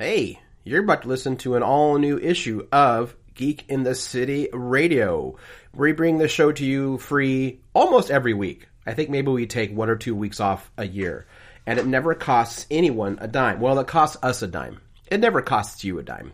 [0.00, 4.48] Hey, you're about to listen to an all new issue of Geek in the City
[4.50, 5.36] Radio.
[5.74, 8.66] We bring the show to you free almost every week.
[8.86, 11.26] I think maybe we take one or two weeks off a year.
[11.66, 13.60] And it never costs anyone a dime.
[13.60, 14.80] Well, it costs us a dime.
[15.10, 16.32] It never costs you a dime.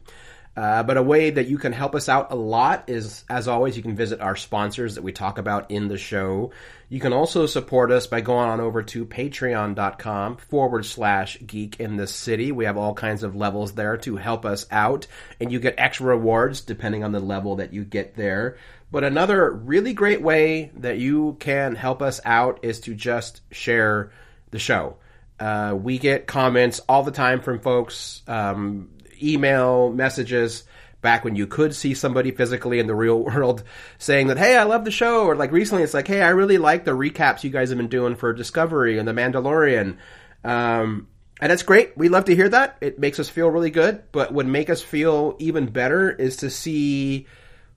[0.56, 3.76] Uh, but a way that you can help us out a lot is, as always,
[3.76, 6.50] you can visit our sponsors that we talk about in the show.
[6.88, 11.96] You can also support us by going on over to patreon.com forward slash geek in
[11.96, 12.52] the city.
[12.52, 15.06] We have all kinds of levels there to help us out,
[15.40, 18.56] and you get extra rewards depending on the level that you get there.
[18.90, 24.10] But another really great way that you can help us out is to just share
[24.52, 24.96] the show.
[25.38, 28.22] Uh, we get comments all the time from folks.
[28.26, 28.88] Um,
[29.22, 30.64] email messages
[31.02, 33.62] back when you could see somebody physically in the real world
[33.98, 35.24] saying that, hey, I love the show.
[35.26, 37.88] Or like recently, it's like, hey, I really like the recaps you guys have been
[37.88, 39.98] doing for Discovery and The Mandalorian.
[40.44, 41.08] Um,
[41.40, 41.96] and that's great.
[41.96, 42.78] We love to hear that.
[42.80, 44.02] It makes us feel really good.
[44.10, 47.26] But what make us feel even better is to see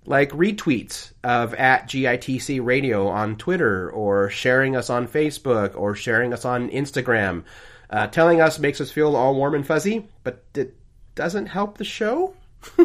[0.06, 6.34] like retweets of at GITC Radio on Twitter or sharing us on Facebook or sharing
[6.34, 7.44] us on Instagram.
[7.90, 10.76] Uh, telling us makes us feel all warm and fuzzy, but it
[11.16, 12.34] doesn't help the show.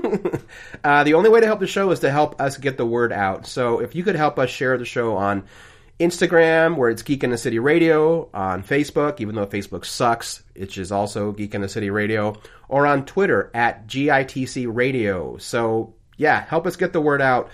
[0.84, 3.12] uh, the only way to help the show is to help us get the word
[3.12, 3.47] out.
[3.47, 5.44] So if you could help us share the show on
[5.98, 10.78] Instagram, where it's Geek in the City Radio, on Facebook, even though Facebook sucks, which
[10.78, 12.36] is also Geek in the City Radio,
[12.69, 15.36] or on Twitter at GITC Radio.
[15.38, 17.50] So yeah, help us get the word out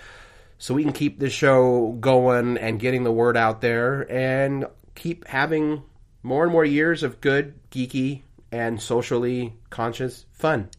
[0.57, 5.27] so we can keep this show going and getting the word out there and keep
[5.27, 5.83] having
[6.23, 10.69] more and more years of good, geeky, and socially conscious fun.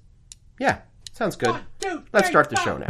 [0.59, 0.81] Yeah,
[1.12, 1.51] sounds good.
[1.51, 2.87] One, two, Let's start the show now.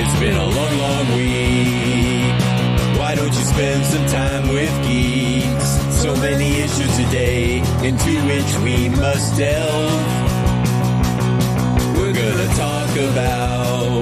[0.00, 2.40] It's been a long, long week.
[2.98, 5.68] Why don't you spend some time with geeks?
[6.02, 10.02] So many issues today into which we must delve.
[11.96, 14.00] We're gonna talk about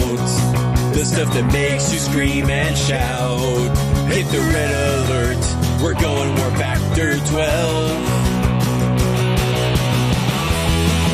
[0.95, 3.88] the stuff that makes you scream and shout.
[4.09, 5.83] Hit the red alert.
[5.83, 8.09] We're going warp factor 12.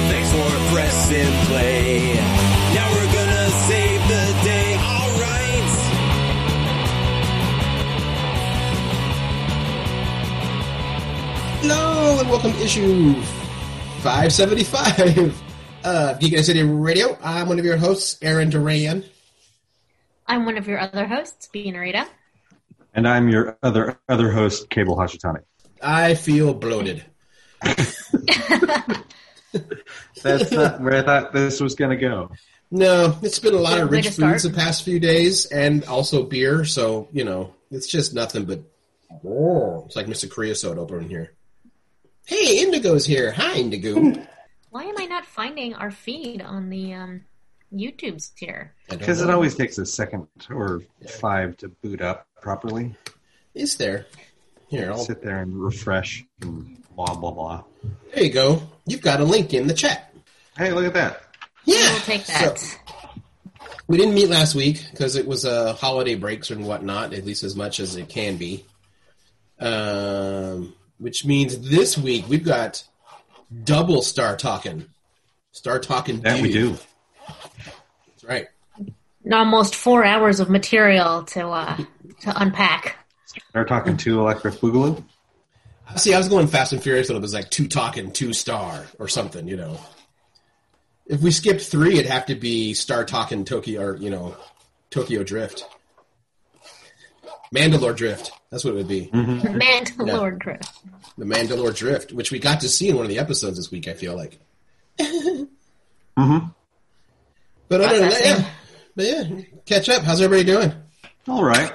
[0.08, 2.14] Thanks for pressing play.
[2.72, 4.74] Now we're gonna save the day.
[4.78, 5.70] All right.
[11.60, 13.14] Hello and welcome to issue
[14.02, 15.34] 575
[15.84, 17.18] of Geek in the City Radio.
[17.22, 19.04] I'm one of your hosts, Aaron Duran.
[20.28, 21.70] I'm one of your other hosts, B.
[21.72, 22.06] Narita.
[22.94, 25.42] And I'm your other other host, Kaebel Hashitani.
[25.82, 27.04] I feel bloated.
[30.22, 32.30] That's not where I thought this was going to go.
[32.70, 36.64] No, it's been a lot of rich foods the past few days, and also beer.
[36.64, 38.62] So you know, it's just nothing but.
[39.24, 40.28] Oh, it's like Mr.
[40.30, 41.32] Creosote over in here.
[42.26, 43.32] Hey, Indigo's here.
[43.32, 43.94] Hi, Indigo.
[44.70, 47.20] Why am I not finding our feed on the um,
[47.72, 48.74] YouTube's here?
[48.88, 50.82] Because it always takes a second or
[51.20, 52.94] five to boot up properly.
[53.54, 54.04] is there.
[54.68, 57.64] Here, I'll, Sit there and refresh and blah, blah, blah.
[58.12, 58.62] there you go.
[58.86, 60.14] You've got a link in the chat.
[60.56, 61.22] Hey, look at that.
[61.64, 62.58] Yeah, We'll take that.
[62.58, 62.76] So,
[63.88, 67.44] we didn't meet last week because it was uh, holiday breaks and whatnot, at least
[67.44, 68.66] as much as it can be.
[69.58, 72.84] Um, which means this week we've got
[73.64, 74.84] double Star Talking.
[75.52, 76.20] Star Talking.
[76.20, 76.76] That we do.
[77.26, 78.48] That's right.
[79.32, 81.78] Almost four hours of material to uh,
[82.24, 82.96] to unpack.
[83.52, 85.02] They're talking to Electric Boogaloo.
[85.96, 88.86] See, I was going Fast and Furious, and it was like two talking, two star,
[88.98, 89.46] or something.
[89.46, 89.78] You know,
[91.06, 94.36] if we skipped three, it'd have to be Star Talking Tokyo, or you know,
[94.90, 95.66] Tokyo Drift,
[97.54, 98.32] Mandalore Drift.
[98.50, 99.10] That's what it would be.
[99.12, 100.72] Mandalore Drift.
[101.18, 103.88] The Mandalore Drift, which we got to see in one of the episodes this week.
[103.88, 104.38] I feel like.
[106.16, 106.46] Mm-hmm.
[107.68, 108.48] But other than that, yeah.
[108.94, 110.04] But yeah, catch up.
[110.04, 110.72] How's everybody doing?
[111.26, 111.72] All right.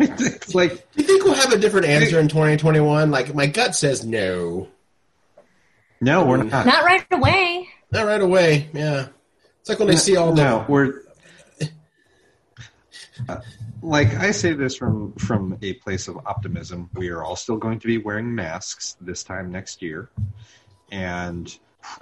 [0.00, 3.10] It's like, Do you think we'll have a different answer in 2021?
[3.10, 4.68] Like my gut says no.
[6.00, 6.66] no, we're not.
[6.66, 7.68] Not right away.
[7.90, 8.68] Not right away.
[8.72, 9.08] Yeah.
[9.60, 11.02] It's like when they see all the no, we're
[13.28, 13.40] Uh,
[13.82, 16.90] like I say this from from a place of optimism.
[16.94, 20.10] We are all still going to be wearing masks this time next year,
[20.92, 21.56] and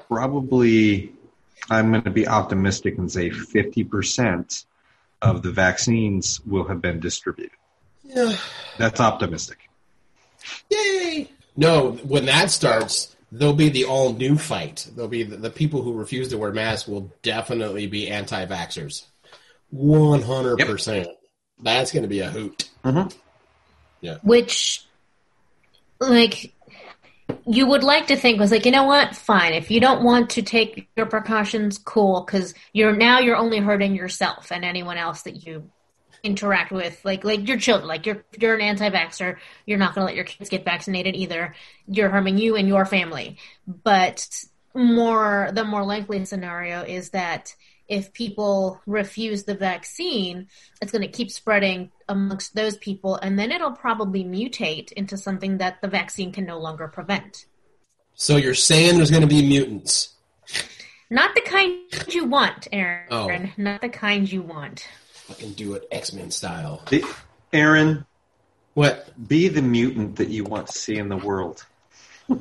[0.08, 1.12] probably
[1.70, 4.64] I'm going to be optimistic and say 50 percent
[5.20, 7.56] of the vaccines will have been distributed.
[8.14, 8.36] Yeah.
[8.78, 9.58] That's optimistic.
[10.70, 11.30] Yay!
[11.56, 14.88] No, when that starts, there'll be the all new fight.
[14.94, 19.04] There'll be the, the people who refuse to wear masks will definitely be anti vaxxers.
[19.74, 21.06] 100%.
[21.62, 22.68] That's going to be a hoot.
[22.84, 23.16] Mm-hmm.
[24.00, 24.18] Yeah.
[24.22, 24.84] Which
[26.00, 26.52] like
[27.46, 29.16] you would like to think was like, you know what?
[29.16, 29.54] Fine.
[29.54, 33.94] If you don't want to take your precautions, cool, because you're now you're only hurting
[33.94, 35.70] yourself and anyone else that you
[36.22, 37.88] interact with, like like your children.
[37.88, 39.36] Like you're you're an anti-vaxxer,
[39.66, 41.54] you're not going to let your kids get vaccinated either.
[41.86, 43.38] You're harming you and your family.
[43.66, 44.28] But
[44.74, 47.54] more the more likely scenario is that
[47.88, 50.48] if people refuse the vaccine,
[50.80, 55.58] it's going to keep spreading amongst those people, and then it'll probably mutate into something
[55.58, 57.44] that the vaccine can no longer prevent.
[58.14, 60.14] So you're saying there's going to be mutants?
[61.10, 61.76] Not the kind
[62.08, 63.08] you want, Aaron.
[63.10, 63.28] Oh.
[63.58, 64.86] Not the kind you want.
[65.26, 66.82] Fucking do it X Men style.
[66.90, 67.04] The-
[67.52, 68.04] Aaron,
[68.74, 69.12] What?
[69.28, 71.64] be the mutant that you want to see in the world.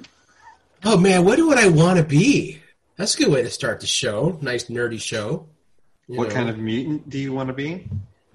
[0.84, 2.60] Oh man, what would I want to be?
[2.96, 4.40] That's a good way to start the show.
[4.42, 5.46] Nice nerdy show.
[6.08, 6.34] You What know.
[6.34, 7.88] kind of mutant do you want to be?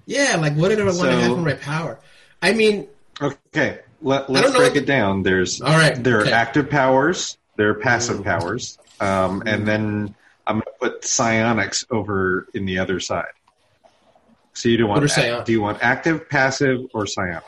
[0.05, 1.99] Yeah, like what did I want to So- have for my power?
[2.41, 2.87] I mean,
[3.21, 5.23] Okay, let, let's break it down.
[5.23, 6.31] There's All right, there okay.
[6.31, 8.23] are active powers, there are passive Mm.
[8.23, 10.15] powers, um, and then
[10.45, 13.25] I'm going to put psionics over in the other side.
[14.57, 17.43] So you do want What do you want active, passive, or psionic?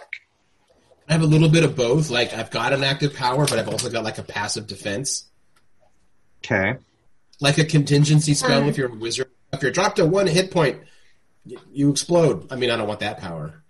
[1.07, 2.11] I have a little bit of both.
[2.11, 5.25] Like I've got an active power, but I've also got like a passive defense.
[6.45, 6.77] Okay,
[7.41, 9.31] Like a contingency spell if you're a wizard.
[9.51, 10.81] If you're dropped to one hit point,
[11.73, 12.51] you explode.
[12.51, 13.63] I mean, I don't want that power.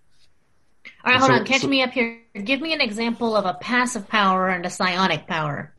[1.05, 1.45] All right, hold So- on.
[1.45, 2.19] Catch so- me up here.
[2.43, 5.73] Give me an example of a passive power and a psionic power.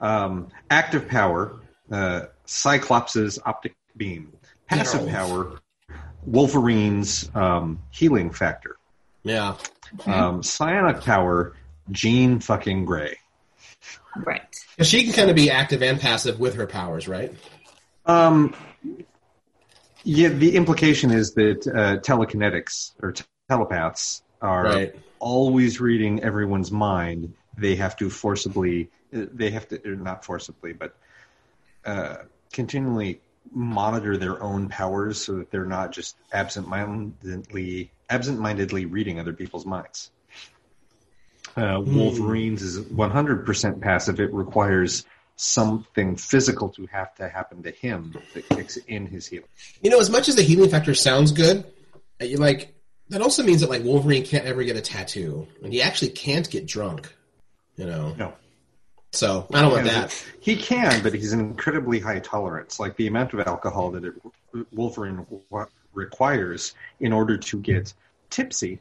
[0.00, 4.32] um, active power, uh, Cyclops' optic beam.
[4.68, 5.10] Passive Ow.
[5.10, 5.58] power,
[6.26, 8.76] Wolverine's um, healing factor.
[9.22, 9.56] Yeah.
[10.06, 11.54] Um, psionic power,
[11.90, 13.16] Jean fucking Grey.
[14.16, 14.42] Right.
[14.82, 17.32] she can kind of be active and passive with her powers, right?
[18.06, 18.54] Um,
[20.04, 24.94] yeah, the implication is that uh, telekinetics or t- telepaths are Right.
[25.18, 27.34] always reading everyone's mind.
[27.56, 30.94] They have to forcibly, uh, they have to, not forcibly, but
[31.84, 32.16] uh,
[32.52, 33.20] continually
[33.52, 40.10] monitor their own powers so that they're not just absent-mindedly, absent-mindedly reading other people's minds.
[41.56, 44.18] Uh, Wolverine's is 100% passive.
[44.18, 45.04] It requires
[45.36, 49.48] something physical to have to happen to him that kicks in his healing.
[49.80, 51.64] You know, as much as the healing factor sounds good,
[52.20, 52.74] you like
[53.10, 56.48] that also means that like Wolverine can't ever get a tattoo, and he actually can't
[56.48, 57.14] get drunk.
[57.76, 58.32] You know, No.
[59.14, 60.24] So I don't want that.
[60.40, 62.78] He can, but he's an incredibly high tolerance.
[62.80, 64.14] Like the amount of alcohol that it,
[64.72, 65.26] Wolverine
[65.92, 67.92] requires in order to get
[68.30, 68.80] tipsy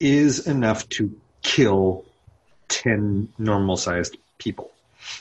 [0.00, 2.04] is enough to kill
[2.68, 4.70] 10 normal sized people.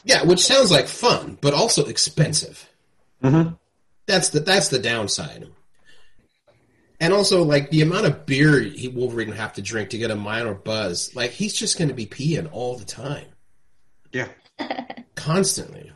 [0.04, 2.70] Yeah, which sounds like fun, but also expensive.
[3.22, 3.58] Mhm.
[4.06, 5.48] That's the that's the downside.
[7.00, 10.12] And also, like the amount of beer he Wolverine would have to drink to get
[10.12, 13.26] a minor buzz, like he's just going to be peeing all the time,
[14.14, 14.28] Yeah.
[15.16, 15.92] constantly.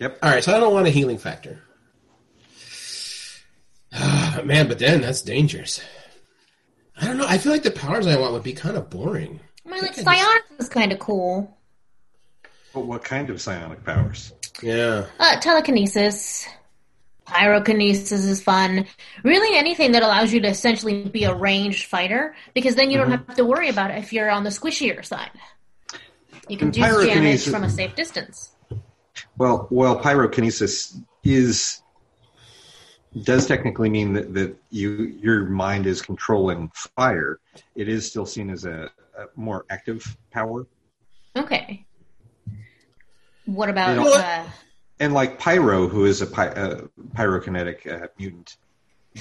[0.00, 0.18] Yep.
[0.22, 1.62] All right, so I don't want a healing factor.
[4.44, 5.80] Man, but then that's dangerous.
[7.00, 7.26] I don't know.
[7.26, 9.40] I feel like the powers I want would be kind of boring.
[9.66, 11.56] I mean, like, psionic just- is kind of cool.
[12.74, 14.32] But what kind of psionic powers?
[14.62, 15.06] Yeah.
[15.18, 16.46] Uh, telekinesis,
[17.26, 18.86] pyrokinesis is fun.
[19.24, 23.10] Really, anything that allows you to essentially be a ranged fighter, because then you don't
[23.10, 25.30] have to worry about it if you're on the squishier side.
[26.48, 28.52] You can And do damage from a safe distance.
[29.36, 31.82] Well, well, pyrokinesis is
[33.22, 37.40] does technically mean that, that you your mind is controlling fire.
[37.74, 40.66] It is still seen as a, a more active power,
[41.38, 41.84] Okay.
[43.46, 44.44] What about You know uh,
[45.00, 46.80] and like Pyro, who is a py, uh,
[47.14, 48.56] pyrokinetic uh, mutant,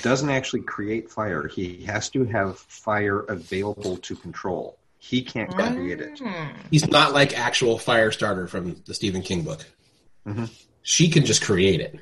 [0.02, 1.48] doesn't actually create fire.
[1.48, 4.78] He has to have fire available to control.
[5.08, 6.20] He can't create it.
[6.70, 9.66] He's not like actual Firestarter from the Stephen King book.
[10.28, 10.50] Mhm.
[10.82, 12.00] She can just create it.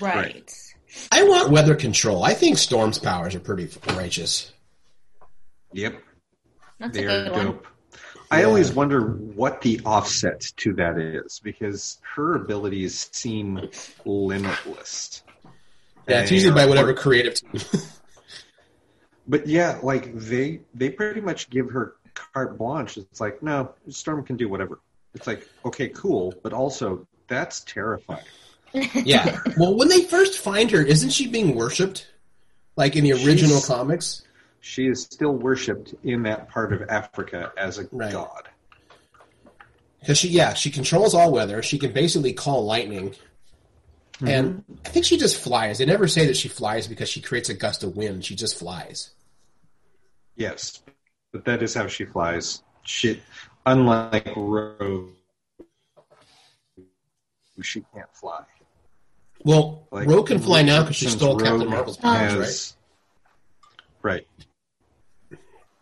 [0.00, 0.50] right?
[1.12, 2.24] I want weather control.
[2.24, 4.52] I think Storm's powers are pretty righteous.
[5.72, 6.02] Yep,
[6.78, 7.44] That's they a are one.
[7.46, 7.66] dope.
[8.30, 13.68] I always wonder what the offset to that is because her abilities seem
[14.04, 15.22] limitless.
[16.08, 17.34] Yeah, it's And- usually by whatever creative.
[17.34, 17.60] Team.
[19.28, 22.96] but yeah, like they they pretty much give her carte blanche.
[22.96, 24.80] It's like, no, Storm can do whatever.
[25.14, 28.24] It's like, okay, cool, but also that's terrifying.
[28.94, 29.38] yeah.
[29.58, 32.08] Well, when they first find her, isn't she being worshipped?
[32.76, 34.22] Like in the original She's- comics?
[34.64, 38.12] She is still worshipped in that part of Africa as a Right.
[38.12, 38.48] god.
[39.98, 41.62] Because she, yeah, she controls all weather.
[41.62, 43.10] She can basically call lightning.
[44.14, 44.28] Mm-hmm.
[44.28, 45.78] And I think she just flies.
[45.78, 48.24] They never say that she flies because she creates a gust of wind.
[48.24, 49.10] She just flies.
[50.36, 50.80] Yes,
[51.32, 52.62] but that is how she flies.
[52.84, 53.20] Shit,
[53.66, 55.10] unlike Rogue,
[57.60, 58.42] she can't fly.
[59.44, 62.44] Well, Like, Rogue can fly now because she stole Captain Marvel's powers, right?
[62.46, 62.76] has-
[64.02, 64.26] right.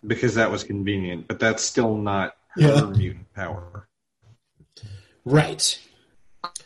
[0.07, 3.87] Because that was convenient, but that's still not her mutant power.
[5.25, 5.79] Right.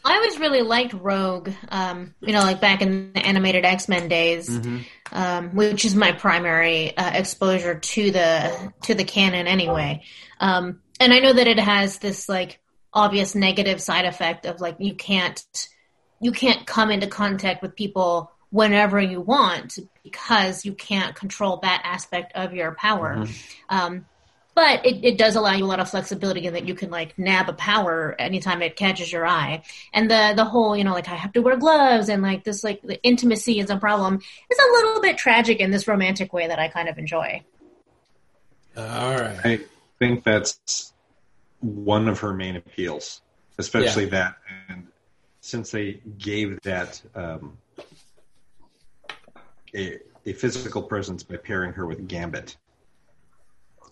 [0.04, 4.08] I always really liked Rogue, um, you know, like back in the animated X Men
[4.08, 4.50] days,
[5.12, 10.02] um, which is my primary uh, exposure to the to the canon anyway.
[10.40, 12.60] Um, and I know that it has this like
[12.92, 15.42] obvious negative side effect of like you can't
[16.20, 21.82] you can't come into contact with people whenever you want because you can't control that
[21.84, 23.26] aspect of your power.
[23.68, 24.06] Um,
[24.54, 27.18] but it, it does allow you a lot of flexibility in that you can like
[27.18, 29.62] nab a power anytime it catches your eye.
[29.92, 32.62] And the the whole, you know, like I have to wear gloves and like this
[32.62, 36.46] like the intimacy is a problem is a little bit tragic in this romantic way
[36.46, 37.42] that I kind of enjoy.
[38.76, 39.38] All right.
[39.44, 39.60] I
[39.98, 40.92] think that's
[41.60, 43.22] one of her main appeals,
[43.58, 44.36] especially that.
[44.68, 44.88] And
[45.40, 47.56] since they gave that um,
[49.74, 52.56] a, a physical presence by pairing her with Gambit,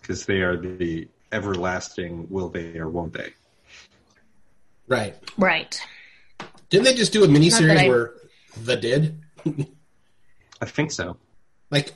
[0.02, 3.32] because they are the everlasting will they or won't they.
[4.88, 5.16] Right.
[5.38, 5.80] Right.
[6.68, 8.12] Didn't they just do a Not that miniseries I- where
[8.62, 9.18] the did?
[10.60, 11.16] I think so.
[11.70, 11.92] Like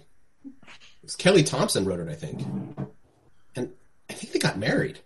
[1.18, 2.40] Kelly Thompson wrote it, I think.
[3.54, 3.72] And
[4.08, 4.98] I think they got married.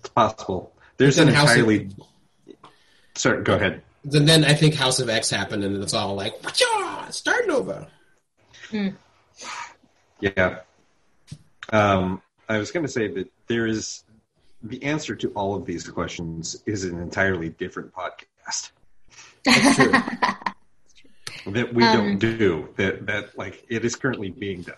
[0.00, 0.74] It's possible.
[0.96, 1.90] There's an House of- entirely.
[3.14, 3.82] Sorry, go ahead.
[4.04, 6.64] Then, then I think House of X happened, and it's all like, "Whatcha?
[7.10, 7.86] starting over.
[10.20, 10.60] Yeah.
[11.72, 14.04] Um, I was going to say that there is
[14.62, 18.70] the answer to all of these questions is an entirely different podcast
[19.44, 19.92] That's true.
[21.52, 22.68] that we Um, don't do.
[22.76, 24.76] That that like it is currently being done.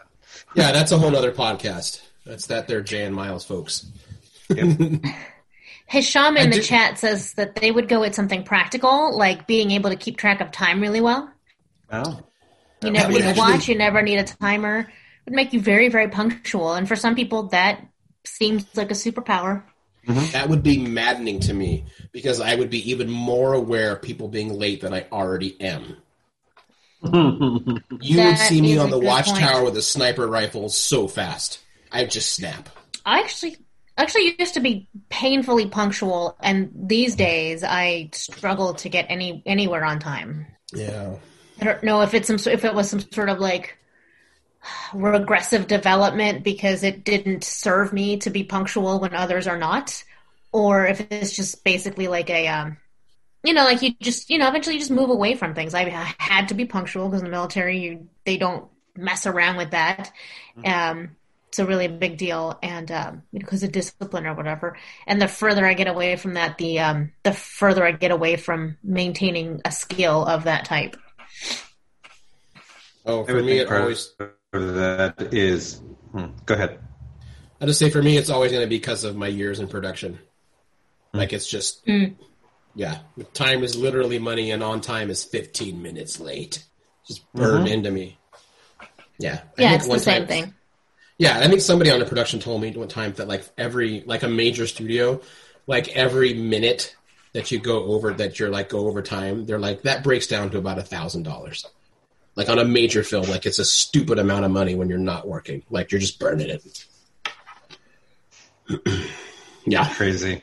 [0.55, 2.01] yeah, that's a whole other podcast.
[2.25, 3.87] That's that there, Jay and Miles folks.
[5.87, 9.47] Hisham I in the do- chat says that they would go with something practical, like
[9.47, 11.31] being able to keep track of time really well.
[11.93, 12.21] Oh,
[12.83, 14.91] You never would need a watch, you never need a timer.
[15.27, 16.75] It would make you very, very punctual.
[16.75, 17.87] And for some people that
[18.25, 19.63] seems like a superpower.
[20.07, 20.33] Mm-hmm.
[20.33, 24.29] That would be maddening to me because I would be even more aware of people
[24.29, 25.97] being late than I already am.
[28.01, 29.65] You would see me on the watchtower point.
[29.67, 31.61] with a sniper rifle so fast.
[31.93, 32.69] I'd just snap.
[33.05, 33.59] I actually
[33.97, 39.85] actually used to be painfully punctual and these days I struggle to get any anywhere
[39.85, 40.47] on time.
[40.73, 41.17] Yeah.
[41.61, 43.79] I don't know if it's some if it was some sort of like
[44.93, 50.03] regressive development because it didn't serve me to be punctual when others are not,
[50.53, 52.77] or if it's just basically like a um,
[53.43, 55.75] you know, like you just you know eventually you just move away from things.
[55.75, 58.67] I had to be punctual because in the military you they don't
[58.97, 60.13] mess around with that.
[60.65, 61.17] Um,
[61.49, 64.77] it's a really big deal, and um, because of discipline or whatever.
[65.07, 68.35] And the further I get away from that, the um, the further I get away
[68.35, 70.97] from maintaining a skill of that type.
[73.07, 74.15] Oh, for me, it always.
[74.57, 75.81] Of that is.
[76.13, 76.79] Hmm, go ahead.
[77.61, 79.69] I just say for me, it's always going to be because of my years in
[79.69, 80.19] production.
[81.13, 81.19] Hmm.
[81.19, 82.05] Like it's just, hmm.
[82.75, 82.99] yeah.
[83.33, 86.65] Time is literally money, and on time is fifteen minutes late.
[87.07, 87.75] Just burned mm-hmm.
[87.75, 88.19] into me.
[89.19, 89.41] Yeah.
[89.59, 90.55] I Yeah, think it's the one same time- thing.
[91.17, 94.25] Yeah, I think somebody on the production told me one time that like every like
[94.25, 95.21] a major studio,
[95.69, 96.97] like every minute
[97.35, 100.51] that you go over that you're like go over time, they're like that breaks down
[100.51, 101.67] to about a thousand dollars.
[102.37, 105.29] Like on a major film, like it's a stupid amount of money when you're not
[105.29, 105.63] working.
[105.71, 106.87] Like you're just burning it.
[109.67, 110.43] yeah, Crazy.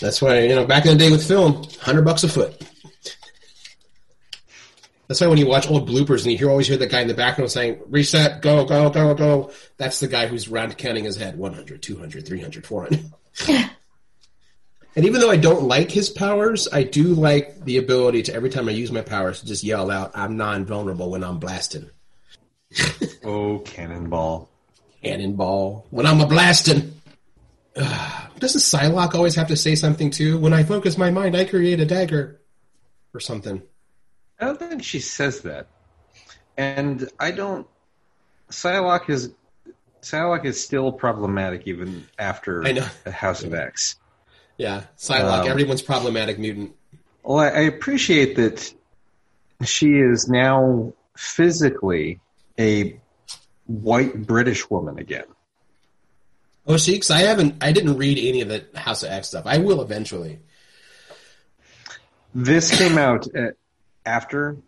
[0.00, 2.62] that's why you know back in the day with film, hundred bucks a foot.
[5.08, 7.08] That's why when you watch old bloopers and you hear always hear that guy in
[7.08, 9.50] the background saying reset, go, go, go, go.
[9.76, 13.10] That's the guy who's round counting his head 100, 200, 300, 400.
[14.94, 18.50] and even though I don't like his powers, I do like the ability to every
[18.50, 21.90] time I use my powers to just yell out, I'm non-vulnerable when I'm blasting.
[23.24, 24.50] Oh, cannonball.
[25.04, 25.86] Cannonball.
[25.90, 26.92] When I'm a blasting.
[27.74, 30.38] Doesn't Psylocke always have to say something too?
[30.38, 32.40] When I focus my mind, I create a dagger.
[33.14, 33.62] Or something.
[34.40, 35.68] I don't think she says that,
[36.56, 37.66] and I don't.
[38.50, 39.32] Psylocke is
[40.02, 42.86] Psylocke is still problematic even after I know.
[43.06, 43.96] House of X.
[44.62, 46.76] Yeah, Psylocke, Um, everyone's problematic mutant.
[47.24, 48.72] Well, I, appreciate that
[49.64, 52.20] she is now physically
[52.60, 53.00] a
[53.66, 55.24] white British woman again.
[56.64, 56.96] Oh, she?
[56.96, 59.46] 'Cause I haven't, I didn't read any of the House of X stuff.
[59.46, 60.38] I will eventually.
[62.32, 63.48] This came out uh,
[64.06, 64.58] after.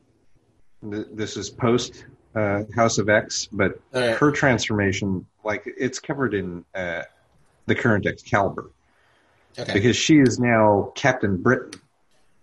[0.82, 4.16] th- This is post uh, House of X, but right.
[4.16, 7.02] her transformation, like it's covered in uh,
[7.66, 8.72] the current Excalibur
[9.58, 9.72] Okay.
[9.72, 11.80] because she is now Captain Britain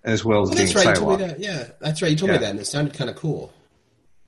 [0.03, 0.95] as well as Oh, being that's right.
[0.95, 1.39] You told me that.
[1.39, 2.11] Yeah, that's right.
[2.11, 3.53] You told me that, and it sounded kind of cool.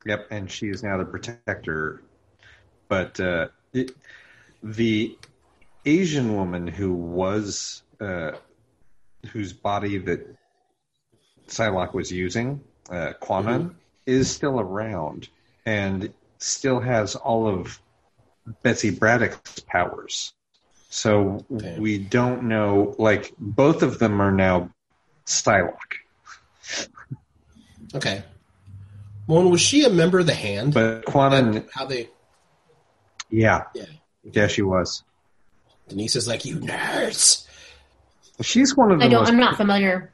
[0.06, 2.02] Yep, and she is now the protector.
[2.90, 3.92] But uh, it,
[4.62, 5.18] the
[5.86, 8.32] Asian woman who was uh,
[9.32, 10.36] whose body that
[11.48, 13.76] Psylocke was using, uh, Kwannon,
[14.06, 15.30] is still around
[15.66, 17.80] and still has all of
[18.62, 20.34] Betsy Braddock's powers.
[20.94, 21.80] So Okay.
[21.80, 22.94] we don't know.
[23.00, 24.70] Like both of them are now
[25.26, 25.98] Psylocke,
[27.96, 28.24] Okay.
[29.26, 30.74] Well, was she a member of the Hand?
[30.76, 32.10] but Kwannon, How they?
[33.32, 33.86] yeah, Yeah.
[34.24, 35.02] yeah, she was.
[35.88, 37.48] Denise is like, you nerds.
[38.42, 39.22] She's one of the I don't.
[39.22, 40.14] most I'm not familiar.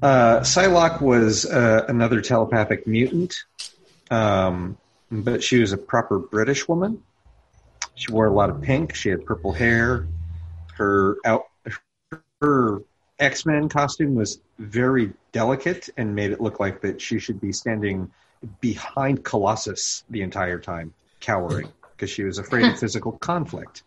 [0.00, 3.34] Uh, Psylocke was uh, another telepathic mutant,
[4.10, 4.78] um,
[5.10, 7.02] but she was a proper British woman.
[7.96, 8.94] She wore a lot of pink.
[8.94, 10.06] She had purple hair.
[10.74, 11.44] Her out,
[12.40, 12.82] her
[13.18, 17.52] X Men costume was very delicate and made it look like that she should be
[17.52, 18.10] standing
[18.60, 23.82] behind Colossus the entire time, cowering because she was afraid of physical conflict.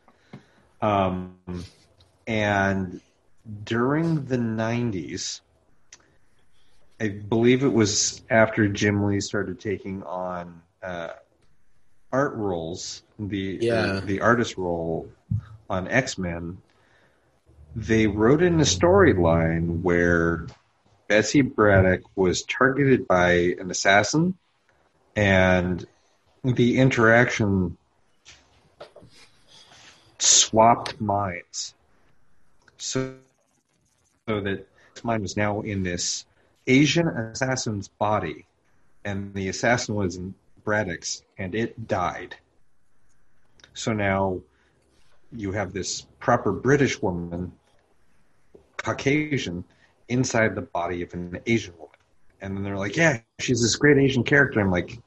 [0.82, 1.36] Um,
[2.26, 3.02] and
[3.64, 5.42] during the '90s,
[7.00, 11.10] I believe it was after Jim Lee started taking on uh,
[12.12, 14.00] art roles, the uh, Yeah.
[14.02, 15.10] the artist role
[15.70, 16.58] on X Men.
[17.76, 20.48] They wrote in a storyline where
[21.08, 24.38] Betsy Braddock was targeted by an assassin,
[25.16, 25.86] and
[26.44, 27.78] the interaction
[30.18, 31.74] swapped minds.
[32.78, 33.14] So,
[34.28, 34.66] so that
[35.04, 36.26] mind was now in this
[36.68, 38.46] Asian assassin's body,
[39.06, 40.34] and the assassin was in
[41.38, 42.36] And it died.
[43.74, 44.42] So now
[45.32, 47.54] you have this proper British woman,
[48.78, 49.64] Caucasian,
[50.08, 51.90] inside the body of an Asian woman.
[52.42, 54.60] And then they're like, yeah, she's this great Asian character.
[54.60, 55.00] I'm like,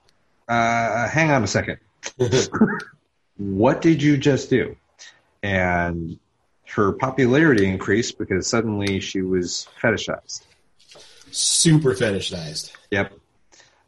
[0.48, 1.78] uh, hang on a second.
[3.36, 4.76] what did you just do?
[5.42, 6.18] And
[6.68, 10.42] her popularity increased because suddenly she was fetishized.
[11.30, 12.72] Super fetishized.
[12.90, 13.12] Yep.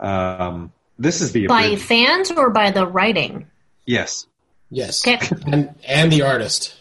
[0.01, 3.47] Um, this is the By abridged- fans or by the writing?
[3.87, 4.27] yes.
[4.71, 5.07] Yes.
[5.07, 5.21] Okay.
[5.47, 6.75] And and the artist.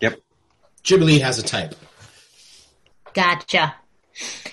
[0.00, 0.20] Yep.
[0.82, 1.74] Jim Lee has a type.
[3.14, 3.74] Gotcha.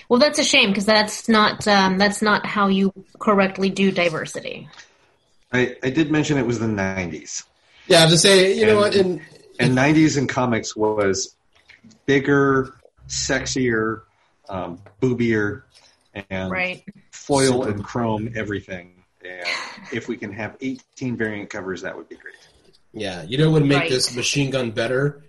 [0.08, 4.68] Well, that's a shame because that's not um, that's not how you correctly do diversity.
[5.52, 7.44] I, I did mention it was the 90s.
[7.86, 8.94] Yeah, I have to say, you know And- what?
[8.94, 9.22] In,
[9.58, 11.34] And 90s in comics was
[12.06, 12.74] bigger,
[13.08, 14.02] sexier,
[14.48, 15.62] um, boobier,
[16.30, 16.84] and Right.
[17.16, 19.04] Foil and chrome everything.
[19.24, 19.46] And
[19.92, 22.34] if we can have 18 variant covers, that would be great.
[22.92, 23.90] yeah, you know what would make Right.
[23.90, 25.24] this machine gun better?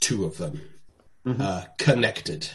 [0.00, 0.60] Two of them
[1.26, 2.48] uh, connected.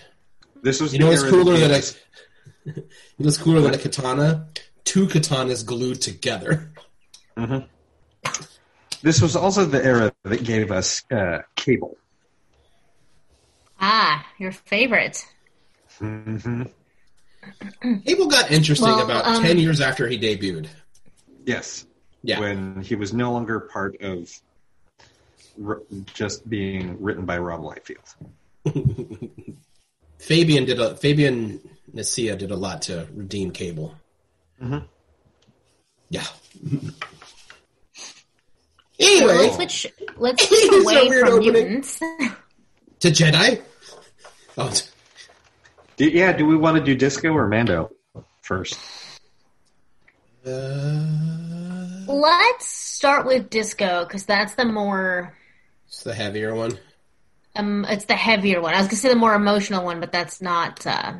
[0.61, 1.97] This was You know what's cooler than a gave us-
[2.65, 4.47] you know what's cooler than a katana?
[4.85, 6.71] Two katanas glued together.
[9.01, 11.97] This was also the era that gave us uh, cable.
[13.81, 15.25] Ah, your favorite.
[15.99, 16.63] hmm
[18.05, 20.67] Cable got interesting Well, about um, ten years after he debuted.
[21.45, 21.85] Yes.
[22.25, 24.31] Yeah, When he was no longer part of
[25.65, 25.81] r-
[26.13, 28.15] just being written by Rob Liefeld.
[30.19, 31.59] Fabian did a Fabian
[31.93, 33.93] Nicieza did a lot to redeem Cable.
[34.61, 34.85] Mhm.
[36.09, 36.23] Yeah.
[38.99, 39.87] So anyway, let's switch.
[40.17, 41.53] Let's switch away from opening.
[41.53, 41.99] mutants.
[41.99, 43.61] to Jedi.
[44.57, 44.85] Oh, t-
[45.97, 47.91] Do, yeah, do we want to do Disco or Mando
[48.41, 48.79] first?
[50.45, 50.99] uh,
[52.07, 55.35] Let's start with disco because that's the more
[55.87, 56.77] it's the heavier one.
[57.55, 58.73] um, it's the heavier one.
[58.73, 61.13] I was gonna say the more emotional one, but that's not uh,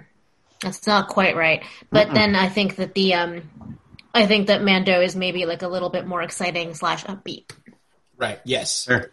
[0.62, 1.63] that's not quite right.
[1.89, 3.77] But then I think that the um,
[4.13, 7.51] I think that Mando is maybe like a little bit more exciting slash upbeat.
[8.17, 8.39] Right.
[8.45, 8.86] Yes.
[8.86, 9.12] There.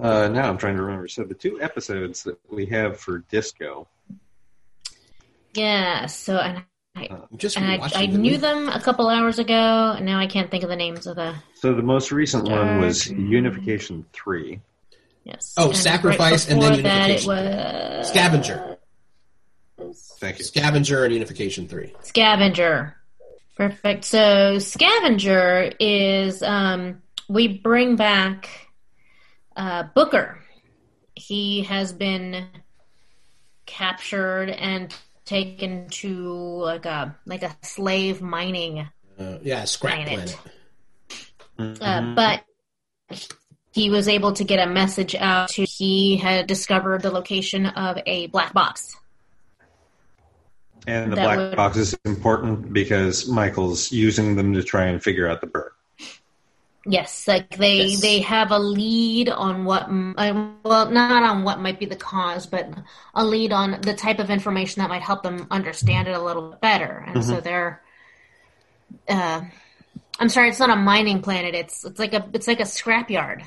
[0.00, 1.08] Uh, now I'm trying to remember.
[1.08, 3.86] So the two episodes that we have for Disco.
[5.54, 6.06] Yeah.
[6.06, 6.62] So and
[6.96, 10.18] I, I'm just and I, I the knew them a couple hours ago, and now
[10.18, 14.04] I can't think of the names of the So the most recent one was Unification
[14.12, 14.60] Three.
[15.24, 15.54] yes.
[15.56, 17.98] Oh, And Sacrifice right and then before that it Unification.
[17.98, 18.78] was Scavenger.
[20.20, 20.44] Thank you.
[20.44, 21.94] Scavenger and Unification Three.
[22.02, 22.96] Scavenger.
[23.56, 24.04] Perfect.
[24.04, 28.48] So Scavenger is um, we bring back
[29.56, 30.38] uh, Booker.
[31.14, 32.46] He has been
[33.66, 38.88] captured and taken to like a like a slave mining
[39.18, 40.38] Uh, yeah, Scrap Planet.
[41.56, 41.82] Planet.
[41.82, 42.42] uh, but
[43.72, 47.98] he was able to get a message out to he had discovered the location of
[48.06, 48.96] a black box.
[50.86, 55.00] And the That black would- box is important because Michael's using them to try and
[55.02, 55.71] figure out the bird.
[56.84, 58.00] Yes, like they Yes.
[58.00, 62.46] they have a lead on what uh, well not on what might be the cause,
[62.46, 62.68] but
[63.14, 66.50] a lead on the type of information that might help them understand it a little
[66.50, 67.04] bit better.
[67.06, 67.82] And so they're
[69.08, 69.42] uh
[70.18, 71.54] I'm sorry, it's not a mining planet.
[71.54, 73.42] It's it's like a it's like a scrapyard.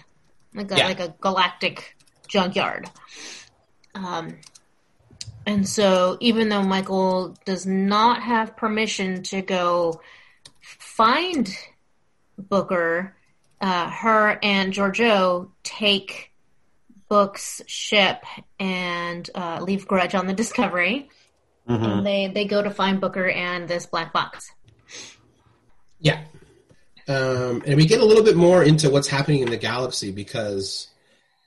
[0.54, 0.88] Like a Yeah.
[0.88, 1.96] like a galactic
[2.30, 2.90] junkyard.
[3.94, 4.40] Um
[5.46, 10.02] and so even though Michael does not have permission to go
[10.62, 11.56] find
[12.38, 13.16] Booker,
[13.62, 16.32] uh, her and Georgiou take
[17.10, 18.24] Book's ship
[18.60, 21.10] and uh, leave Grudge on the Discovery.
[21.68, 24.52] And they, they go to find Booker and this black box.
[26.00, 26.22] Yeah.
[27.08, 30.88] Um, and we get a little bit more into what's happening in the galaxy because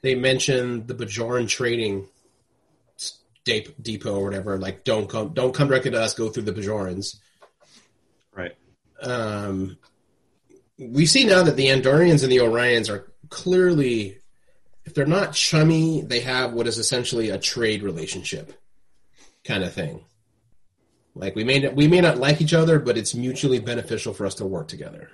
[0.03, 2.09] they mention the Bajoran trading
[2.97, 4.59] s- depot or whatever.
[4.59, 6.15] Like, don't come, don't come directly to us.
[6.15, 7.17] Go through the Bajorans.
[8.35, 8.57] Right.
[9.01, 9.79] Um,
[10.79, 14.19] we see now that the Andorians and the Orions are clearly,
[14.85, 18.53] if they're not chummy, they have what is essentially a trade relationship,
[19.45, 20.05] kind of thing.
[21.15, 24.25] Like we may not, we may not like each other, but it's mutually beneficial for
[24.25, 25.11] us to work together.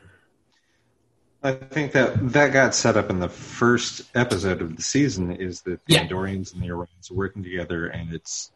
[1.43, 5.63] I think that that got set up in the first episode of the season is
[5.63, 6.07] that the Yeah.
[6.07, 8.51] Andorians and the Orions are working together and it's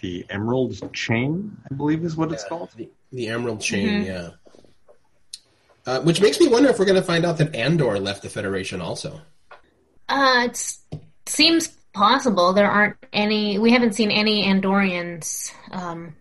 [0.00, 2.70] the Emerald Chain, I believe is what it's called.
[2.76, 4.06] The, the Emerald Chain, mm-hmm.
[4.06, 4.30] yeah.
[5.84, 8.28] Uh, which makes me wonder if we're going to find out that Andor left the
[8.28, 9.20] Federation also.
[10.08, 10.76] Uh, it
[11.26, 12.52] seems possible.
[12.52, 16.14] There aren't any, we haven't seen any Andorians um,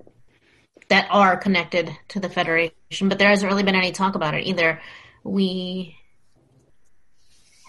[0.90, 4.48] that are connected to the Federation, but there hasn't really been any talk about it
[4.48, 4.82] either.
[5.24, 5.96] We,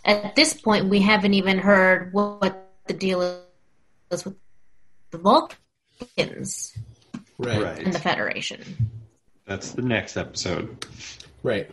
[0.04, 3.20] at this point, we haven't even heard what, what the deal
[4.10, 4.34] is with
[5.10, 6.76] the Vulcans
[7.38, 7.62] Right.
[7.62, 7.78] Right.
[7.78, 8.90] and the Federation.
[9.46, 10.86] That's the next episode.
[11.42, 11.70] Right.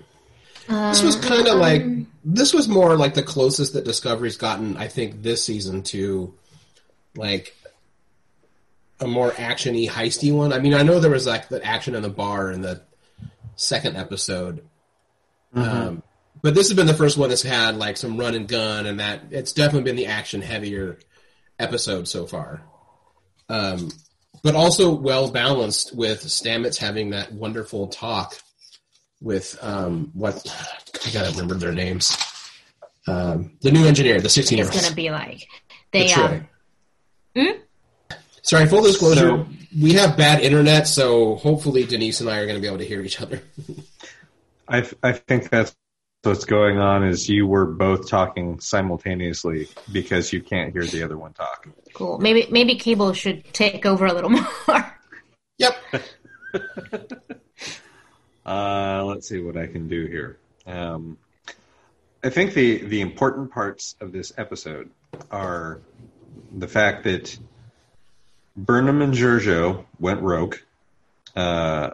[0.70, 1.84] This was kind of like
[2.24, 6.34] this was more like the closest that Discovery's gotten, I think, this season to
[7.16, 7.56] like
[9.00, 10.54] a more actiony, heisty one.
[10.54, 12.84] I mean, I know there was like the action in the bar in the
[13.56, 14.64] second episode,
[15.56, 16.04] um,
[16.44, 19.00] but this has been the first one that's had like some run and gun, and
[19.00, 21.00] that it's definitely been the action heavier
[21.58, 22.62] episode so far.
[23.50, 23.90] Um,
[24.44, 28.38] but also well balanced with Stamets having that wonderful talk
[29.22, 30.46] with um, what
[31.06, 32.18] I gotta remember their names.
[33.08, 35.48] Um, the new engineer, the sixteen year It's going to be like,
[35.92, 36.48] they, That's um,
[37.36, 37.62] right.
[38.42, 39.46] Sorry, full disclosure,
[39.80, 42.86] we have bad internet, so hopefully Denise and I are going to be able to
[42.86, 43.42] hear each other.
[44.68, 45.76] I, I think that's
[46.24, 51.18] what's going on is you were both talking simultaneously because you can't hear the other
[51.18, 51.68] one talk.
[51.94, 52.20] cool.
[52.20, 54.30] Maybe, maybe Kaebel should take over a little
[54.68, 54.98] more.
[55.58, 55.76] yep.
[58.50, 60.40] Uh, let's see what I can do here.
[60.66, 61.20] Um,
[62.24, 64.90] I think the, the important parts of this episode
[65.30, 65.82] are
[66.52, 67.38] the fact that
[68.58, 70.56] Burnham and Georgiou went rogue,
[71.36, 71.92] uh,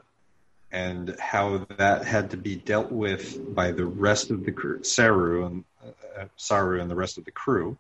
[0.71, 5.45] and how that had to be dealt with by the rest of the crew, Saru
[5.45, 5.63] and
[6.17, 7.77] uh, Saru and the rest of the crew,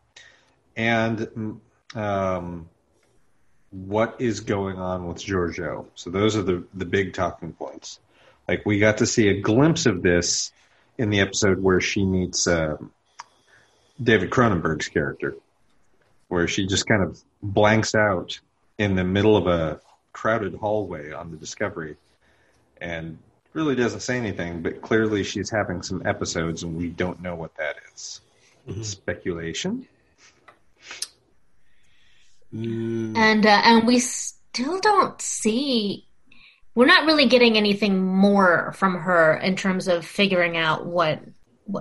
[0.75, 1.61] and
[1.95, 2.67] um,
[3.71, 5.85] what is going on with Georgiou.
[5.95, 7.99] So those are the the big talking points.
[8.47, 10.51] Like we got to see a glimpse of this
[10.97, 12.91] in the episode where she meets um
[14.01, 15.35] David Cronenberg's character,
[16.27, 18.39] where she just kind of blanks out
[18.77, 19.79] in the middle of a
[20.11, 21.95] crowded hallway on the Discovery,
[22.79, 23.17] and
[23.53, 24.61] really doesn't say anything.
[24.61, 28.21] But clearly, she's having some episodes, and we don't know what that is.
[28.81, 29.87] Speculation.
[32.51, 36.05] and uh, and we still don't see
[36.75, 41.21] we're not really getting anything more from her in terms of figuring out what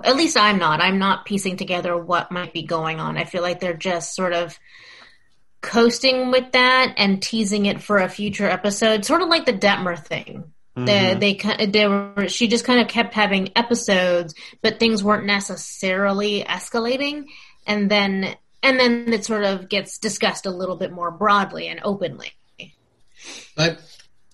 [0.03, 0.81] at least I'm not.
[0.81, 3.17] I'm not piecing together what might be going on.
[3.17, 4.57] I feel like they're just sort of
[5.61, 10.01] coasting with that and teasing it for a future episode sort of like the Detmer
[10.01, 10.45] thing.
[10.75, 11.19] They, mm-hmm.
[11.19, 16.43] they ki- they were she just kind of kept having episodes but things weren't necessarily
[16.43, 17.25] escalating.
[17.67, 21.79] And then and then it sort of gets discussed a little bit more broadly and
[21.83, 22.33] openly.
[23.57, 23.77] I,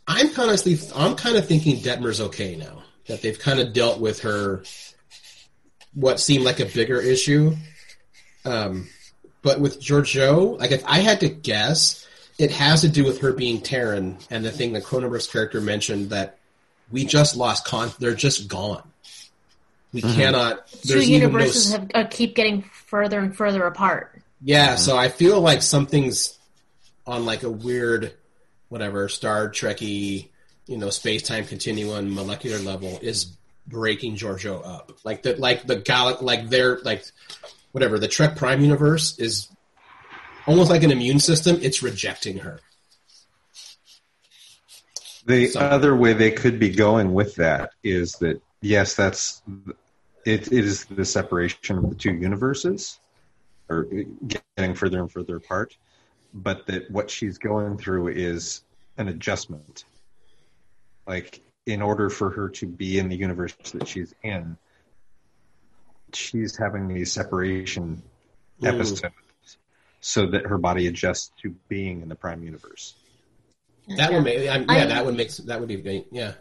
[0.08, 4.22] I'm honestly, I'm kind of thinking Detmer's okay now that they've kind of dealt with
[4.22, 4.64] her,
[5.94, 7.56] what seemed like a bigger issue.
[8.46, 8.88] Um,
[9.42, 13.34] but with Georgiou, like if I had to guess, it has to do with her
[13.34, 16.38] being Terran and the thing that Cronenberg's character mentioned that
[16.92, 17.92] we just lost con.
[18.00, 18.84] They're just gone.
[19.94, 20.68] We cannot.
[20.68, 24.22] Two There's even no universes have, uh, keep getting further and further apart.
[24.42, 26.38] Yeah, so I feel like something's
[27.06, 28.14] on like a weird,
[28.72, 30.30] whatever Star Trekky,
[30.66, 33.36] you know, space time continuum molecular level is
[33.68, 34.94] breaking Georgiou up.
[35.04, 37.04] Like the like the gal like their like
[37.74, 39.50] whatever the Trek Prime universe is
[40.48, 41.60] almost like an immune system.
[41.62, 42.62] It's rejecting her.
[45.26, 49.42] The So- other way they could be going with that is that yes, that's
[50.26, 50.48] it.
[50.48, 53.00] It is the separation of the two universes,
[53.70, 53.86] or
[54.56, 55.76] getting further and further apart.
[56.34, 58.62] But that what she's going through is
[58.98, 59.86] an adjustment.
[61.08, 64.58] Like in order for her to be in the universe that she's in,
[66.14, 68.02] she's having these separation
[68.62, 68.68] Mm.
[68.76, 69.58] episodes
[70.02, 72.94] so that her body adjusts to being in the prime universe.
[73.98, 76.08] That would make I'm, yeah, I- that would make that would be great.
[76.12, 76.34] Yeah,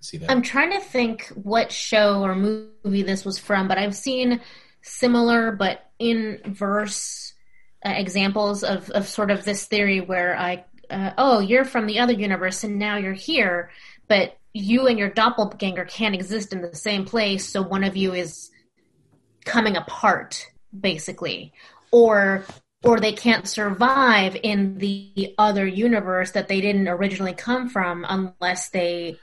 [0.00, 0.30] see that.
[0.30, 4.40] I'm trying to think what show or movie this was from, but I've seen
[4.82, 7.29] similar but inverse
[7.84, 12.00] uh, examples of, of sort of this theory where I, uh, oh, you're from the
[12.00, 13.70] other universe and now you're here,
[14.08, 18.12] but you and your doppelganger can't exist in the same place, so one of you
[18.12, 18.50] is
[19.44, 21.52] coming apart, basically,
[21.90, 22.44] or
[22.82, 28.70] or they can't survive in the other universe that they didn't originally come from unless
[28.70, 29.18] they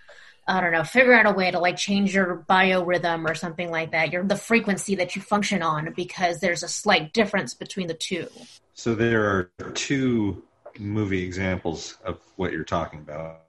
[0.47, 3.91] I don't know, figure out a way to like change your biorhythm or something like
[3.91, 4.13] that.
[4.13, 8.27] Your the frequency that you function on because there's a slight difference between the two.
[8.73, 10.43] So there are two
[10.79, 13.41] movie examples of what you're talking about.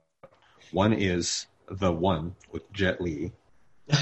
[0.71, 3.31] One is the one with Jet Li,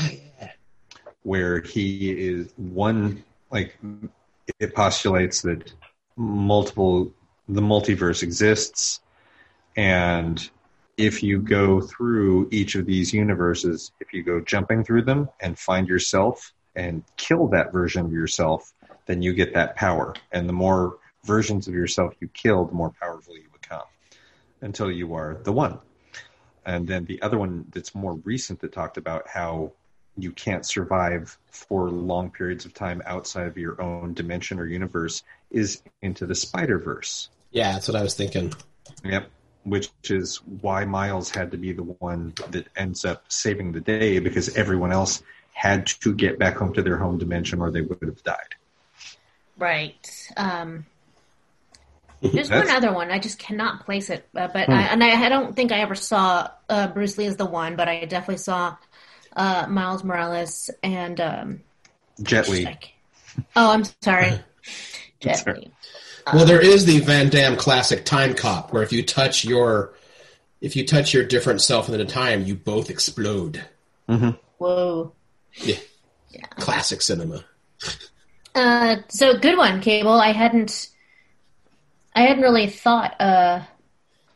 [1.24, 3.78] where he is one like
[4.60, 5.72] it postulates that
[6.16, 7.14] multiple
[7.48, 9.02] the multiverse exists
[9.76, 10.50] and
[10.98, 15.58] if you go through each of these universes if you go jumping through them and
[15.58, 18.74] find yourself and kill that version of yourself
[19.06, 22.92] then you get that power and the more versions of yourself you kill the more
[23.02, 23.86] powerful you become
[24.62, 25.80] until you are the one
[26.66, 29.72] and then the other one that's more recent that talked about how
[30.18, 35.24] you can't survive for long periods of time outside of your own dimension or universe
[35.52, 37.30] is into the Spider Verse.
[37.52, 38.54] yeah, that's what I was thinking.
[39.04, 39.30] Yep.
[39.68, 44.20] Which is why Miles had to be the one that ends up saving the day
[44.20, 48.02] because everyone else had to get back home to their home dimension or they would
[48.02, 48.56] have died.
[49.58, 50.32] Right.
[50.38, 50.86] Um,
[52.22, 53.12] there's one other one.
[53.12, 55.96] I just cannot place it, uh, but I, and I, I don't think I ever
[55.96, 58.76] saw uh, Bruce Lee as the one, but I definitely saw
[59.36, 61.62] uh, Miles Morales and um,
[62.22, 62.68] Jet Li.
[63.56, 64.40] Oh, I'm sorry,
[65.20, 65.72] Jet Li.
[66.34, 69.94] Well, there is the Van Damme classic Time Cop, where if you touch your
[70.62, 73.64] if you touch your different self at a time, you both explode.
[74.58, 75.14] Whoa.
[75.56, 75.78] Yeah,
[76.60, 77.46] classic cinema.
[78.56, 80.20] Uh, so good one, Kaebel.
[80.20, 80.90] I hadn't,
[82.16, 83.62] I hadn't really thought uh,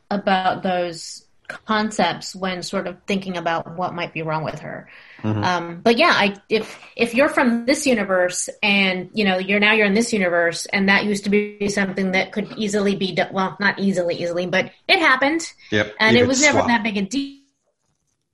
[0.09, 4.89] about those concepts when sort of thinking about what might be wrong with her.
[5.23, 9.73] Um, but yeah, I if if you're from this universe and you know you're now
[9.73, 13.29] you're in this universe and that used to be something that could easily be done,
[13.31, 15.93] well, not easily, easily, but it happened Yep.
[15.99, 16.67] and you it was never swap.
[16.67, 17.37] that big a deal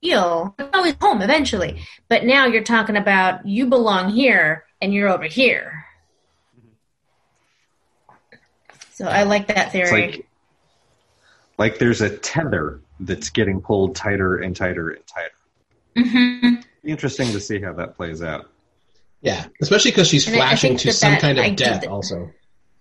[0.01, 0.55] deal.
[0.59, 5.25] It's always home eventually, but now you're talking about you belong here and you're over
[5.25, 5.85] here.
[8.93, 9.91] So I like that theory.
[9.91, 10.27] like
[11.57, 15.31] like there's a tether that's getting pulled tighter and tighter and tighter.
[15.97, 16.55] hmm
[16.87, 18.49] Interesting to see how that plays out.
[19.21, 21.57] Yeah, especially because she's And I- I flashing to that some that- kind of think
[21.57, 21.81] death.
[21.81, 22.31] that- Also,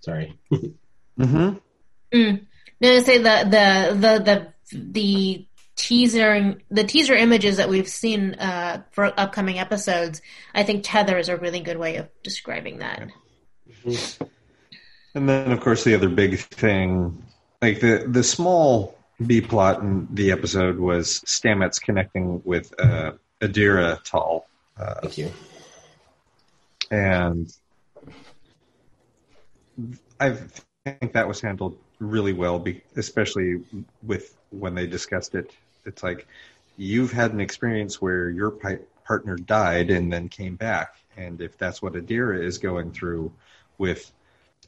[0.00, 0.38] sorry.
[1.18, 1.56] Mm-hmm.
[2.12, 2.46] Mm.
[2.80, 8.34] No, I say the the the the the teaser the teaser images that we've seen
[8.34, 10.20] uh, for upcoming episodes.
[10.54, 13.08] I think tether is a really good way of describing that.
[15.14, 17.24] And then, of course, the other big thing,
[17.62, 23.12] like the the small B plot in the episode was Stamets connecting with uh,
[23.46, 24.46] Adira Tal,
[24.78, 25.32] uh, Thank you.
[26.90, 27.52] and
[30.20, 30.36] I
[30.84, 32.64] think that was handled really well,
[32.96, 33.62] especially
[34.02, 35.50] with when they discussed it.
[35.84, 36.26] It's like
[36.76, 38.52] you've had an experience where your
[39.04, 43.32] partner died and then came back, and if that's what Adira is going through
[43.78, 44.10] with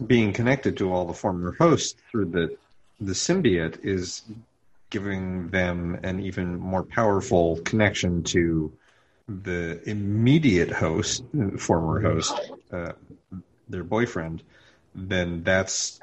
[0.06, 2.56] being connected to all the former hosts through the
[3.00, 4.22] the symbiote is
[4.90, 8.72] giving them an even more powerful connection to
[9.28, 11.24] the immediate host,
[11.58, 12.34] former host,
[12.72, 12.92] uh,
[13.68, 14.42] their boyfriend,
[14.94, 16.00] then that's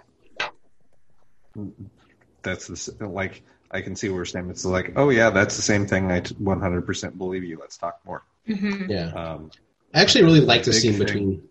[2.44, 5.88] that's the, like I can see where Stamets is like, oh yeah, that's the same
[5.88, 6.12] thing.
[6.12, 7.58] I 100% believe you.
[7.60, 8.24] Let's talk more.
[8.46, 9.52] hmm Yeah, Um,
[9.94, 11.06] I actually really like the scene thing.
[11.06, 11.42] between.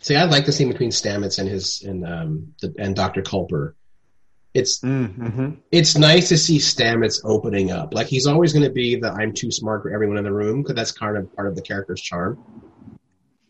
[0.00, 3.74] See, I like the scene between Stamets and his and um the, and Doctor Culber.
[4.58, 5.50] It's Mm-hmm.
[5.70, 7.94] it's nice to see Stamets opening up.
[7.94, 10.62] Like he's always going to be the I'm too smart for everyone in the room
[10.62, 12.38] because that's kind of part of the character's charm.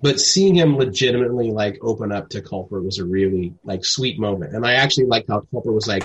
[0.01, 4.55] But seeing him legitimately like open up to Culber was a really like sweet moment,
[4.55, 6.05] and I actually liked how Culber was like,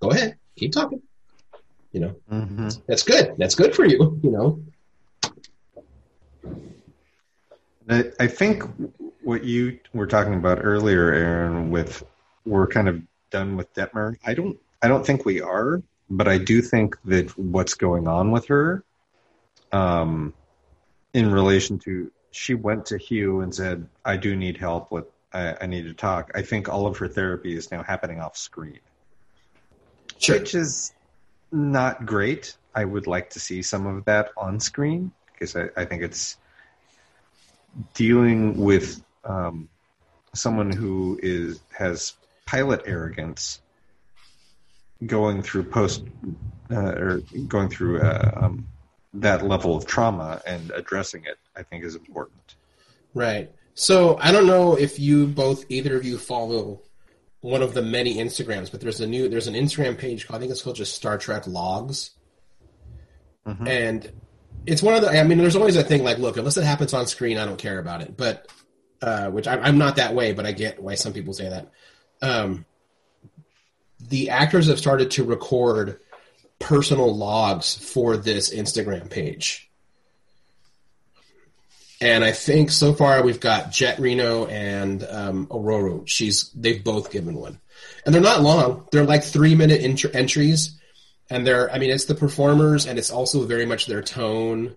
[0.00, 1.02] "Go ahead, keep talking."
[1.92, 2.68] You know, Mm-hmm.
[2.86, 3.34] that's good.
[3.38, 4.20] That's good for you.
[4.22, 4.62] You know.
[7.88, 8.62] I, I think
[9.22, 12.04] what you were talking about earlier, Aaron, with
[12.46, 14.16] we're kind of done with Detmer.
[14.24, 14.58] I don't.
[14.80, 18.84] I don't think we are, but I do think that what's going on with her,
[19.72, 20.34] um,
[21.14, 24.92] in relation to she went to Hugh and said, "I do need help.
[24.92, 28.20] With I, I need to talk." I think all of her therapy is now happening
[28.20, 28.80] off screen,
[30.18, 30.38] Sure.
[30.38, 30.92] which is
[31.50, 32.56] not great.
[32.74, 36.36] I would like to see some of that on screen because I, I think it's
[37.94, 39.68] dealing with um,
[40.34, 42.14] someone who is has
[42.46, 43.60] pilot arrogance
[45.04, 46.04] going through post
[46.70, 48.66] uh, or going through uh, um,
[49.14, 52.56] that level of trauma and addressing it i think is important
[53.14, 53.50] Right.
[53.74, 56.82] So I don't know if you both, either of you, follow
[57.40, 60.40] one of the many Instagrams, but there's a new there's an Instagram page called I
[60.40, 62.10] think it's called just Star Trek Logs,
[63.66, 64.12] and
[64.66, 65.10] it's one of the.
[65.10, 67.58] I mean, there's always a thing like, look, unless it happens on screen, I don't
[67.58, 68.16] care about it.
[68.16, 68.48] But
[69.00, 71.70] uh, which I'm, I'm not that way, but I get why some people say that.
[72.22, 72.64] Um,
[74.08, 76.00] the actors have started to record
[76.58, 79.68] personal logs for this Instagram page.
[82.00, 86.00] And I think so far we've got Jet Reno and um, Aurora.
[86.06, 87.60] She's they've both given one,
[88.04, 88.88] and they're not long.
[88.90, 89.82] They're like three minute
[90.12, 90.80] entries,
[91.30, 94.76] and they're I mean it's the performers and it's also very much their tone,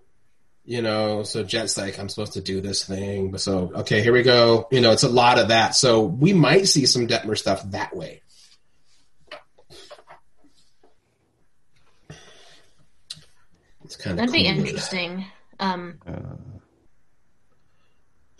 [0.66, 1.22] you know.
[1.22, 4.68] So Jet's like I'm supposed to do this thing, but so okay here we go.
[4.70, 5.74] You know it's a lot of that.
[5.74, 8.20] So we might see some Detmer stuff that way.
[13.84, 15.26] It's kind of That'd be interesting.
[15.60, 15.98] Um,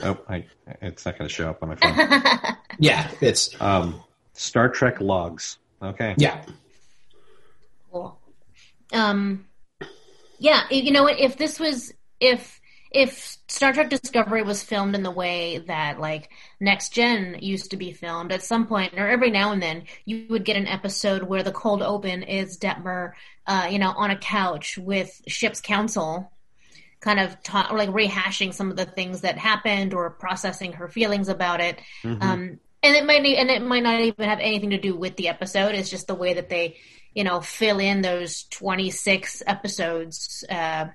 [0.00, 0.44] oh I,
[0.82, 4.02] it's not going to show up on my phone Yeah, it's um,
[4.34, 6.44] star trek logs okay yeah.
[7.92, 8.18] Cool.
[8.92, 9.46] Um,
[10.38, 11.18] yeah, you know what?
[11.18, 12.60] If this was if
[12.92, 17.76] if Star Trek Discovery was filmed in the way that like Next Gen used to
[17.76, 21.22] be filmed, at some point or every now and then, you would get an episode
[21.22, 23.12] where the cold open is Detmer,
[23.46, 26.32] uh, you know, on a couch with ship's council.
[26.98, 30.88] Kind of ta- or like rehashing some of the things that happened, or processing her
[30.88, 31.78] feelings about it.
[32.22, 35.28] Um, and it might and it might not even have anything to do with the
[35.28, 35.74] episode.
[35.74, 36.78] It's just the way that they,
[37.14, 40.86] you know, fill in those twenty six episodes uh,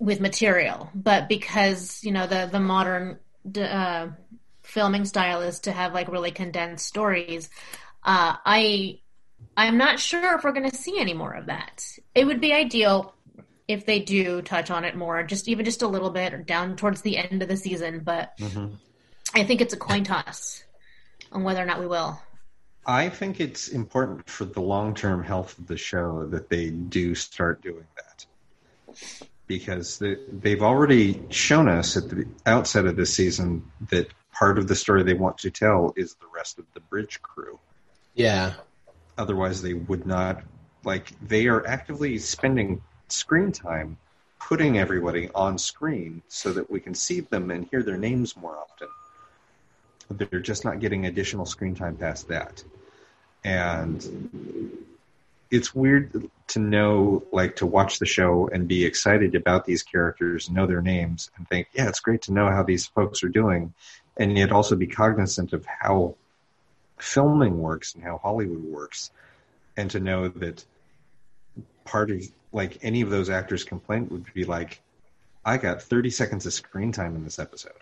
[0.00, 0.90] with material.
[0.94, 3.20] But because you know the the modern
[3.56, 4.08] uh,
[4.62, 7.48] filming style is to have like really condensed stories,
[8.02, 8.98] uh, I
[9.56, 11.86] I'm not sure if we're going to see any more of that.
[12.14, 13.14] It would be ideal
[13.68, 16.74] if they do touch on it more, just even just a little bit, or down
[16.74, 18.00] towards the end of the season.
[18.00, 18.36] But
[19.34, 20.64] I think it's a coin toss
[21.30, 22.20] on whether or not we will.
[22.86, 27.14] I think it's important for the long term health of the show that they do
[27.14, 28.26] start doing that.
[29.50, 34.68] Because they, they've already shown us at the outset of this season that part of
[34.68, 37.58] the story they want to tell is the rest of the bridge crew.
[38.14, 38.52] Yeah.
[39.18, 40.44] Otherwise, they would not,
[40.84, 43.96] like, they are actively spending screen time
[44.38, 48.56] putting everybody on screen so that we can see them and hear their names more
[48.56, 48.86] often.
[50.10, 52.62] They're just not getting additional screen time past that.
[53.42, 53.98] And
[55.50, 60.50] it's weird to know, like, to watch the show and be excited about these characters,
[60.50, 63.74] know their names, and think, yeah, it's great to know how these folks are doing,
[64.16, 66.14] and yet also be cognizant of how
[66.98, 69.10] filming works and how Hollywood works,
[69.76, 70.64] and to know that
[71.84, 72.22] part of,
[72.52, 74.80] like, any of those actors' complaint would be like,
[75.44, 77.72] I got 30 seconds of screen time in this episode.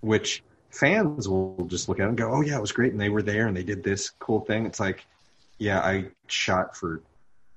[0.00, 2.92] Which fans will just look at and go, oh, yeah, it was great.
[2.92, 4.66] And they were there and they did this cool thing.
[4.66, 5.04] It's like,
[5.60, 7.02] yeah, I shot for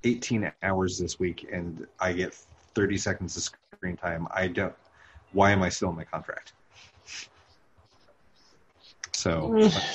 [0.03, 2.35] 18 hours this week and I get
[2.75, 4.27] 30 seconds of screen time.
[4.29, 4.73] I don't,
[5.31, 6.51] why am I still in my contract?
[9.13, 9.47] So,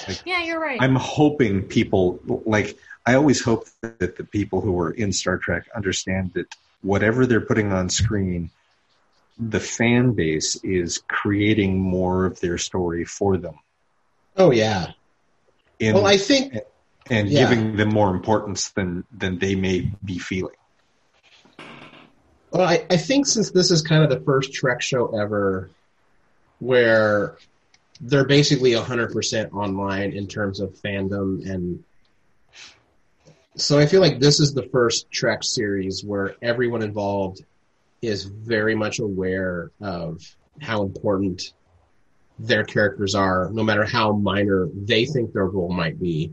[0.09, 0.81] like, Yeah, you're right.
[0.81, 5.69] I'm hoping people like I always hope that the people who are in Star Trek
[5.77, 8.49] understand that whatever they're putting on screen,
[9.39, 13.59] the fan base is creating more of their story for them.
[14.37, 14.93] Oh yeah.
[15.79, 16.55] In, Well, I think
[17.11, 17.49] and yeah.
[17.49, 20.55] giving them more importance than than they may be feeling.
[22.51, 25.71] Well, I, I think since this is kind of the first Trek show ever
[26.61, 27.37] where
[28.01, 31.85] they're basically 100% online in terms of fandom and
[33.59, 37.43] so I feel like this is the first Trek series where everyone involved
[38.01, 40.23] is very much aware of
[40.61, 41.53] how important
[42.39, 46.33] their characters are, no matter how minor they think their role might be.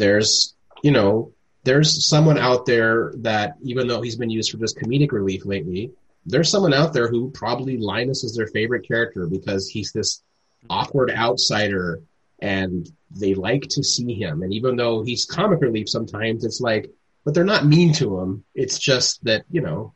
[0.00, 1.32] There's, you know,
[1.64, 5.92] there's someone out there that even though he's been used for just comedic relief lately,
[6.24, 10.22] there's someone out there who probably Linus is their favorite character because he's this
[10.68, 12.00] awkward outsider
[12.40, 14.42] and they like to see him.
[14.42, 16.90] And even though he's comic relief sometimes, it's like,
[17.24, 18.44] but they're not mean to him.
[18.54, 19.94] It's just that, you know,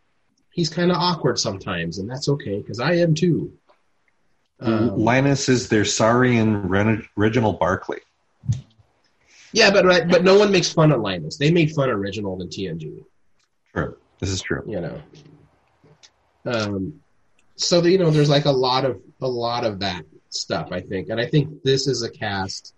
[0.50, 3.54] he's kind of awkward sometimes, and that's okay because I am too.
[4.60, 6.70] Um, Linus is their sorry and
[7.16, 8.00] Reginald Barkley.
[9.54, 11.36] Yeah, but but no one makes fun of Linus.
[11.36, 13.04] They made fun of Reginald and TNG.
[13.72, 13.96] True.
[14.18, 14.64] This is true.
[14.66, 15.00] you know.
[16.44, 17.00] Um,
[17.56, 21.08] so you know, there's like a lot of a lot of that stuff, I think,
[21.08, 22.74] and I think this is a cast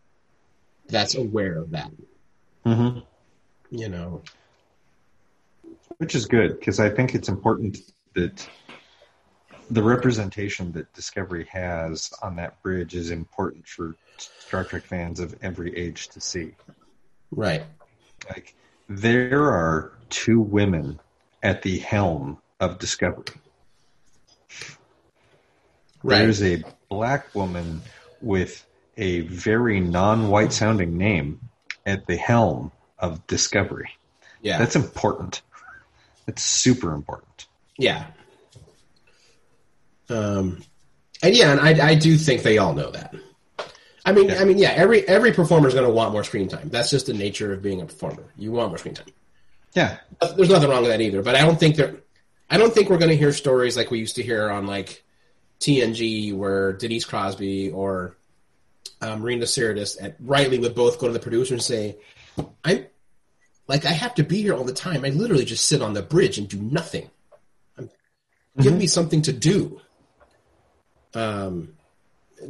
[0.88, 1.90] that's aware of that.
[2.64, 2.98] hmm
[3.70, 4.22] You know,
[5.96, 7.78] Which is good because I think it's important
[8.14, 8.46] that
[9.70, 13.96] the representation that Discovery has on that bridge is important for
[14.46, 16.52] Star Trek fans of every age to see.
[17.30, 17.62] right?
[18.28, 18.54] Like
[18.88, 21.00] there are two women
[21.42, 23.24] at the helm of Discovery.
[26.02, 26.18] Right.
[26.18, 27.82] There's a black woman
[28.20, 28.64] with
[28.96, 31.40] a very non-white sounding name
[31.84, 33.90] at the helm of Discovery.
[34.42, 35.42] Yeah, That's important.
[36.26, 37.46] That's super important.
[37.78, 38.06] yeah.
[40.08, 40.62] Um,
[41.20, 43.12] and yeah, and I I do think they all know that.
[44.06, 44.70] I mean, I mean, yeah.
[44.70, 46.68] Every every performer is going to want more screen time.
[46.68, 48.22] That's just the nature of being a performer.
[48.36, 49.08] You want more screen time.
[49.74, 49.98] Yeah.
[50.36, 51.22] There's nothing wrong with that either.
[51.22, 51.96] But I don't think that
[52.48, 55.04] I don't think we're going to hear stories like we used to hear on like
[55.58, 58.16] TNG, where Denise Crosby or
[59.00, 61.96] um, Marina Sirtis at Rightly would both go to the producer and say,
[62.64, 62.86] "I'm
[63.66, 65.04] like I have to be here all the time.
[65.04, 67.10] I literally just sit on the bridge and do nothing.
[67.76, 67.90] I'm,
[68.60, 69.80] Give me something to do."
[71.12, 71.75] Um,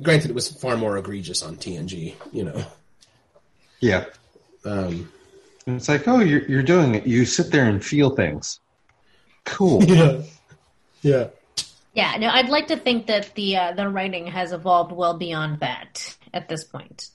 [0.03, 2.65] granted, it was far more egregious on TNG, you know.
[3.81, 4.05] Yeah.
[4.65, 5.11] Um,
[5.67, 7.07] And it's like, oh, you're, you're doing it.
[7.07, 8.61] You sit there and feel things.
[9.45, 9.83] Cool.
[9.85, 10.23] yeah,
[11.03, 11.29] yeah.
[11.95, 15.61] Yeah, no, I'd like to think that the uh, the writing has evolved well beyond
[15.61, 17.09] that at this point.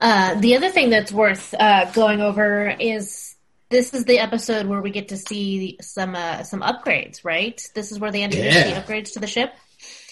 [0.00, 3.33] Uh, the other thing that's worth uh, going over is
[3.74, 7.60] this is the episode where we get to see some uh, some upgrades, right?
[7.74, 8.70] This is where they introduce Yeah.
[8.74, 9.52] the upgrades to the ship.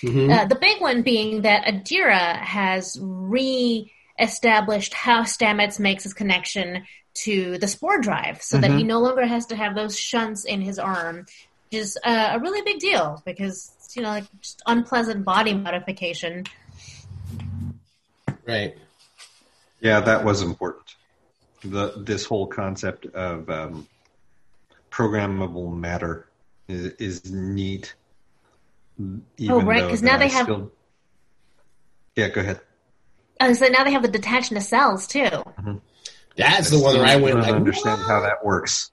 [0.01, 0.33] Mhm.
[0.37, 6.85] Uh, the big one being that Adira has re-established how Stamets makes his connection
[7.25, 10.61] to the spore drive, so that he no longer has to have those shunts in
[10.61, 11.19] his arm,
[11.71, 16.45] which is uh, a really big deal because you know like just unpleasant body modification.
[18.45, 18.77] Right.
[19.81, 20.97] Yeah, that was important.
[21.65, 23.87] The this whole concept of um,
[24.91, 26.27] programmable matter
[26.69, 27.95] is, is neat.
[28.99, 30.73] Even Oh, right, because now they have- still-
[32.17, 32.61] Yeah, go ahead.
[33.41, 35.81] And so now they have the detached nacelles too.
[36.37, 38.91] That's the one where I went don't like, understand "What?" how that works.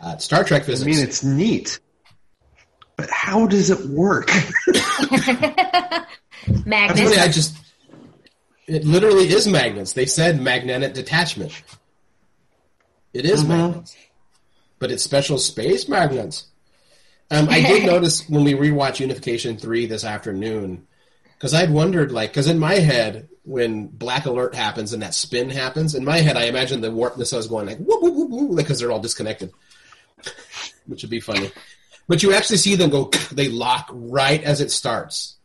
[0.00, 1.78] Uh, Star Trek I mean, it's neat,
[2.96, 4.28] but how does it work?
[6.66, 7.00] Magnets.
[7.00, 7.56] really, I just.
[8.66, 9.92] It literally is magnets.
[9.92, 11.52] They said magnetic detachment.
[13.12, 13.96] It is magnets,
[14.78, 16.46] but it's special space magnets.
[17.30, 20.86] Um, I did notice when we rewatched Unification three this afternoon,
[21.34, 25.50] because I'd wondered, like, because in my head, when Black Alert happens and that spin
[25.50, 28.56] happens, in my head, I imagine the warp nacelles going like whoop whoop whoop whoop,
[28.56, 29.52] because they're all disconnected,
[30.86, 31.50] which would be funny.
[32.08, 35.36] But you actually see them go; they lock right as it starts.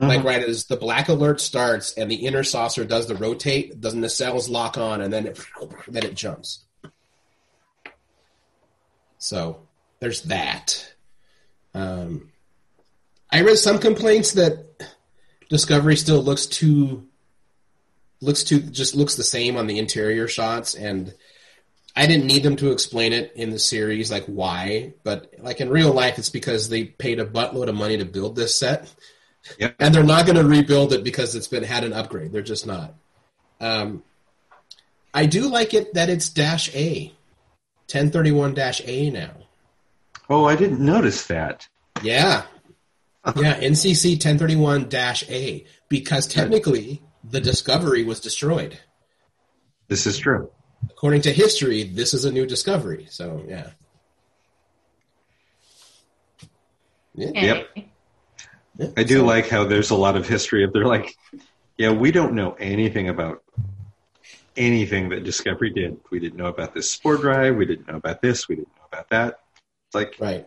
[0.00, 4.00] Like right as the black alert starts and the inner saucer does the rotate, doesn't
[4.00, 5.40] the cells lock on and then it
[5.86, 6.64] then it jumps.
[9.18, 9.60] So
[10.00, 10.94] there's that.
[11.74, 12.32] Um,
[13.30, 14.66] I read some complaints that
[15.48, 17.06] Discovery still looks too
[18.20, 21.14] looks too just looks the same on the interior shots and
[21.94, 25.68] I didn't need them to explain it in the series like why, but like in
[25.68, 28.92] real life it's because they paid a buttload of money to build this set
[29.58, 29.76] Yep.
[29.78, 32.32] and they're not going to rebuild it because it's been had an upgrade.
[32.32, 32.94] They're just not.
[33.60, 34.02] Um,
[35.12, 37.12] I do like it that it's dash A,
[37.86, 39.32] ten thirty one dash A now.
[40.30, 41.68] Oh, I didn't notice that.
[42.02, 42.42] Yeah,
[43.36, 48.78] yeah, NCC ten thirty one dash A because technically the Discovery was destroyed.
[49.88, 50.50] This is true.
[50.90, 53.06] according to history, this is a new discovery.
[53.10, 53.70] So yeah.
[57.14, 57.30] Yeah.
[57.34, 57.68] Yep.
[58.96, 61.16] I do So- like how there's a lot of history of they're like,
[61.76, 63.42] yeah, we don't know anything about
[64.56, 65.98] anything that Discovery did.
[66.10, 67.56] We didn't know about this spore drive.
[67.56, 68.48] We didn't know about this.
[68.48, 69.40] We didn't know about that.
[69.86, 70.46] It's like, right.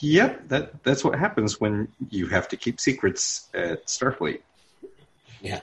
[0.00, 4.40] yep, that that's what happens when you have to keep secrets at Starfleet.
[5.40, 5.60] Yeah.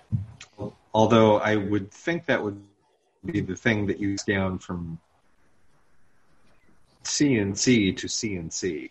[0.94, 2.62] Although I would think that would
[3.26, 5.00] be the thing that you down from
[7.04, 8.90] CNC to CNC.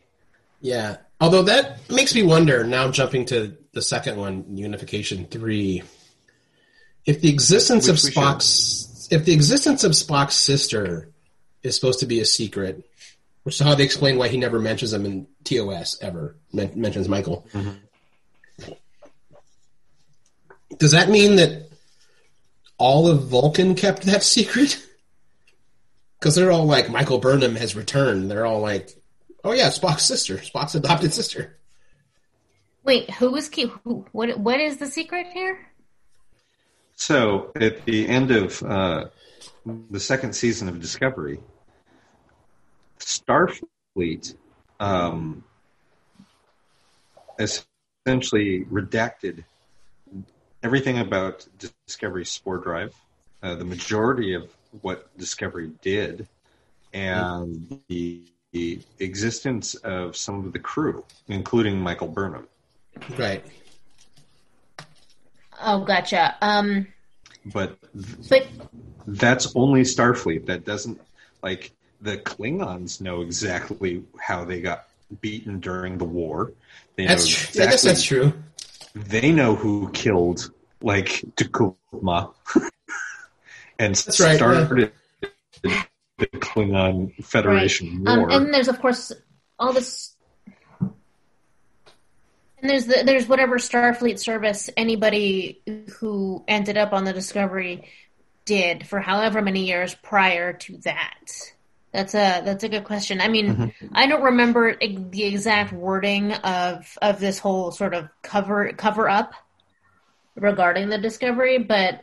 [0.64, 0.96] Yeah.
[1.20, 5.82] Although that makes me wonder, now jumping to the second one, Unification 3,
[7.04, 11.10] if the existence of Which we Spock's if the existence of Spock's sister
[11.62, 12.82] is supposed to be a secret,
[13.42, 17.10] which is how they explain why he never mentions them in TOS ever, men- mentions
[17.10, 17.46] Michael.
[17.52, 18.72] Mm-hmm.
[20.78, 21.68] Does that mean that
[22.78, 24.82] all of Vulcan kept that secret?
[26.18, 28.30] Because they're all like, Michael Burnham has returned.
[28.30, 28.88] They're all like,
[29.44, 31.56] oh yeah, Spock's sister, Spock's adopted sister.
[32.82, 33.70] Wait, who was keep?
[33.84, 34.38] Who, what?
[34.38, 35.58] What is the secret here?
[36.96, 39.06] So at the end of uh,
[39.90, 41.40] the second season of Discovery,
[42.98, 44.34] Starfleet
[44.80, 45.44] um,
[47.38, 49.44] essentially redacted
[50.62, 51.46] everything about
[51.86, 52.94] Discovery's spore drive,
[53.42, 56.28] uh, the majority of what Discovery did,
[56.92, 58.22] and the,
[58.54, 62.46] the existence of some of the crew, including Michael Burnham.
[63.18, 63.44] Right.
[65.60, 66.36] Oh, gotcha.
[66.40, 66.86] Um,
[67.46, 67.76] But
[68.28, 68.46] but
[69.08, 70.46] that's only Starfleet.
[70.46, 71.00] That doesn't
[71.42, 74.86] like the Klingons know exactly how they got
[75.20, 76.52] beaten during the war.
[76.96, 77.62] They That's know true.
[77.64, 78.32] I guess that's true.
[78.94, 82.32] They know who killed like T'Kuvma
[83.80, 84.92] and That's right, started
[86.32, 88.30] the Klingon Federation um, war.
[88.32, 89.12] and there's of course
[89.58, 90.14] all this,
[90.80, 90.92] and
[92.70, 95.62] there's the, there's whatever Starfleet service anybody
[95.98, 97.88] who ended up on the Discovery
[98.44, 101.30] did for however many years prior to that.
[101.92, 103.20] That's a that's a good question.
[103.20, 108.72] I mean, I don't remember the exact wording of of this whole sort of cover
[108.72, 109.32] cover up
[110.34, 112.02] regarding the Discovery, but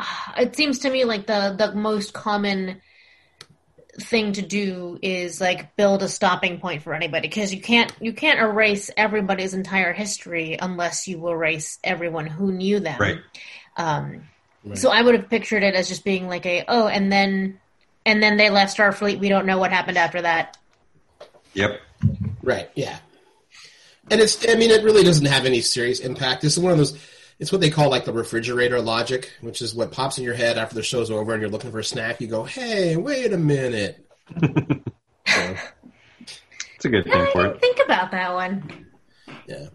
[0.00, 2.80] ah, it seems to me like the the most common
[4.00, 8.12] thing to do is like build a stopping point for anybody because you can't you
[8.12, 12.98] can't erase everybody's entire history unless you erase everyone who knew them.
[12.98, 13.18] Right.
[13.76, 14.22] Um,
[14.74, 17.60] So I would have pictured it as just being like a oh, and then
[18.06, 19.18] and then they left Starfleet.
[19.18, 20.56] We don't know what happened after that.
[21.54, 21.80] yep.
[22.42, 22.70] Right.
[22.74, 22.98] Yeah.
[24.10, 24.46] And it's.
[24.48, 26.42] I mean, it really doesn't have any serious impact.
[26.42, 26.98] This is one of those.
[27.38, 30.56] It's what they call like the refrigerator logic, which is what pops in your head
[30.56, 32.20] after the show's over and you're looking for a snack.
[32.20, 34.06] You go, "Hey, wait a minute."
[35.26, 35.56] So,
[36.76, 37.60] It's a good I thing for didn't it.
[37.60, 38.86] think about that one.
[39.48, 39.66] yeah,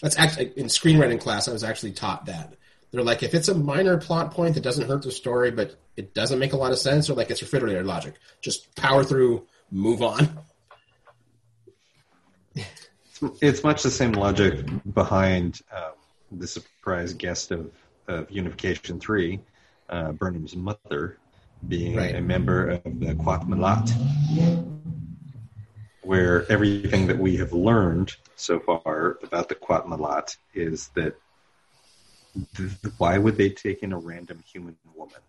[0.00, 1.48] that's actually in screenwriting class.
[1.48, 2.54] I was actually taught that.
[2.92, 6.14] They're like, if it's a minor plot point that doesn't hurt the story, but it
[6.14, 10.02] doesn't make a lot of sense, or like it's refrigerator logic, just power through, move
[10.02, 10.38] on.
[13.40, 15.92] It's much the same logic behind um,
[16.38, 17.70] the surprise guest of,
[18.08, 19.40] of Unification 3,
[19.88, 21.18] uh, Burnham's mother,
[21.68, 22.14] being Right.
[22.14, 23.90] a member of the Qowat Milat,
[26.02, 31.14] where everything that we have learned so far about the Qowat Milat is that
[32.56, 35.20] th- why would they take in a random human woman?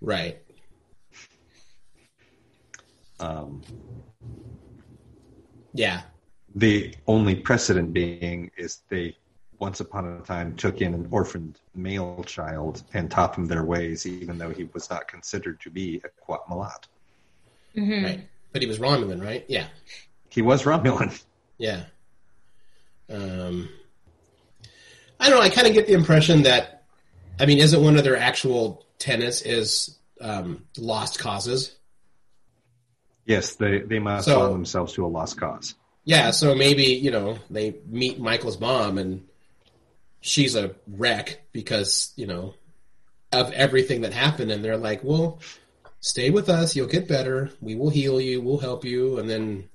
[0.00, 0.38] Right.
[3.18, 3.62] Um,
[5.72, 6.02] Yeah.
[6.54, 9.16] The only precedent being is they
[9.58, 14.06] once upon a time took in an orphaned male child and taught them their ways,
[14.06, 16.84] even though he was not considered to be a Qowat Milat.
[17.76, 18.26] Right.
[18.52, 19.44] But he was Romulan, right?
[19.48, 19.66] Yeah.
[20.28, 21.22] He was Romulan.
[21.58, 21.84] Yeah.
[23.08, 23.70] Um,
[25.18, 25.42] I don't know.
[25.44, 26.82] I kind of get the impression that,
[27.40, 31.74] I mean, isn't one of their actual tenets is um, lost causes?
[33.24, 35.74] Yes, they, they must So- sell themselves to a lost cause.
[36.04, 36.30] Yeah.
[36.30, 39.26] So maybe you know they meet Michael's mom and
[40.26, 42.54] she's a wreck because you know
[43.32, 45.40] of everything that happened, and they're like, "Well,
[46.00, 46.76] stay with us.
[46.76, 47.50] You'll get better.
[47.60, 48.40] We will heal you.
[48.40, 49.68] We'll help you." And then,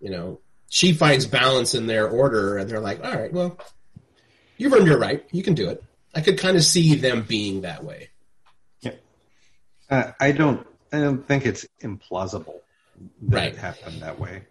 [0.00, 3.58] you know, she finds balance in their order, and they're like, "All right, well,
[4.56, 5.24] you've earned your right.
[5.32, 5.82] You can do it."
[6.14, 8.08] I could kind of see them being that way.
[9.88, 12.60] Uh, I don't I don't think it's implausible
[13.22, 13.52] that Right.
[13.52, 14.42] it happened that way.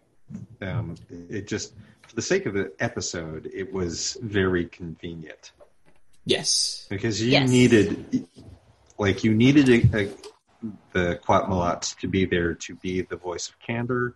[0.62, 0.96] Um,
[1.30, 1.74] it just,
[2.16, 5.52] for the sake of the episode, it was very convenient.
[6.26, 6.88] Yes.
[6.90, 7.50] because you Yes.
[7.50, 8.28] needed
[8.98, 10.10] like you needed a, a,
[10.94, 14.16] the Qowat Milats to be there to be the voice of candor,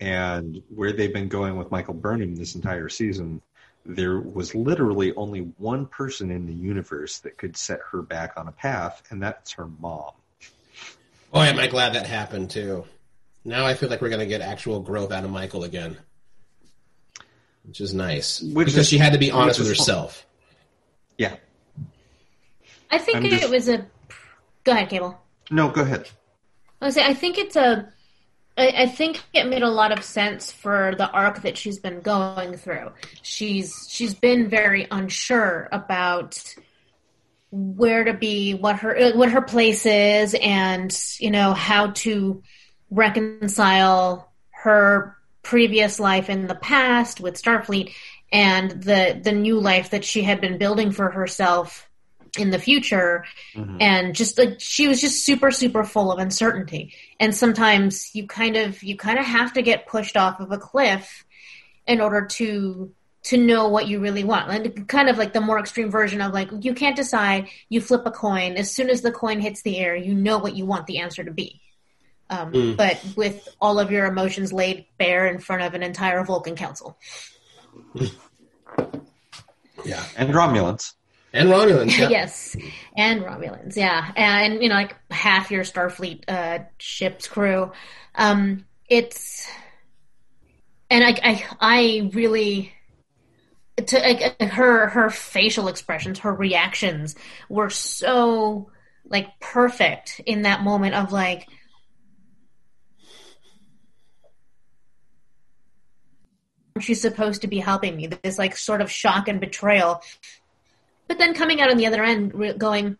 [0.00, 3.42] and where they've been going with Michael Burnham this entire season,
[3.84, 8.48] there was literally only one person in the universe that could set her back on
[8.48, 10.12] a path, and that's her mom.
[11.32, 12.86] Boy, am I glad that happened too.
[13.44, 15.98] Now I feel like we're going to get actual growth out of Michael again,
[17.68, 18.40] which is nice.
[18.40, 19.80] Which because is- she had to be honest with is fun.
[19.86, 20.26] herself.
[21.18, 21.36] Yeah.
[22.90, 23.86] I think I'm it just- was a.
[24.64, 25.16] Go ahead, Kaebel.
[25.50, 26.08] No, go ahead.
[26.80, 27.92] I was say I think it's a.
[28.56, 32.00] I, I think it made a lot of sense for the arc that she's been
[32.00, 32.90] going through.
[33.22, 36.42] She's she's been very unsure about
[37.50, 42.42] where to be, what her uh, what her place is, and you know how to
[42.90, 45.16] reconcile her
[45.48, 47.94] previous life in the past with Starfleet
[48.30, 51.88] and the the new life that she had been building for herself
[52.36, 53.24] in the future.
[53.54, 53.78] Mm-hmm.
[53.80, 56.92] And just like she was just super super full of uncertainty.
[57.18, 60.58] And sometimes you kind of you kind of have to get pushed off of a
[60.58, 61.24] cliff
[61.86, 62.92] in order to
[63.22, 64.50] to know what you really want.
[64.50, 68.02] And kind of like the more extreme version of like you can't decide you flip
[68.04, 68.58] a coin.
[68.58, 71.24] As soon as the coin hits the air you know what you want the answer
[71.24, 71.62] to be
[72.30, 76.56] um, but with all of your emotions laid bare in front of an entire vulcan
[76.56, 76.98] council
[79.84, 80.92] Yeah, And Romulans.
[81.32, 81.96] and Romulans.
[81.96, 82.08] Yeah.
[82.10, 82.56] yes,
[82.96, 87.70] and Romulans, yeah, and you know, like half your Starfleet uh, ship's crew.
[88.14, 89.48] Um, it's
[90.90, 92.72] and I, I, I really
[93.76, 97.14] to like, her her facial expressions, her reactions
[97.48, 98.70] were so
[99.04, 101.46] like perfect in that moment of like.
[106.80, 108.06] She's supposed to be helping me.
[108.06, 110.02] This like sort of shock and betrayal
[111.08, 112.96] but then coming out on the other end re- going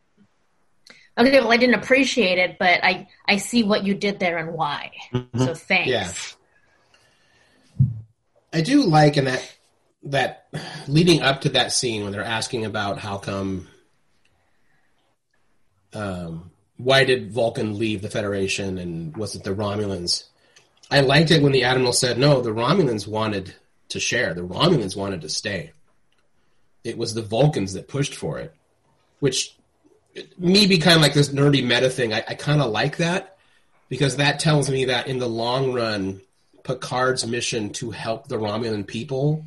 [1.17, 4.53] okay well i didn't appreciate it but i i see what you did there and
[4.53, 4.91] why
[5.37, 6.11] so thanks Yeah.
[8.51, 9.57] I do like in that
[10.05, 10.49] that
[10.89, 13.69] leading up to that scene when they're asking about how come
[15.93, 20.25] um, why did Vulcan leave the Federation and was it the Romulans?
[20.91, 23.55] I liked it when the Admiral said no, the Romulans wanted
[23.89, 24.35] to share.
[24.35, 25.73] The Romulans wanted to stay.
[26.85, 28.55] It was the Vulcans that pushed for it,
[29.21, 29.55] which
[30.39, 32.13] me be kind of like this nerdy meta thing.
[32.13, 33.37] I, I kind of like that
[33.89, 36.21] because that tells me that in the long run,
[36.63, 39.47] Picard's mission to help the Romulan people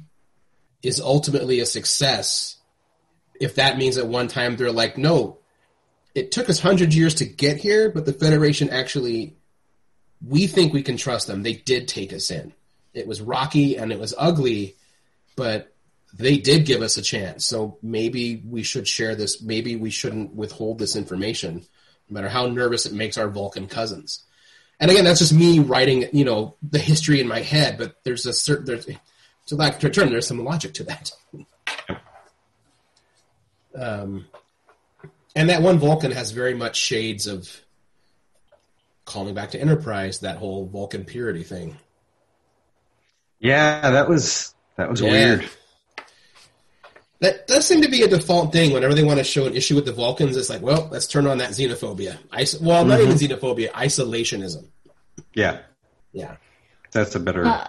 [0.81, 2.57] is ultimately a success.
[3.39, 5.39] If that means at one time they're like, no,
[6.15, 9.35] it took us hundred years to get here, but the Federation actually,
[10.25, 11.43] we think we can trust them.
[11.43, 12.53] They did take us in.
[12.93, 14.75] It was rocky and it was ugly,
[15.35, 15.73] but
[16.13, 17.45] they did give us a chance.
[17.45, 19.41] So maybe we should share this.
[19.41, 21.63] Maybe we shouldn't withhold this information,
[22.09, 24.23] no matter how nervous it makes our Vulcan cousins.
[24.79, 27.77] And again, that's just me writing, you know, the history in my head.
[27.77, 28.85] But there's a certain there's
[29.47, 31.11] to lack a term, there's some logic to that.
[33.73, 34.25] Um,
[35.33, 37.49] and that one Vulcan has very much shades of
[39.05, 41.77] calling back to Enterprise, that whole Vulcan purity thing.
[43.41, 45.11] Yeah, that was that was Yeah.
[45.11, 45.49] weird.
[47.19, 49.75] That does seem to be a default thing whenever they want to show an issue
[49.75, 50.35] with the Vulcans.
[50.35, 52.17] It's like, well, let's turn on that xenophobia.
[52.39, 54.65] Is- well, not even xenophobia, isolationism.
[55.35, 55.59] Yeah,
[56.13, 56.37] Yeah.
[56.91, 57.67] that's a better Uh,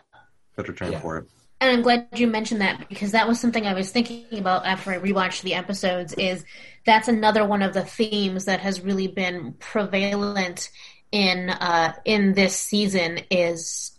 [0.57, 1.01] better term yeah.
[1.01, 1.25] for it.
[1.61, 4.91] and i'm glad you mentioned that because that was something i was thinking about after
[4.91, 6.45] i rewatched the episodes is
[6.85, 10.71] that's another one of the themes that has really been prevalent
[11.13, 13.92] in uh in this season is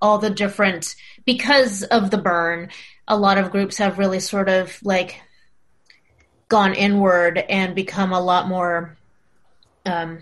[0.00, 0.94] all the different
[1.24, 2.70] because of the burn
[3.06, 5.20] a lot of groups have really sort of like
[6.48, 8.96] gone inward and become a lot more
[9.86, 10.18] um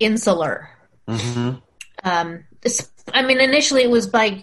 [0.00, 0.70] insular.
[1.08, 1.54] Hmm
[2.04, 2.44] um
[3.12, 4.42] i mean initially it was by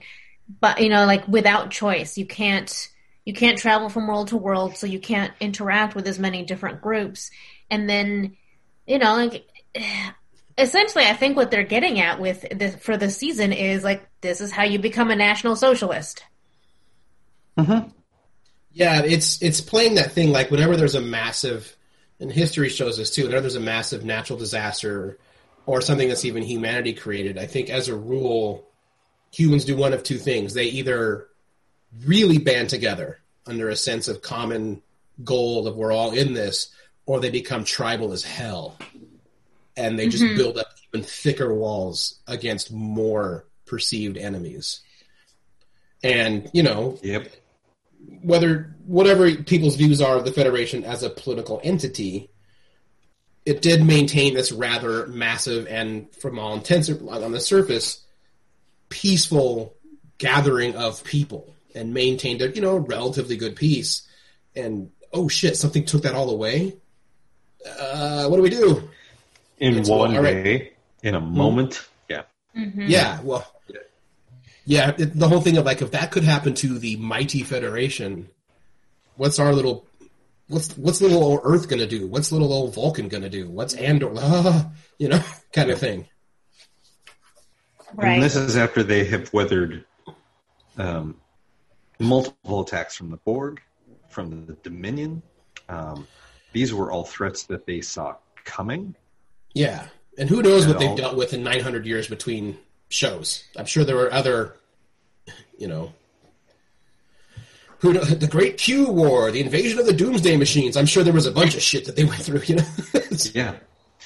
[0.59, 2.17] but you know like without choice.
[2.17, 2.89] You can't
[3.25, 6.81] you can't travel from world to world so you can't interact with as many different
[6.81, 7.31] groups.
[7.69, 8.35] And then
[8.85, 9.45] you know like
[10.57, 14.41] essentially i think what they're getting at with this for the season is like this
[14.41, 16.23] is how you become a national socialist.
[17.57, 17.89] Mm-hmm.
[18.73, 21.75] Yeah, it's it's playing that thing like whenever there's a massive,
[22.19, 23.23] and history shows this too.
[23.23, 25.17] Whenever there's a massive natural disaster
[25.65, 28.67] or something that's even humanity created, I think as a rule,
[29.31, 31.27] humans do one of two things: they either
[32.05, 34.81] really band together under a sense of common
[35.23, 36.73] goal of we're all in this,
[37.05, 38.77] or they become tribal as hell,
[39.77, 40.35] and they just mm-hmm.
[40.35, 44.81] build up even thicker walls against more perceived enemies.
[46.03, 47.31] And you know, Yep.
[48.21, 52.29] whether whatever people's views are of the Federation as a political entity,
[53.45, 58.01] it did maintain this rather massive and, from all intents on the surface,
[58.89, 59.75] peaceful
[60.17, 64.07] gathering of people, and maintained a you know relatively good peace.
[64.55, 66.75] And oh shit, something took that all away.
[67.79, 68.89] Uh, what do we do?
[69.57, 70.43] In It's one all right.
[70.43, 71.87] day, in a moment.
[72.09, 72.23] Yeah.
[72.53, 73.45] Yeah, well,
[74.65, 78.29] yeah, it, the whole thing of like if that could happen to the mighty Federation,
[79.15, 79.85] what's our little,
[80.47, 82.07] what's what's little old Earth gonna do?
[82.07, 83.47] What's little old Vulcan gonna do?
[83.49, 84.11] What's Andor?
[84.17, 85.21] Ah, you know,
[85.53, 86.07] kind of thing.
[87.93, 88.15] Right.
[88.15, 89.85] And this is after they have weathered
[90.77, 91.15] um,
[91.99, 93.61] multiple attacks from the Borg,
[94.09, 95.21] from the Dominion.
[95.69, 96.07] Um,
[96.51, 98.95] these were all threats that they saw coming.
[99.53, 99.87] Yeah,
[100.17, 100.97] and who knows what At they've all.
[100.97, 102.57] dealt with in 900 years between
[102.89, 103.43] shows?
[103.55, 104.53] I'm sure there were other,
[105.57, 105.93] you know.
[107.79, 110.75] Who the Great Q War, the invasion of the Doomsday Machines.
[110.77, 112.41] I'm sure there was a bunch of shit that they went through.
[112.45, 112.63] You know,
[113.33, 113.55] Yeah.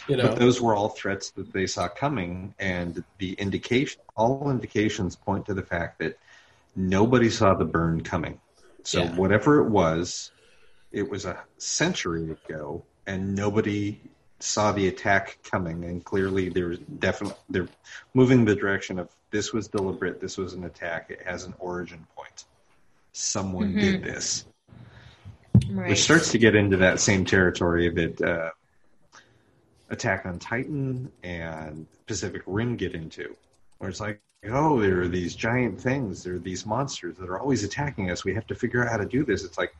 [0.07, 0.23] you know.
[0.29, 5.45] But those were all threats that they saw coming, and the indication, all indications point
[5.45, 6.17] to the fact that
[6.75, 8.39] nobody saw the burn coming.
[8.83, 9.15] So Yeah.
[9.15, 10.31] whatever it was,
[10.91, 14.01] it was a century ago, and nobody
[14.39, 15.83] saw the attack coming.
[15.85, 17.67] And clearly, there's definitely they're
[18.13, 20.19] moving the direction of this was deliberate.
[20.19, 21.11] This was an attack.
[21.11, 22.45] It has an origin point.
[23.11, 24.45] Someone did this
[25.71, 25.89] right.
[25.89, 28.49] which starts to get into that same territory that uh,
[29.89, 33.35] Attack on Titan and Pacific Rim get into,
[33.79, 37.39] where it's like, oh, there are these giant things, there are these monsters that are
[37.39, 38.23] always attacking us.
[38.23, 39.43] We have to figure out how to do this.
[39.43, 39.75] It's like,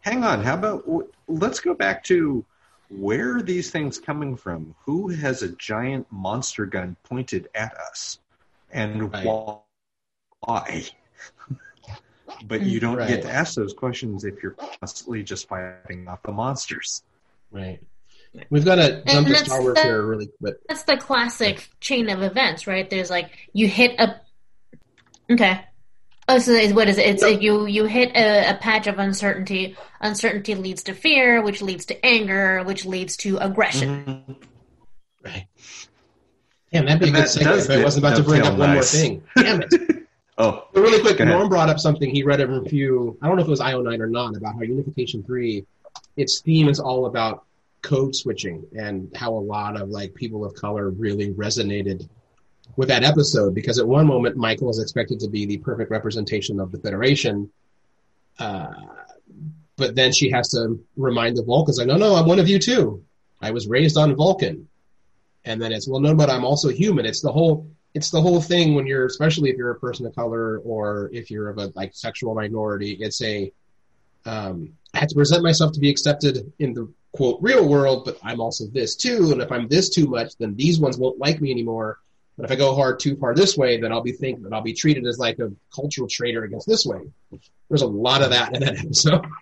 [0.00, 2.44] hang on, how about w- let's go back to
[2.88, 4.74] where are these things coming from?
[4.84, 8.18] Who has a giant monster gun pointed at us,
[8.70, 9.24] and Right.
[10.40, 10.84] why?
[12.46, 13.08] but you don't Right.
[13.08, 17.02] get to ask those questions if you're constantly just fighting off the monsters.
[17.50, 17.80] Right.
[18.50, 20.56] We've got to jump to that's Star Wars the- here really quick.
[20.68, 22.88] That's the classic chain of events, right?
[22.88, 24.20] There's like you hit a.
[25.30, 25.64] Okay.
[26.28, 27.06] Oh, so is- what is it?
[27.06, 29.76] It's like you you hit a, a patch of uncertainty.
[30.00, 34.04] Uncertainty leads to fear, which leads to anger, which leads to aggression.
[34.04, 34.32] Mm-hmm.
[35.24, 35.46] Right.
[36.72, 38.58] Damn, that'd be a good that segue if I wasn't about to bring dovetail up
[38.58, 39.22] one more thing.
[39.36, 40.06] Damn it.
[40.38, 43.16] Oh, But really quick, Norm brought up something he read a review.
[43.22, 45.64] I don't know if it was IO9 or not about how Unification 3,
[46.16, 47.44] its theme is all about
[47.80, 52.06] code switching and how a lot of like people of color really resonated
[52.76, 56.60] with that episode because at one moment Michael is expected to be the perfect representation
[56.60, 57.50] of the Federation.
[58.38, 58.72] Uh,
[59.76, 62.58] but then she has to remind the Vulcans, like, no, no, I'm one of you
[62.58, 63.02] too.
[63.40, 64.68] I was raised on Vulcan.
[65.44, 67.06] And then it's, well, no, but I'm also human.
[67.06, 70.14] It's the whole, it's the whole thing when you're, especially if you're a person of
[70.14, 73.52] color or if you're of a like sexual minority, it's a,
[74.24, 78.18] um, I have to present myself to be accepted in the quote real world, but
[78.22, 79.32] I'm also this too.
[79.32, 81.98] And if I'm this too much, then these ones won't like me anymore.
[82.36, 84.62] But if I go hard too far this way, then I'll be thinking that I'll
[84.62, 87.00] be treated as like a cultural traitor against this way.
[87.68, 89.26] There's a lot of that in that episode.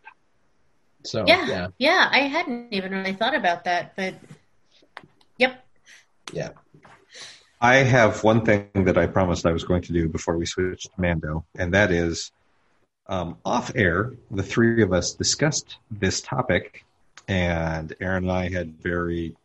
[1.06, 4.14] So Yeah, yeah, yeah, I hadn't even really thought about that, but
[5.36, 5.62] yep.
[6.32, 6.52] yeah.
[7.60, 10.94] I have one thing that I promised I was going to do before we switched
[10.94, 12.32] to Mando, and that is
[13.06, 16.86] um, off air, the three of us discussed this topic,
[17.28, 19.36] and Aaron and I had very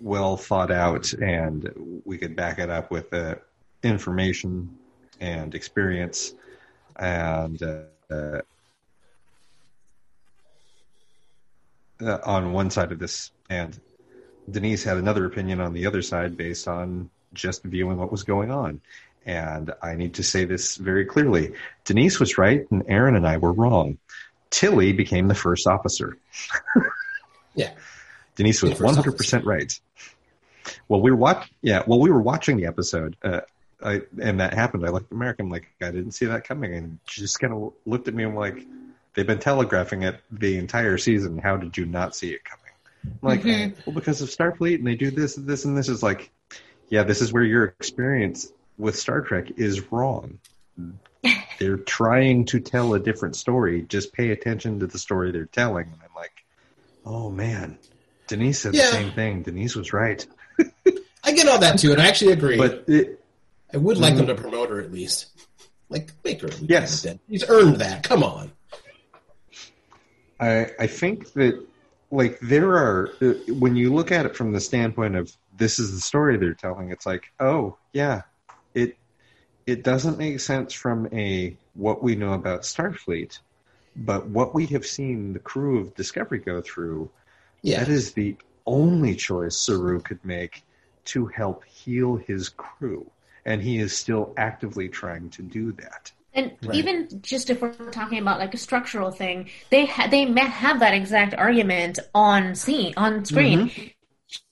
[0.00, 3.36] well thought out, and we could back it up with uh,
[3.82, 4.76] information
[5.20, 6.34] and experience,
[6.96, 8.40] and uh, uh,
[12.00, 13.78] uh, on one side of this, and
[14.50, 18.50] Denise had another opinion on the other side based on just viewing what was going
[18.50, 18.80] on.
[19.24, 21.52] And I need to say this very clearly.
[21.84, 23.98] Denise was right, and Aaron and I were wrong.
[24.50, 26.16] Tilly became the first officer.
[27.56, 27.70] Yeah.
[28.36, 29.78] Denise was one hundred percent right.
[30.88, 31.82] Well, we were watch, yeah.
[31.86, 33.40] Well, we were watching the episode, uh,
[33.82, 34.86] I, and that happened.
[34.86, 35.42] I looked at America.
[35.42, 38.24] I'm like, I didn't see that coming, and she just kind of looked at me.
[38.24, 38.64] and like,
[39.14, 41.38] they've been telegraphing it the entire season.
[41.38, 42.62] How did you not see it coming?
[43.04, 46.02] I'm like, well, because of Starfleet, and they do this, and this, and this is
[46.02, 46.30] like,
[46.88, 50.38] yeah, this is where your experience with Star Trek is wrong.
[51.58, 53.82] they're trying to tell a different story.
[53.82, 55.86] Just pay attention to the story they're telling.
[55.86, 56.44] And I'm like,
[57.04, 57.78] oh man,
[58.26, 58.86] Denise said Yeah.
[58.86, 59.42] the same thing.
[59.42, 60.26] Denise was right.
[61.24, 62.56] I get all that too, and I actually agree.
[62.56, 63.20] But it,
[63.72, 65.26] I would like them to promote her at least.
[65.88, 66.48] Like make her.
[66.60, 67.02] Yes.
[67.02, 67.20] dead.
[67.28, 68.02] He's earned that.
[68.04, 68.52] Come on.
[70.40, 71.64] I I think that
[72.10, 75.94] like there are uh, when you look at it from the standpoint of this is
[75.94, 78.22] the story they're telling, it's like oh yeah,
[78.74, 78.96] it
[79.66, 83.38] it doesn't make sense from a what we know about Starfleet,
[83.96, 87.10] but what we have seen the crew of Discovery go through.
[87.66, 87.80] Yeah.
[87.80, 90.62] That is the only choice Saru could make
[91.06, 93.10] to help heal his crew.
[93.44, 96.12] And he is still actively trying to do that.
[96.32, 100.78] And even just if we're talking about like a structural thing, they ha- they have
[100.78, 103.68] that exact argument on scene on screen.
[103.68, 103.86] Mm-hmm.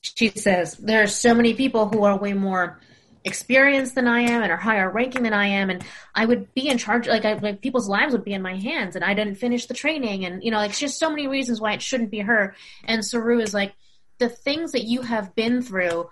[0.00, 2.80] She says there are so many people who are way more
[3.24, 6.68] experienced than I am and are higher ranking than I am, and I would be
[6.68, 7.08] in charge.
[7.08, 9.74] Like, I, like people's lives would be in my hands, and I didn't finish the
[9.74, 12.54] training, and you know, like it's just so many reasons why it shouldn't be her.
[12.84, 13.74] And Saru is like,
[14.18, 16.08] the things that you have been through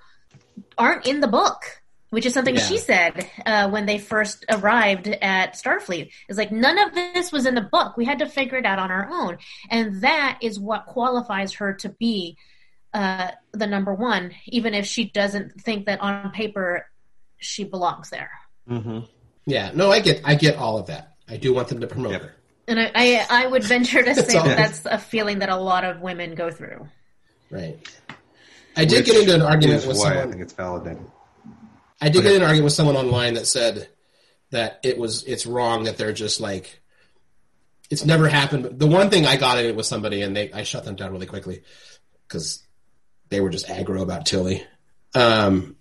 [0.77, 1.83] aren't in the book
[2.13, 2.61] which is something Yeah.
[2.61, 6.11] she said uh, when they first arrived at Starfleet.
[6.29, 7.97] Is like none of this was in the book.
[7.97, 9.39] We had to figure it out on our own,
[9.71, 12.37] and that is what qualifies her to be
[12.93, 16.87] uh, the number one, even if she doesn't think that on paper
[17.43, 18.31] she belongs there.
[19.47, 21.15] Yeah, no, I get, I get all of that.
[21.29, 22.23] I do want them to promote Yep.
[22.23, 22.35] her.
[22.69, 25.85] And I, I, I would venture to say that that's a feeling that a lot
[25.85, 26.89] of women go through.
[27.51, 27.77] Right.
[28.77, 30.17] I did Which get into an argument with someone.
[30.17, 31.05] I think it's validated.
[32.01, 33.89] I did get in an argument with someone online that said
[34.51, 36.81] that it was it's wrong that they're just like
[37.91, 38.79] it's never happened.
[38.79, 41.13] The one thing I got in it with somebody and they I shut them down
[41.13, 41.63] really quickly
[42.27, 42.63] because
[43.29, 44.65] they were just aggro about Tilly.
[45.15, 45.77] Um,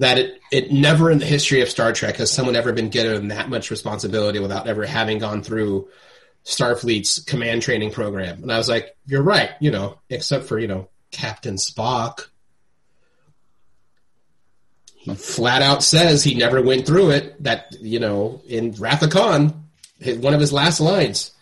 [0.00, 3.28] that it it never in the history of Star Trek has someone ever been given
[3.28, 5.88] that much responsibility without ever having gone through
[6.44, 8.42] Starfleet's command training program.
[8.42, 12.26] And I was like, you're right, you know, except for you know Captain Spock
[15.00, 17.42] he flat out says he never went through it.
[17.42, 19.64] That you know, in Wrath of Khan,
[20.04, 21.32] one of his last lines,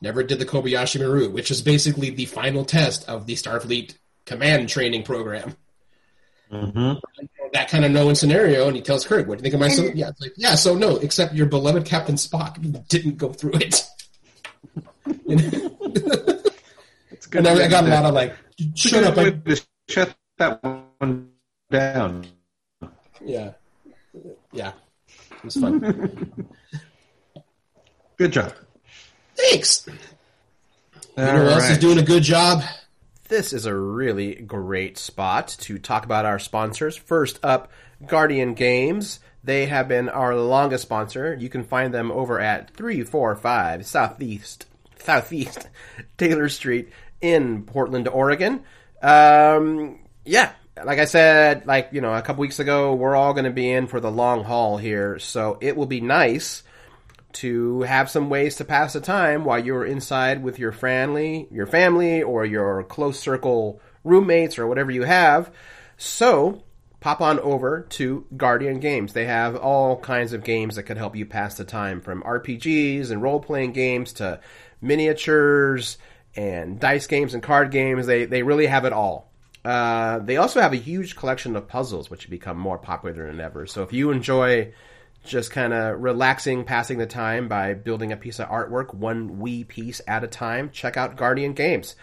[0.00, 4.70] never did the Kobayashi Maru, which is basically the final test of the Starfleet command
[4.70, 5.54] training program.
[6.50, 6.98] Mm-hmm.
[7.52, 9.68] That kind of known scenario, and he tells Kirk, "What do you think of my
[9.68, 10.54] son?" Yeah, it's like, yeah.
[10.54, 13.84] So no, except your beloved Captain Spock didn't go through it.
[17.10, 17.46] It's good.
[17.46, 18.36] and I, I got a lot of like,
[18.74, 19.56] "Shut up!" I, way
[19.88, 20.62] shut that
[20.98, 21.30] one
[21.70, 22.26] down.
[23.24, 23.52] yeah,
[24.52, 24.72] yeah,
[25.30, 26.44] it was fun.
[28.16, 28.52] Good job.
[29.36, 29.86] Thanks.
[31.16, 32.62] You know who else is doing a good job?
[33.28, 36.96] This is a really great spot to talk about our sponsors.
[36.96, 37.70] First up,
[38.06, 39.20] Guardian Games.
[39.44, 41.36] They have been our longest sponsor.
[41.38, 44.64] You can find them over at 345 Southeast
[44.96, 45.68] Southeast
[46.16, 48.62] Taylor Street in Portland, Oregon.
[49.02, 50.52] Um, yeah,
[50.82, 53.70] like I said, like, you know, a couple weeks ago, we're all going to be
[53.70, 55.18] in for the long haul here.
[55.18, 56.62] So it will be nice
[57.38, 61.66] to have some ways to pass the time while you're inside with your family, your
[61.66, 65.52] family or your close circle roommates or whatever you have.
[65.96, 66.64] So,
[67.00, 69.12] pop on over to Guardian Games.
[69.12, 73.10] They have all kinds of games that can help you pass the time from RPGs
[73.10, 74.40] and role-playing games to
[74.80, 75.98] miniatures
[76.34, 78.06] and dice games and card games.
[78.06, 79.30] They they really have it all.
[79.64, 83.40] Uh, they also have a huge collection of puzzles, which have become more popular than
[83.40, 83.66] ever.
[83.66, 84.72] So if you enjoy
[85.28, 89.64] just kind of relaxing, passing the time by building a piece of artwork, one wee
[89.64, 91.94] piece at a time, check out Guardian Games.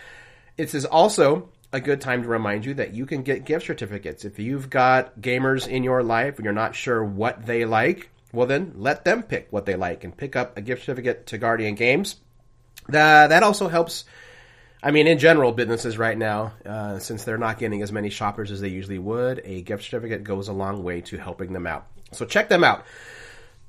[0.57, 4.23] It is also a good time to remind you that you can get gift certificates.
[4.23, 8.47] If you've got gamers in your life and you're not sure what they like, well,
[8.47, 11.76] then let them pick what they like and pick up a gift certificate to Guardian
[11.76, 12.15] Games.
[12.88, 14.05] Uh, that also helps.
[14.84, 18.51] I mean, in general, businesses right now, uh, since they're not getting as many shoppers
[18.51, 21.88] as they usually would, a gift certificate goes a long way to helping them out.
[22.16, 22.86] So check them out.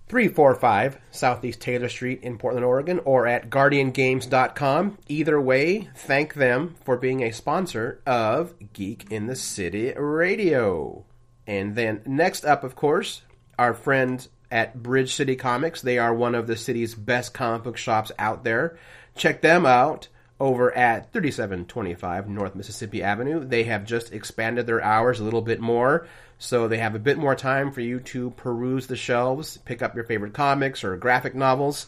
[0.08, 4.98] 345 Southeast Taylor Street in Portland, Oregon, or at guardiangames.com.
[5.08, 11.04] Either way, thank them for being a sponsor of Geek in the City Radio.
[11.46, 13.22] And then next up, of course,
[13.58, 15.82] our friends at Bridge City Comics.
[15.82, 18.78] They are one of the city's best comic book shops out there.
[19.16, 23.44] Check them out over at 3725 North Mississippi Avenue.
[23.44, 26.06] They have just expanded their hours a little bit more,
[26.38, 29.94] so they have a bit more time for you to peruse the shelves, pick up
[29.94, 31.86] your favorite comics or graphic novels.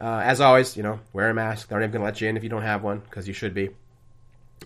[0.00, 1.68] Uh, as always, you know, wear a mask.
[1.68, 3.34] They're not even going to let you in if you don't have one, because you
[3.34, 3.70] should be.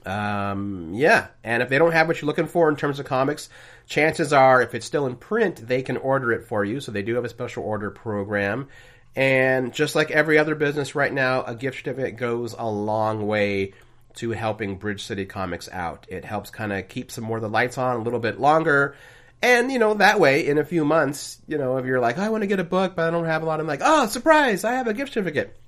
[0.05, 3.49] Um, yeah, and if they don't have what you're looking for in terms of comics,
[3.87, 6.81] chances are, if it's still in print, they can order it for you.
[6.81, 8.69] So they do have a special order program.
[9.15, 13.75] And just like every other business right now, a gift certificate goes a long way
[14.15, 16.07] to helping Bridge City Comics out.
[16.09, 18.97] It helps kind of keep some more of the lights on a little bit longer.
[19.43, 22.29] And, you know, that way, in a few months, you know, if you're like, I
[22.29, 24.63] want to get a book, but I don't have a lot, I'm like, oh, surprise,
[24.65, 25.59] I have a gift certificate.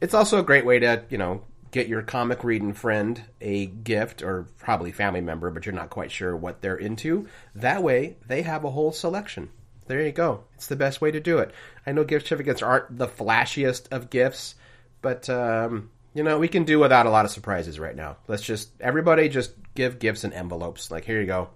[0.00, 4.22] It's also a great way to, you know, get your comic reading friend a gift
[4.22, 7.26] or probably family member, but you're not quite sure what they're into.
[7.54, 9.48] That way, they have a whole selection.
[9.86, 10.44] There you go.
[10.56, 11.52] It's the best way to do it.
[11.86, 14.54] I know gift certificates aren't the flashiest of gifts,
[15.00, 18.18] but um, You know, we can do without a lot of surprises right now.
[18.28, 20.90] Let's just everybody just give gifts and envelopes.
[20.90, 21.48] Like here you go.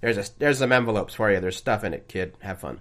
[0.00, 1.40] There's a there's some envelopes for you.
[1.40, 2.36] There's stuff in it, kid.
[2.40, 2.80] Have fun.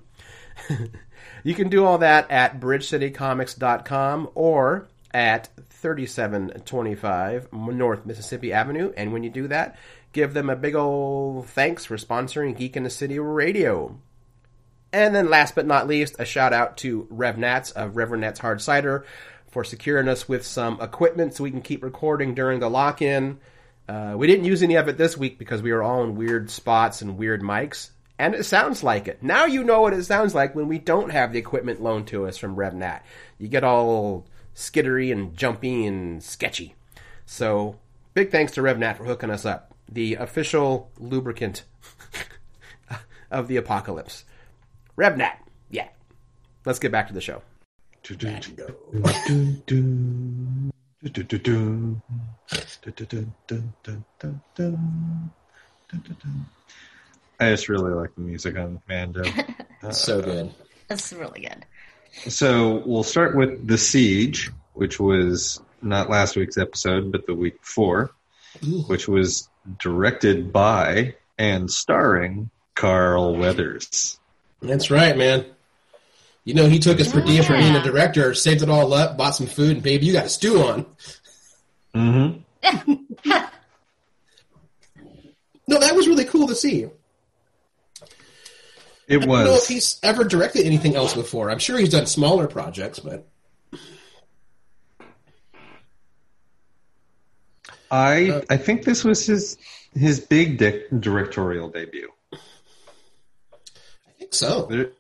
[1.43, 8.91] you can do all that at bridgecitycomics.com or at 3725 North Mississippi Avenue.
[8.97, 9.77] And when you do that,
[10.13, 13.99] give them a big old thanks for sponsoring Geek in the City Radio.
[14.93, 18.39] And then last but not least, a shout out to Rev Nats of Reverend Nats
[18.39, 19.05] Hard Cider
[19.49, 23.39] for securing us with some equipment so we can keep recording during the lock in.
[23.87, 26.49] Uh, we didn't use any of it this week because we were all in weird
[26.49, 29.23] spots and weird mics, and it sounds like it.
[29.23, 32.27] Now you know what it sounds like when we don't have the equipment loaned to
[32.27, 33.01] us from RevNat.
[33.37, 36.75] You get all skittery and jumpy and sketchy.
[37.25, 37.77] So,
[38.13, 39.73] big thanks to RevNat for hooking us up.
[39.89, 41.63] The official lubricant
[43.31, 44.25] of the apocalypse.
[44.97, 45.37] RevNat,
[45.69, 45.87] yeah.
[46.65, 47.41] Let's get back to the show.
[57.39, 59.23] I just really like the music on Mando.
[59.81, 60.53] That's so uh, good.
[60.87, 61.65] That's really good.
[62.31, 67.61] So we'll start with The Siege, which was not last week's episode, but the week
[67.61, 68.11] before,
[68.87, 69.49] which was
[69.79, 74.19] directed by and starring Carl Weathers.
[74.61, 75.45] That's right, man.
[76.47, 79.17] You know, he took his per diem for being a director, saved it all up,
[79.17, 80.85] bought some food, and baby, you got a stew on.
[81.93, 82.93] Mm-hmm.
[85.69, 86.87] No, that was really cool to see.
[89.09, 91.51] It was I don't know if he's ever directed anything else before.
[91.51, 93.27] I'm sure he's done smaller projects, but
[97.91, 99.57] I I think this was his
[99.93, 102.09] his big di- directorial debut.
[102.31, 102.37] I
[104.17, 104.67] think so.
[104.67, 104.91] There,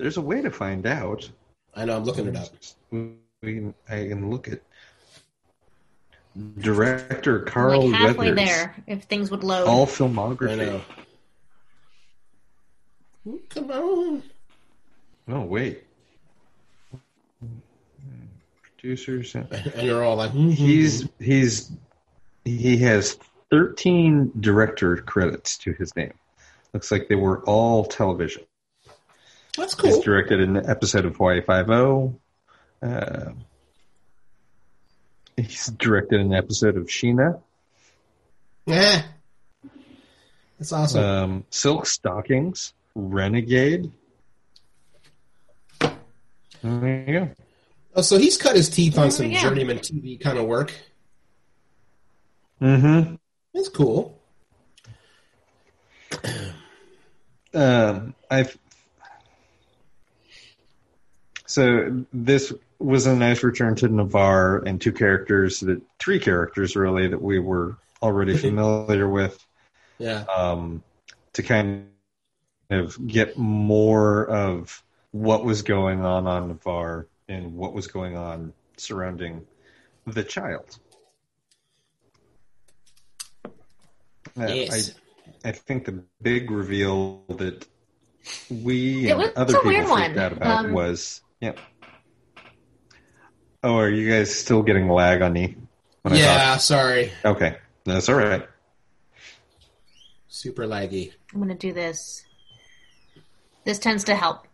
[0.00, 1.28] there's a way to find out.
[1.74, 2.48] I know, I'm looking it up.
[2.90, 4.60] We can, I can look at
[6.58, 8.36] director Carl like halfway Weathers.
[8.48, 9.66] there, if things would load.
[9.66, 10.56] All I filmography.
[10.58, 10.80] know.
[13.50, 14.22] Come on.
[15.28, 15.84] Oh wait.
[18.62, 19.34] Producers.
[19.50, 21.72] And you're all like, hmm He's he's
[22.44, 23.18] he has
[23.50, 26.14] 13 director credits to his name.
[26.72, 28.42] Looks like they were all television.
[29.56, 32.14] That's He's directed an episode of Hawaii Five O.
[32.82, 33.30] Uh,
[35.36, 37.40] he's directed an episode of Sheena.
[38.66, 39.02] Yeah.
[40.58, 41.02] That's awesome.
[41.04, 43.90] Um, Silk Stockings, Renegade.
[46.62, 47.30] There you go.
[47.96, 49.40] oh, so he's cut his teeth on some Yeah.
[49.40, 50.72] journeyman TV kind of work.
[52.60, 53.14] Mm-hmm.
[53.54, 54.18] That's cool.
[57.54, 58.56] Um, I've
[61.50, 67.08] so this was a nice return to Nevarro and two characters that three characters really
[67.08, 69.44] that we were already familiar with
[69.98, 70.24] Yeah.
[70.34, 70.82] um,
[71.32, 71.88] to kind
[72.70, 78.52] of get more of what was going on on Nevarro and what was going on
[78.76, 79.44] surrounding
[80.06, 80.78] the child.
[84.38, 84.94] Uh, Yes.
[85.44, 87.66] I, I think the big reveal that
[88.50, 90.18] we It and other people freaked one.
[90.18, 91.52] out about Um, was yeah.
[93.62, 95.56] Oh, are you guys still getting lag on me?
[96.02, 97.12] when I yeah, sorry.
[97.24, 98.46] Okay, that's all right.
[100.28, 101.12] Super laggy.
[101.32, 102.24] I'm gonna do this.
[103.64, 104.46] This tends to help,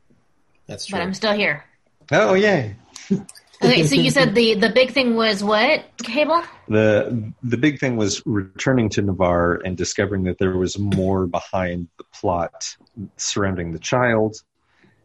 [0.66, 0.99] That's true.
[0.99, 1.64] but I'm still here.
[2.11, 2.76] Oh, yay!
[3.62, 5.82] Okay, so you said the the big thing was what?
[5.97, 6.45] Kaebel?
[6.68, 11.89] the The big thing was returning to Nevarro and discovering that there was more behind
[11.97, 12.76] the plot
[13.16, 14.37] surrounding the child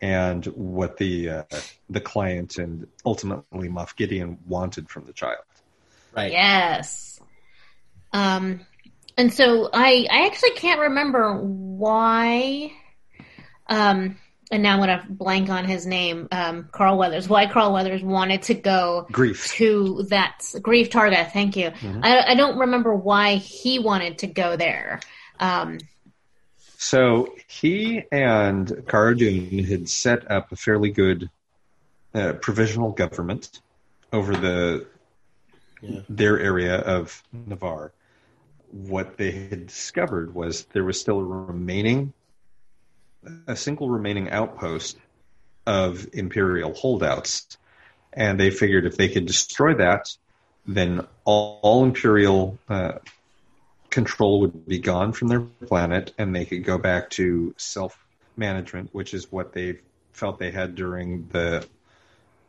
[0.02, 1.44] and what the uh,
[1.90, 5.44] the client and ultimately Moff Gideon wanted from the child.
[6.16, 6.32] right.
[6.32, 7.20] Yes.
[8.12, 8.66] Um,
[9.18, 12.72] and so I I actually can't remember why.
[13.68, 14.18] Um,
[14.52, 16.28] and now I'm gonna blank on his name.
[16.32, 17.30] Um, Carl Weathers.
[17.30, 19.50] Why Carl Weathers wanted to go Greef.
[19.54, 21.32] to that Greef Karga?
[21.32, 21.72] Thank you.
[22.02, 25.00] I I don't remember why he wanted to go there.
[25.40, 25.78] Um,
[26.82, 31.30] So he and Cara had set up a fairly good
[32.16, 33.62] uh, provisional government
[34.12, 34.88] over the
[35.84, 36.02] Yeah.
[36.10, 37.92] their area of Nevarro.
[38.72, 42.14] What they had discovered was there was still a remaining
[43.48, 44.98] a single remaining outpost
[45.68, 47.58] of imperial holdouts,
[48.14, 50.10] and they figured if they could destroy that,
[50.66, 52.94] then all, all imperial uh,
[53.92, 58.04] control would be gone from their planet, and they could go back to self
[58.36, 59.78] management, which is what they
[60.14, 61.68] felt they had during the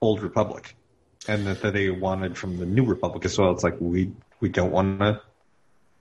[0.00, 0.74] Old Republic.
[1.28, 3.52] and that, that they wanted from the New Republic as well.
[3.52, 5.20] It's like we we don't want to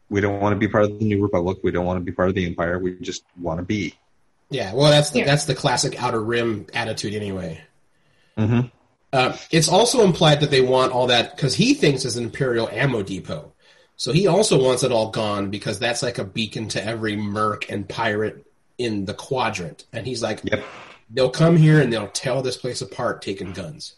[0.09, 1.59] we don't want to be part of the New Republic.
[1.63, 2.79] We don't want to be part of the Empire.
[2.79, 3.95] We just want to be.
[4.49, 5.25] Yeah, well, that's the, Here.
[5.25, 7.61] that's the classic Outer Rim attitude, anyway.
[8.37, 8.67] Mm-hmm.
[9.13, 12.67] Uh, it's also implied that they want all that because he thinks it's an Imperial
[12.69, 13.50] ammo depot.
[14.01, 17.69] So he also wants it all gone because that's like a beacon to every merc
[17.69, 18.47] and pirate
[18.79, 19.85] in the quadrant.
[19.93, 20.65] And he's like, Yep.
[21.11, 23.93] they'll come here and they'll tear this place apart taking guns.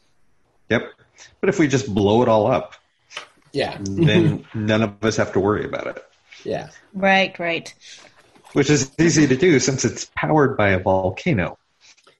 [0.69, 0.91] Yep.
[1.39, 2.73] But if we just blow it all up,
[3.53, 3.77] Yeah.
[3.81, 6.03] then none of us have to worry about it.
[6.43, 6.67] yeah.
[6.93, 7.73] Right, right.
[8.51, 11.57] Which is easy to do since it's powered by a volcano.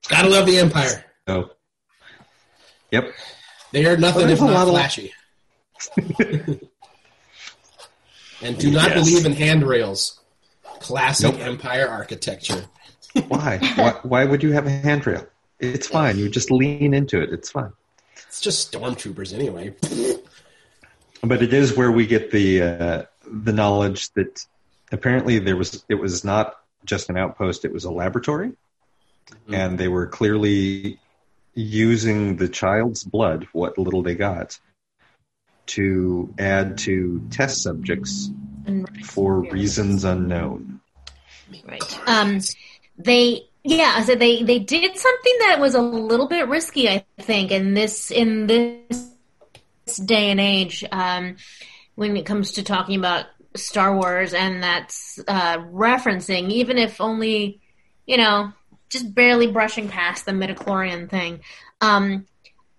[0.07, 1.03] Gotta love the Empire.
[1.27, 1.49] So,
[2.91, 3.11] yep.
[3.73, 5.11] They are nothing Well, if not lot of- flashy.
[8.43, 9.05] and do not Yes.
[9.09, 10.19] believe in handrails.
[10.79, 11.41] Classic Nope.
[11.41, 12.65] Empire architecture.
[13.27, 13.57] Why?
[13.75, 13.99] why?
[14.03, 15.25] Why would you have a handrail?
[15.59, 16.17] It's fine.
[16.17, 17.31] You just lean into it.
[17.31, 17.71] It's fine.
[18.27, 19.73] It's just stormtroopers anyway.
[21.25, 24.45] But it is where we get the uh, the knowledge that
[24.91, 28.51] apparently there was it was not just an outpost; it was a laboratory,
[29.47, 30.99] and they were clearly
[31.55, 34.59] using the child's blood, what little they got,
[35.67, 38.29] to add to test subjects
[38.65, 40.79] And- for reasons unknown.
[41.65, 41.99] Right.
[42.07, 42.39] Um,
[42.97, 47.05] they, yeah, I said they they did something that was a little bit risky, I
[47.19, 51.37] think, in this in this day and age, um,
[51.95, 57.61] when it comes to talking about Star Wars, and that's uh, referencing, even if only,
[58.05, 58.51] you know,
[58.89, 61.41] just barely brushing past the midichlorian thing.
[61.81, 62.25] Um,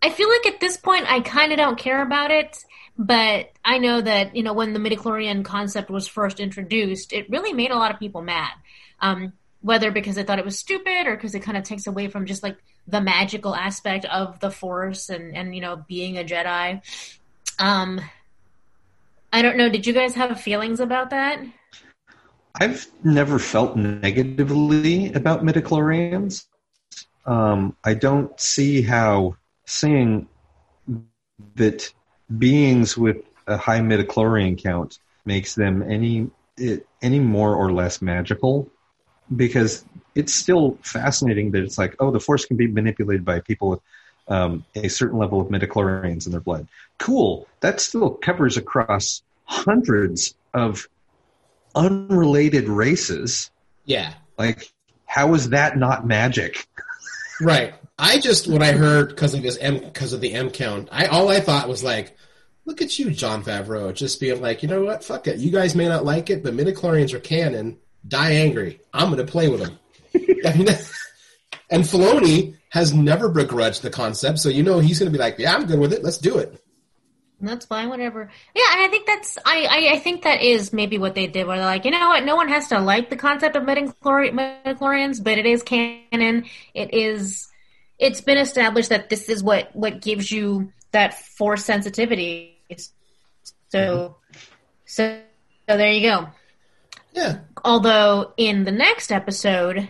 [0.03, 2.59] I feel like at this point, I kind of don't care about it.
[2.97, 7.53] But I know that you know when the midichlorian concept was first introduced, it really
[7.53, 8.53] made a lot of people mad.
[9.01, 9.33] Um,
[9.63, 12.27] whether because they thought it was stupid or because it kind of takes away from
[12.27, 16.83] just like the magical aspect of the Force and and you know being a Jedi.
[17.59, 18.01] Um,
[19.33, 19.69] I don't know.
[19.69, 21.41] Did you guys have feelings about that?
[22.55, 26.45] I've never felt negatively about midichlorians.
[27.27, 30.29] Um, I don't see how saying
[31.57, 31.93] that
[32.39, 38.69] beings with a high midichlorian count makes them any it, any more or less magical,
[39.35, 43.69] because it's still fascinating that it's like, oh, the force can be manipulated by people
[43.71, 43.81] with
[44.29, 46.69] um, a certain level of midichlorians in their blood.
[46.99, 47.47] Cool.
[47.61, 50.89] That still covers across hundreds of
[51.75, 53.51] unrelated races.
[53.85, 54.15] Yeah.
[54.39, 54.73] Like,
[55.07, 56.67] how is that not magic?
[57.45, 57.75] Right.
[57.99, 61.07] I just when I heard because of his M because of the M count, I
[61.07, 62.17] all I thought was like,
[62.65, 65.39] look at you, Jon Favreau, just being like, you know what, fuck it.
[65.39, 67.79] You guys may not like it, but midichlorians are canon.
[68.07, 68.81] Die angry.
[68.93, 69.79] I'm to play with them.
[70.45, 70.69] I mean,
[71.71, 75.55] and Filoni has never begrudged the concept, so you know he's to be like, yeah,
[75.55, 76.03] I'm good with it.
[76.03, 76.61] Let's do it.
[77.45, 78.31] That's fine, whatever.
[78.55, 81.47] Yeah, and I think that's I, I, I think that is maybe what they did,
[81.47, 85.23] where they're like, you know what, no one has to like the concept of midichlorians,
[85.23, 86.45] but it is canon.
[86.75, 87.49] It is.
[87.99, 92.59] It's been established that this is what what gives you that force sensitivity.
[93.69, 94.17] So,
[94.87, 95.21] so,
[95.67, 96.29] so there you go.
[97.13, 97.41] Yeah.
[97.65, 99.89] Although in the next episode,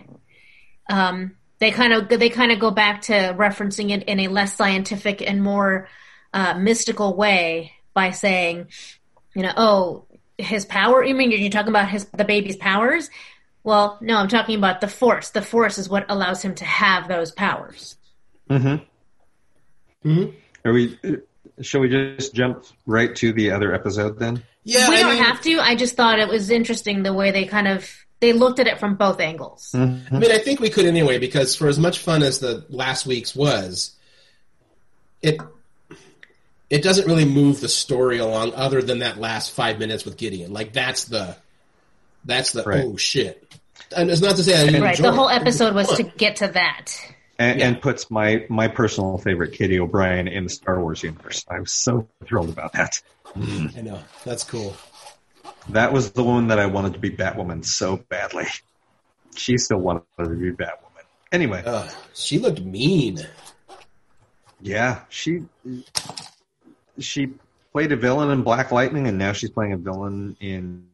[0.89, 4.55] um, they kind of they kind of go back to referencing it in a less
[4.55, 5.89] scientific and more
[6.35, 8.67] uh, mystical way by saying,
[9.35, 10.05] you know, oh,
[10.37, 11.03] his power.
[11.03, 13.09] You mean you're talking about his the baby's powers?
[13.63, 15.31] Well, no, I'm talking about the force.
[15.31, 17.97] The force is what allows him to have those powers.
[18.51, 20.09] Mm-hmm.
[20.09, 20.35] Mhm.
[20.65, 20.99] Are we?
[21.63, 24.43] Shall we just jump right to the other episode then?
[24.65, 24.91] Yeah.
[24.91, 25.61] we I don't mean, have to.
[25.61, 27.89] I just thought it was interesting the way they kind of
[28.21, 29.71] they looked at it from both angles.
[29.75, 33.07] I mean, I think we could anyway because for as much fun as the last
[33.07, 33.95] week's was,
[35.23, 35.41] it
[36.75, 40.53] it doesn't really move the story along other than that last five minutes with Gideon.
[40.53, 41.37] Like that's the
[42.25, 42.85] that's the Right.
[42.85, 43.47] oh shit.
[43.97, 44.97] And it's not to say I didn't Right.
[44.99, 45.35] enjoy The whole it.
[45.37, 46.87] episode was to get to that.
[47.39, 47.69] And, Yeah.
[47.69, 51.45] and puts my my personal favorite, Katy O'Brian, in the Star Wars universe.
[51.49, 53.01] I was so thrilled about that.
[53.37, 54.77] I know that's cool.
[55.71, 58.47] That was the woman that I wanted to be Batwoman so badly.
[59.37, 61.05] She still wanted to be Batwoman.
[61.33, 63.27] Anyway, Uh, she looked mean.
[64.61, 65.43] yeah, she
[66.99, 67.31] she
[67.73, 70.87] played a villain in Black Lightning, and now she's playing a villain in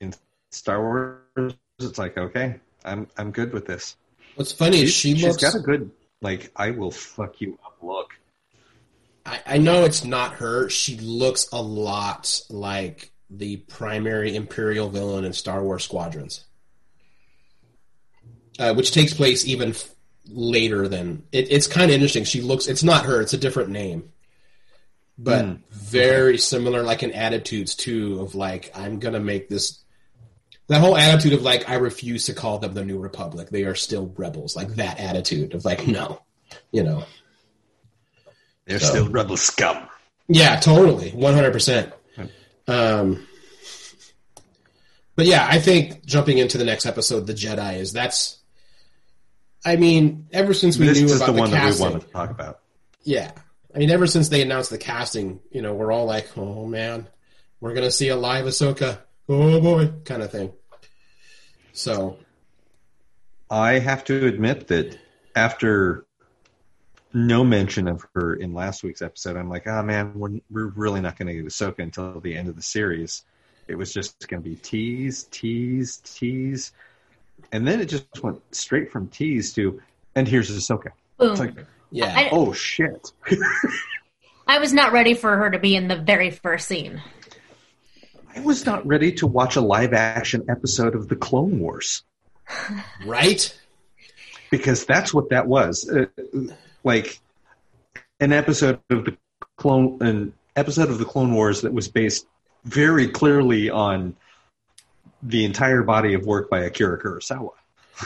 [0.00, 0.12] in
[0.50, 1.54] Star Wars.
[1.78, 3.96] It's like okay, I'm I'm good with this.
[4.34, 5.42] What's funny is She's, she she's looks.
[5.42, 5.90] got a good
[6.22, 8.10] like I will fuck you up look.
[9.26, 10.68] I, I know it's not her.
[10.68, 16.44] She looks a lot like the primary Imperial villain in Star Wars Squadrons,
[18.58, 19.90] uh, which takes place even f-
[20.26, 21.24] later than.
[21.30, 22.24] It, it's kind of interesting.
[22.24, 22.66] She looks.
[22.66, 23.20] It's not her.
[23.20, 24.10] It's a different name.
[25.18, 25.52] But Hmm.
[25.72, 28.20] very similar, like in attitudes too.
[28.20, 29.78] Of like, I'm gonna make this.
[30.68, 33.48] That whole attitude of like, I refuse to call them the New Republic.
[33.50, 34.54] They are still rebels.
[34.54, 36.20] Like that attitude of like, no,
[36.72, 37.04] you know.
[38.66, 39.88] They're So- still rebel scum.
[40.28, 41.92] Yeah, totally, one hundred percent.
[42.66, 43.26] Um,
[45.16, 48.36] but yeah, I think jumping into the next episode, the Jedi is that's.
[49.64, 52.06] I mean, ever since we This knew about the the, one that we casting, wanted
[52.06, 52.60] to talk about.
[53.04, 53.32] yeah,
[53.74, 57.06] I mean, ever since they announced the casting, you know, we're all like, "Oh man,
[57.60, 60.52] we're gonna see a live Ahsoka." Oh boy, kind of thing.
[61.72, 62.18] So
[63.50, 64.98] I have to admit that
[65.36, 66.04] after
[67.14, 71.00] no mention of her in last week's episode, I'm like, oh man, we're, we're really
[71.00, 73.24] not going to get Ahsoka until the end of the series.
[73.66, 76.72] It was just going to be tease, tease, tease.
[77.52, 79.80] And then it just went straight from tease to,
[80.14, 80.90] and here's Ahsoka.
[81.18, 81.30] Boom.
[81.30, 81.54] It's like,
[81.90, 83.12] yeah, I- oh shit.
[84.46, 87.02] I was not ready for her to be in the very first scene.
[88.34, 92.02] I was not ready to watch a live action episode of the Clone Wars.
[93.06, 93.54] right.
[94.50, 95.88] because that's what that was.
[95.88, 96.06] Uh,
[96.82, 97.20] like
[98.20, 99.16] an episode of the
[99.56, 102.26] clone, an episode of the Clone Wars that was based
[102.64, 104.16] very clearly on
[105.22, 107.50] the entire body of work by Akira Kurosawa.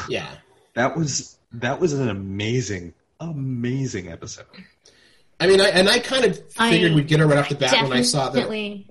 [0.09, 0.29] Yeah,
[0.75, 2.95] That was that was an amazing,
[3.31, 4.47] amazing episode.
[5.41, 7.57] I mean, I, and I kind of figured I we'd get her right off the
[7.57, 8.35] bat when I saw that.
[8.35, 8.87] Definitely.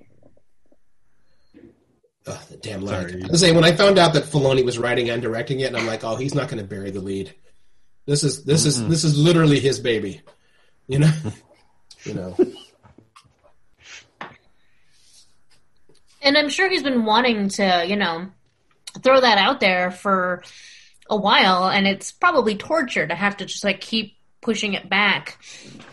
[2.28, 3.10] Ugh, the damn leg.
[3.10, 3.24] Sorry.
[3.24, 5.78] I was saying when I found out that Filoni was writing and directing it, and
[5.78, 7.34] I'm like, oh, he's not going to bury the lead.
[8.06, 8.90] This is this is mm-hmm.
[8.90, 10.22] this is literally his baby,
[10.88, 11.12] you know.
[12.03, 12.36] you know.
[16.22, 18.28] And I'm sure he's been wanting to, you know,
[19.02, 20.44] throw that out there for
[21.10, 25.38] a while, and it's probably torture to have to just like keep pushing it back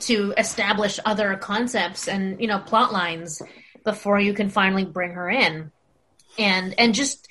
[0.00, 3.42] to establish other concepts and you know plot lines
[3.84, 5.70] before you can finally bring her in,
[6.38, 7.28] and and just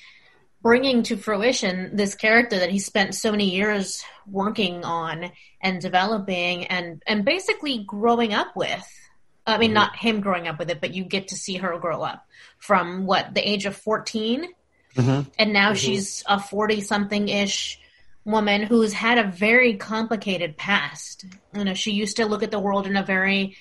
[0.62, 5.32] bringing to fruition this character that he spent so many years working on
[5.62, 8.86] and developing and and basically growing up with.
[9.46, 9.76] I mean, mm-hmm.
[9.76, 12.26] not him growing up with it, but you get to see her grow up
[12.58, 14.46] from what the age of 14
[14.96, 15.30] mm-hmm.
[15.40, 15.76] and now mm-hmm.
[15.76, 17.80] she's a 40 something ish
[18.28, 21.26] woman who's had a very complicated past.
[21.54, 23.58] You know she used to look at the world in a very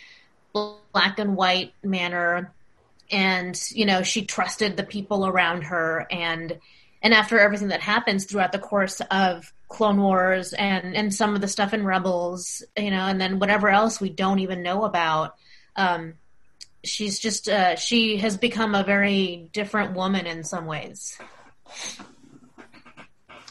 [0.53, 2.53] black and white manner.
[3.11, 6.07] And you know she trusted the people around her.
[6.11, 6.59] And
[7.03, 11.41] and after everything that happens throughout the course of clone wars and and some of
[11.41, 15.35] the stuff in rebels you know and then whatever else we don't even know about
[15.75, 16.15] um
[16.87, 21.19] she's just uh, she has become a very different woman in some ways.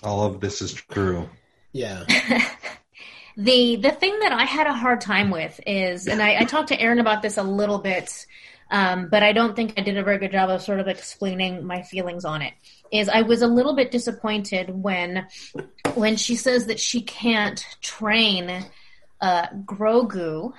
[0.06, 1.30] All of this is true.
[1.72, 2.06] Yeah.
[3.38, 6.69] The the thing that I had a hard time with is, and I, I talked
[6.69, 8.26] to Aaron about this a little bit,
[8.72, 11.65] um, but I don't think I did a very good job of sort of explaining
[11.65, 12.53] my feelings on it.
[12.94, 15.27] Is I was a little bit disappointed when
[15.95, 18.65] when she says that she can't train
[19.19, 20.53] uh, Grogu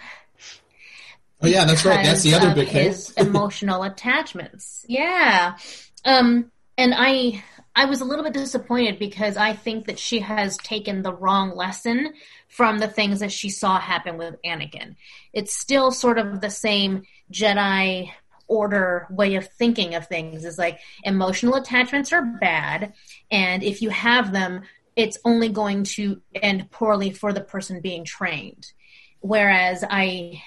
[1.43, 2.05] Oh yeah, that's right.
[2.05, 2.89] That's the other of big thing.
[2.89, 4.85] his emotional attachments.
[4.89, 5.57] Yeah.
[6.05, 7.43] Um, and I
[7.79, 11.55] I was a little bit disappointed because I think that she has taken the wrong
[11.55, 12.15] lesson
[12.49, 14.97] from the things that she saw happen with Anakin.
[15.35, 18.11] It's still sort of the same Jedi
[18.49, 22.95] order way of thinking of things is like emotional attachments are bad
[23.29, 24.63] and if you have them
[24.95, 28.73] it's only going to end poorly for the person being trained
[29.19, 30.41] whereas i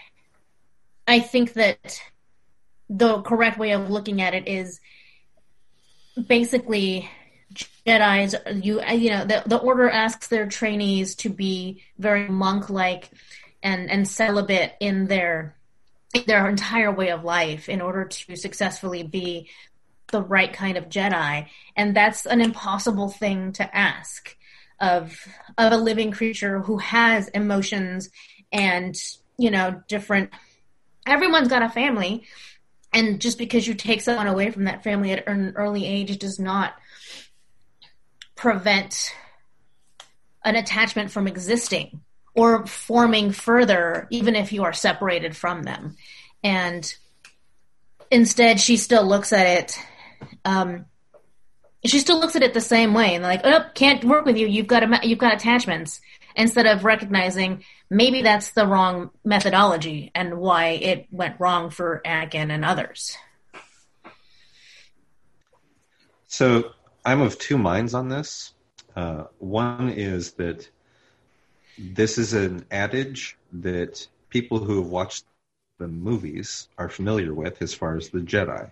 [1.10, 1.99] I think that
[2.88, 4.80] the correct way of looking at it is
[6.27, 7.10] basically
[7.53, 8.35] Jedi's.
[8.63, 13.09] You you know the the order asks their trainees to be very monk like
[13.63, 15.55] and and celibate in their
[16.26, 19.49] their entire way of life in order to successfully be
[20.11, 24.35] the right kind of Jedi, and that's an impossible thing to ask
[24.80, 25.27] of
[25.57, 28.09] of a living creature who has emotions
[28.51, 28.95] and
[29.38, 30.31] you know different
[31.05, 32.23] everyone's got a family
[32.93, 36.39] and just because you take someone away from that family at an early age does
[36.39, 36.73] not
[38.40, 39.14] prevent
[40.45, 41.99] an attachment from existing
[42.34, 45.98] or forming further even if you are separated from them
[46.41, 46.95] and
[48.10, 49.80] instead she still looks at it
[50.45, 50.86] um,
[51.84, 54.48] she still looks at it the same way and like oh can't work with you
[54.48, 55.99] you've got you've got attachments
[56.34, 62.52] instead of recognizing maybe that's the wrong methodology and why it went wrong for Anakin
[62.52, 63.18] and others.
[66.28, 66.72] So
[67.05, 68.53] I'm of two minds on this.
[68.95, 70.69] Uh, one is that
[71.77, 75.26] this is an adage that people who have watched
[75.77, 78.71] the movies are familiar with as far as the Jedi.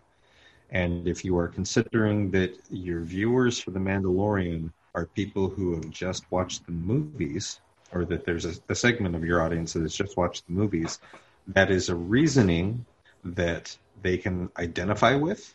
[0.69, 5.89] And if you are considering that your viewers for The Mandalorian are people who have
[5.89, 7.61] just watched the movies,
[7.93, 10.99] or that there's a, a segment of your audience that has just watched the movies,
[11.47, 12.85] that is a reasoning
[13.23, 15.53] that they can identify with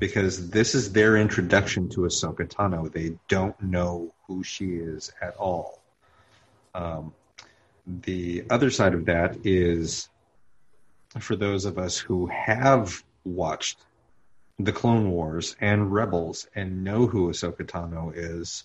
[0.00, 2.90] because this is their introduction to Ahsoka Tano.
[2.90, 5.80] They don't know who she is at all.
[6.74, 7.12] Um,
[7.86, 10.08] the other side of that is
[11.18, 13.78] for those of us who have watched
[14.58, 18.64] the Clone Wars and Rebels and know who Ahsoka Tano is,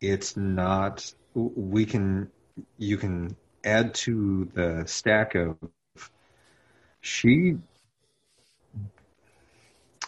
[0.00, 1.12] it's not.
[1.34, 2.30] We can
[2.78, 5.56] you can add to the stack of
[7.00, 7.56] she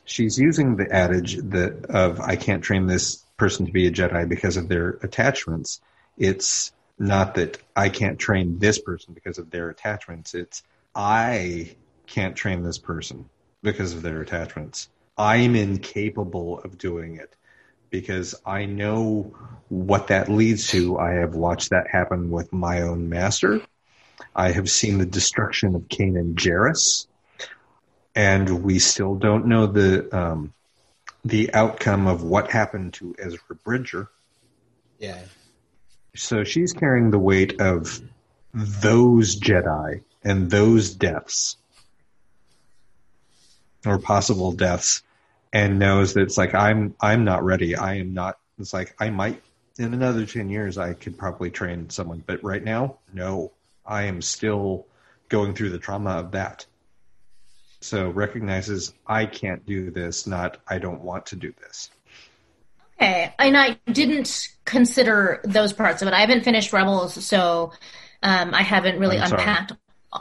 [0.05, 4.29] she's using the adage that of I can't train this person to be a Jedi
[4.29, 5.81] because of their attachments.
[6.17, 10.35] It's not that I can't train this person because of their attachments.
[10.35, 10.63] It's
[10.95, 11.77] I
[12.07, 13.29] can't train this person
[13.63, 14.89] because of their attachments.
[15.17, 17.35] I'm incapable of doing it
[17.91, 19.35] because I know
[19.69, 20.99] what that leads to.
[20.99, 23.61] I have watched that happen with my own master.
[24.35, 27.07] I have seen the destruction of Kanan Jarrus
[28.15, 30.53] and we still don't know the um,
[31.25, 34.11] the outcome of what happened to Ezra Bridger.
[34.99, 35.23] Yeah.
[36.15, 38.01] So she's carrying the weight of
[38.53, 41.57] those Jedi and those deaths
[43.85, 45.03] or possible deaths
[45.53, 47.75] and knows that it's like I'm I'm not ready.
[47.75, 49.43] I am not it's like I might
[49.79, 53.53] in another 10 years I could probably train someone, but right now, no.
[53.87, 54.87] I am still
[55.29, 56.65] going through the trauma of that.
[57.85, 61.91] So recognizes I can't do this, not I don't want to do this.
[62.97, 66.15] Okay, and I didn't consider those parts of it.
[66.15, 67.73] I haven't finished Rebels, so
[68.23, 69.43] um, I haven't really I'm sorry.
[69.43, 69.73] unpacked.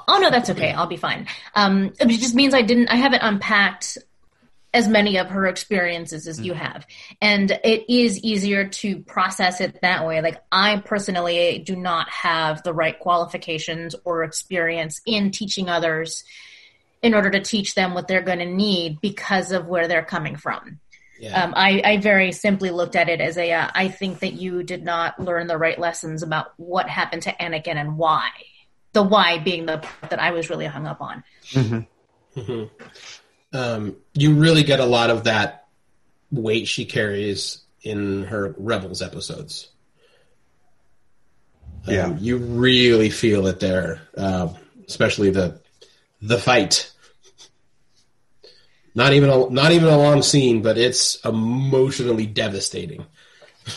[0.10, 0.74] Oh no, that's okay.
[0.74, 1.28] I'll be fine.
[1.56, 2.90] Um, it just means I didn't.
[2.90, 3.98] I haven't unpacked
[4.74, 6.86] as many of her experiences as you have,
[7.22, 10.22] and it is easier to process it that way.
[10.22, 16.26] Like I personally do not have the right qualifications or experience in teaching others
[17.04, 20.38] in order to teach them what they're going to need because of where they're coming
[20.38, 20.80] from.
[21.20, 21.44] Yeah.
[21.44, 23.52] Um, I, I very simply looked at it as a.
[23.52, 27.34] Uh, I think that you did not learn the right lessons about what happened to
[27.34, 28.30] Anakin and why.
[28.94, 31.24] The why being the part that I was really hung up on.
[33.54, 35.68] um, you really get a lot of that
[36.32, 39.70] weight she carries in her Rebels episodes.
[41.86, 42.18] Um, Yeah.
[42.18, 44.56] you really feel it there, um,
[44.88, 45.60] especially the
[46.22, 46.93] the fight.
[48.96, 53.06] Not even a not even a long scene, but it's emotionally devastating.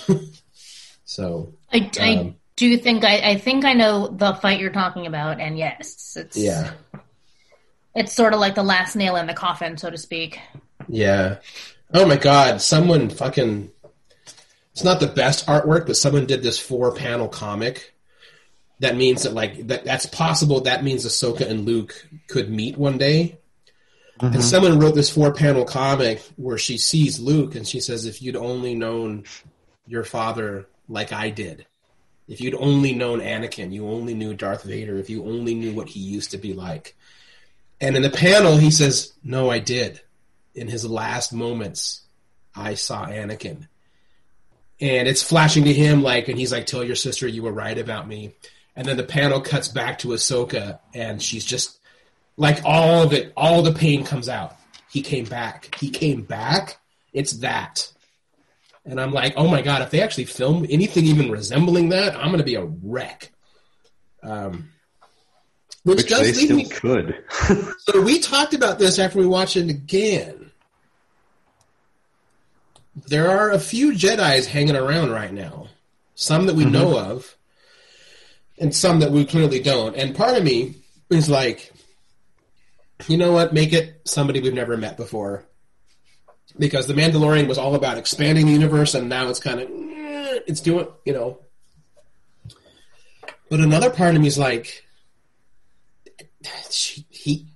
[1.04, 5.06] so I, I Um, do think I, I think I know the fight you're talking
[5.06, 6.72] about, and yes, it's yeah,
[7.94, 10.38] it's sort of like the last nail in the coffin, so to speak.
[10.88, 11.38] yeah.
[11.94, 13.70] Oh my god, someone fucking.
[14.72, 17.94] It's not the best artwork, but someone did this four panel comic.
[18.80, 20.62] That means that like that that's possible.
[20.62, 23.38] That means Ahsoka and Luke could meet one day.
[24.20, 24.40] And mm-hmm.
[24.40, 28.36] someone wrote this four panel comic where she sees Luke and she says, If you'd
[28.36, 29.24] only known
[29.86, 31.66] your father like I did,
[32.26, 35.88] if you'd only known Anakin, you only knew Darth Vader, if you only knew what
[35.88, 36.96] he used to be like.
[37.80, 40.00] And in the panel, he says, No, I did.
[40.54, 42.02] In his last moments,
[42.54, 43.68] I saw Anakin.
[44.80, 47.76] And it's flashing to him like, and he's like, Tell your sister you were right
[47.76, 48.34] about me.
[48.74, 51.78] And then the panel cuts back to Ahsoka, and she's just
[52.36, 54.56] like all of it, all the pain comes out.
[54.90, 55.74] He came back.
[55.78, 56.78] He came back.
[57.12, 57.92] It's that.
[58.84, 62.26] And I'm like, oh my god, if they actually film anything even resembling that, I'm
[62.26, 63.32] going to be a wreck.
[64.22, 64.70] Um,
[65.86, 66.68] which, Which does they me.
[66.68, 67.22] could.
[67.78, 70.50] So we talked about this after we watched it again.
[73.06, 75.68] There are a few Jedi's hanging around right now.
[76.16, 77.36] Some that we know of,
[78.58, 79.94] and some that we clearly don't.
[79.94, 80.74] And part of me
[81.10, 81.72] is like,
[83.06, 83.52] you know what?
[83.52, 85.44] Make it somebody we've never met before.
[86.58, 90.40] Because The Mandalorian was all about expanding the universe, and now it's kind of, eh,
[90.46, 91.40] it's doing, you know.
[93.50, 94.84] But another part of me is like,
[96.70, 97.46] she, he,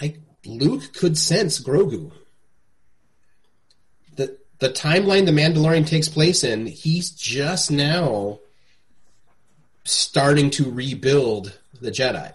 [0.00, 2.12] like Luke could sense Grogu.
[4.16, 8.40] The the timeline the Mandalorian takes place in, he's just now
[9.84, 12.32] starting to rebuild the Jedi.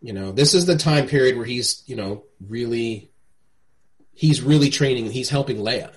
[0.00, 3.10] You know, this is the time period where he's, you know, really
[4.12, 5.92] he's really training, he's helping Leia.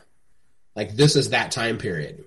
[0.76, 2.24] Like this is that time period.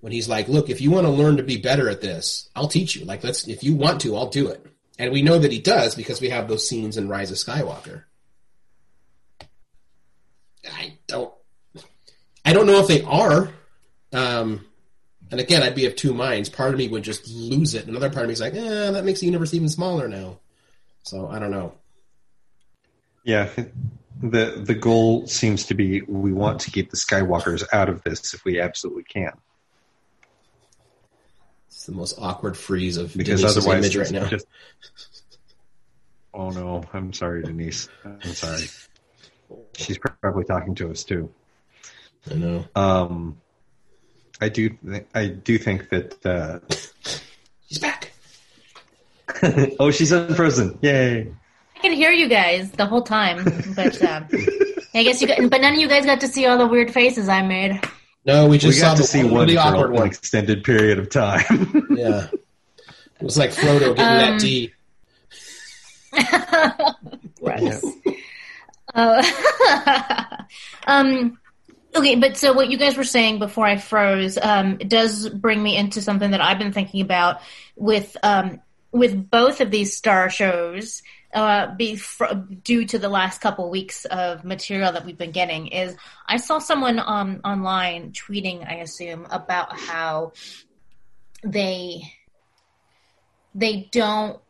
[0.00, 2.68] when he's like, "Look, if you want to learn to be better at this, I'll
[2.68, 3.04] teach you.
[3.04, 4.64] Like, let's if you want to, I'll do it."
[4.98, 8.04] And we know that he does because we have those scenes in Rise of Skywalker.
[10.70, 11.32] I don't,
[12.44, 13.50] I don't know if they are.
[14.12, 14.64] Um,
[15.30, 16.48] and again, I'd be of two minds.
[16.48, 17.86] Part of me would just lose it.
[17.86, 20.38] Another part of me is like, eh, that makes the universe even smaller now.
[21.02, 21.74] So I don't know.
[23.24, 23.50] Yeah,
[24.22, 28.32] the the goal seems to be we want to keep the Skywalkers out of this
[28.34, 29.32] if we absolutely can,
[31.68, 34.28] It's the most awkward freeze of because Denise's otherwise image right now.
[34.28, 34.46] just.
[36.34, 36.84] Oh no!
[36.92, 37.88] I'm sorry, Denise.
[38.04, 38.64] I'm sorry.
[39.76, 41.32] She's probably talking to us too.
[42.30, 42.64] I know.
[42.74, 43.40] Um,
[44.40, 44.70] I do.
[44.70, 46.24] Th- I do think that.
[46.26, 46.60] Uh,
[47.66, 48.12] He's back.
[49.78, 50.78] oh, she's unfrozen!
[50.82, 51.32] Yay!
[51.76, 53.44] I could hear you guys the whole time,
[53.76, 54.26] but um,
[54.94, 55.28] I guess you.
[55.28, 57.80] Got, but none of you guys got to see all the weird faces I made.
[58.24, 60.06] No, we just we saw got to the see one one for awkward an one.
[60.08, 61.86] extended period of time.
[61.98, 62.28] Yeah.
[63.20, 64.72] It was like Frodo getting Um, that D.
[67.42, 67.84] Gross.
[68.94, 69.22] Uh,
[70.86, 71.38] um,
[71.98, 75.76] okay, but so what you guys were saying before I froze um, does bring me
[75.76, 77.40] into something that I've been thinking about
[77.76, 78.60] with um,
[78.92, 81.02] with both of these star shows.
[81.34, 81.66] Uh,
[82.64, 85.94] due to the last couple weeks of material that we've been getting is
[86.26, 90.32] I saw someone um, online tweeting, I assume, about how
[91.44, 92.14] they
[93.54, 94.40] they don't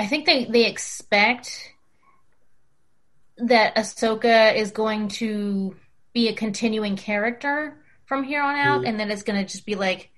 [0.00, 1.74] I think they, they expect
[3.36, 5.76] that Ahsoka is going to
[6.12, 7.76] be a continuing character
[8.06, 10.10] from here on out, and then it's going to just be like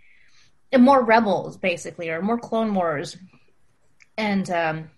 [0.76, 3.16] more rebels, basically, or more Clone Wars,
[4.16, 4.90] and um,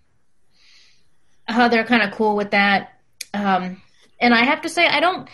[1.45, 2.93] how they're kind of cool with that.
[3.33, 3.81] Um,
[4.19, 5.29] and I have to say, I don't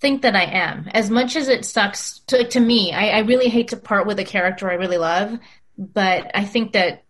[0.00, 0.88] think that I am.
[0.92, 4.18] As much as it sucks to, to me, I, I really hate to part with
[4.18, 5.38] a character I really love,
[5.78, 7.04] but I think that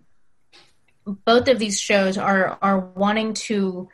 [1.04, 3.88] both of these shows are are wanting to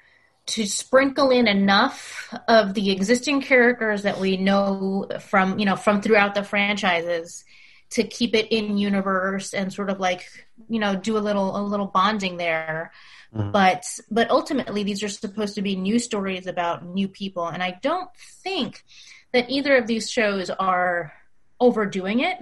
[0.53, 6.03] to sprinkle in enough of the existing characters that we know from you know from
[6.03, 7.45] throughout the franchises
[7.89, 10.27] to keep it in universe and sort of like
[10.69, 12.93] you know do a little a little bonding there.
[13.35, 13.51] Mm-hmm.
[13.51, 17.47] But but ultimately these are supposed to be new stories about new people.
[17.47, 18.11] And i don't
[18.43, 18.85] think
[19.33, 21.15] that either of these shows are
[21.61, 22.39] overdoing it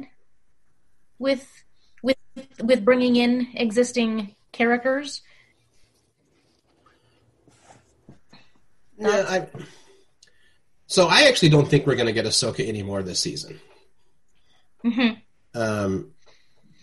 [1.20, 1.47] with
[2.03, 2.16] with
[2.61, 5.23] with bringing in existing characters
[9.01, 9.47] Yeah, I,
[10.86, 13.59] so I actually don't think we're going to get Ahsoka anymore this season.
[15.55, 16.12] Um,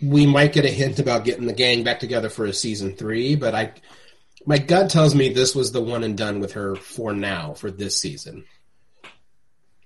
[0.02, 3.36] we might get a hint about getting the gang back together for a season three,
[3.36, 3.74] but I,
[4.46, 7.70] my gut tells me this was the one and done with her for now for
[7.70, 8.46] this season.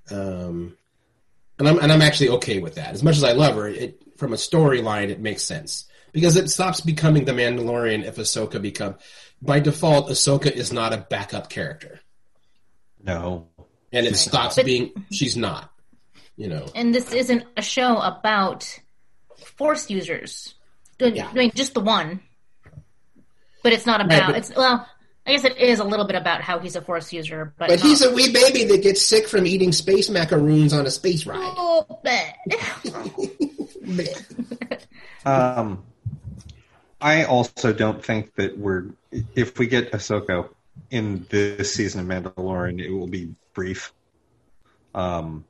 [0.10, 0.78] Um,
[1.60, 2.94] and I'm and I'm actually okay with that.
[2.94, 6.50] As much as I love her, it from a storyline it makes sense because it
[6.50, 8.96] stops becoming the Mandalorian if Ahsoka become
[9.42, 10.10] by default.
[10.10, 12.00] Ahsoka is not a backup character
[13.04, 13.48] no,
[13.92, 15.70] and it stops But- being she's not
[16.38, 16.66] you know.
[16.74, 18.80] And this isn't a show about
[19.58, 20.56] force users.
[20.98, 21.32] Doing, Yeah.
[21.34, 22.22] doing just the one.
[23.64, 24.88] But it's not about but- it's well
[25.28, 27.80] i guess it is a little bit about how he's a force user but, but
[27.80, 31.28] not- he's a wee baby that gets sick from eating space macaroons on a space
[31.28, 31.54] ride.
[31.58, 32.34] Oh, bleh.
[35.26, 35.84] Um,
[37.00, 38.86] I also don't think that we're
[39.36, 40.50] if we get Ahsoka
[40.90, 43.94] in this season of Mandalorian, it will be brief.
[44.94, 45.46] Um,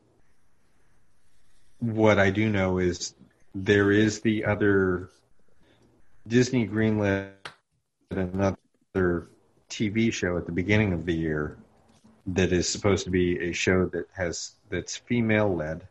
[1.79, 3.15] what I do know is
[3.55, 5.09] there is the other
[6.27, 7.31] Disney greenlit
[8.11, 9.29] another
[9.69, 11.57] TV show at the beginning of the year
[12.27, 15.87] that is supposed to be a show that has that's female led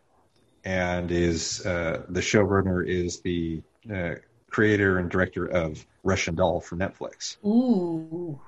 [0.65, 3.63] and is uh, the showrunner is the
[3.93, 4.15] uh,
[4.51, 8.39] creator and director of Russian Doll for Netflix, ooh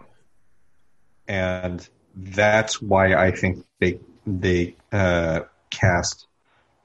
[1.29, 5.41] and that's why I think they they uh,
[5.71, 6.27] cast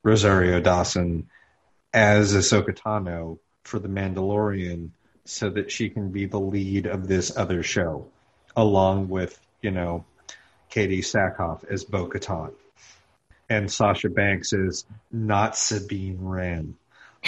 [0.03, 1.27] Rosario Dawson
[1.93, 4.91] as Ahsoka Tano for the Mandalorian,
[5.25, 8.07] so that she can be the lead of this other show,
[8.55, 10.05] along with you know
[10.71, 12.53] Katee Sackhoff as Bo Katan.
[13.49, 16.75] And Sasha Banks is not Sabine Wren.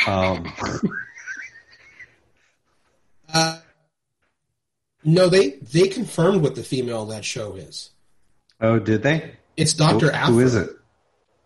[0.06, 0.52] Um,
[3.34, 3.60] uh,
[5.04, 7.92] no they they confirmed what the female of that show is
[8.62, 9.32] oh, did they?
[9.58, 10.70] it's dr Who- Aphra who is it?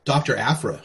[0.05, 0.81] dr Aphra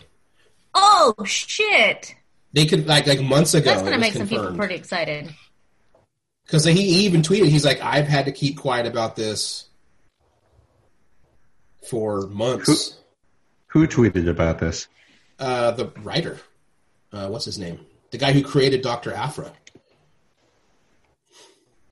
[0.74, 2.14] oh shit
[2.52, 5.32] they could like like months ago that's gonna was make some people pretty excited
[6.46, 9.68] Because he, he even tweeted, he's like, I've had to keep quiet about this
[11.90, 12.96] for months.
[13.68, 14.88] Who tweeted about this?
[15.38, 16.38] Uh, the writer.
[17.12, 17.80] Uh, what's his name?
[18.12, 19.52] The guy who created Doctor Aphra.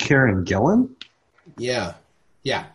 [0.06, 0.90] Karen Gillan?
[1.58, 1.94] Yeah,
[2.42, 2.66] yeah,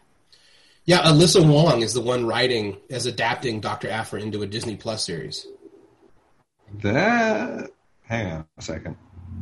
[0.86, 1.02] yeah.
[1.04, 5.48] Alyssa Wong is the one writing as adapting Doctor Aphra into a Disney Plus series.
[6.82, 7.70] That.
[8.04, 8.98] Hang on a second.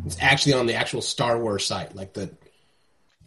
[0.06, 2.32] It's actually on the actual Star Wars site, like the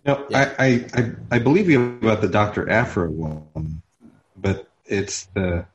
[0.06, 0.54] No, Yeah.
[0.58, 2.68] I, I, I, I believe you about the Dr.
[2.68, 3.82] Aphra one,
[4.36, 5.66] but it's the.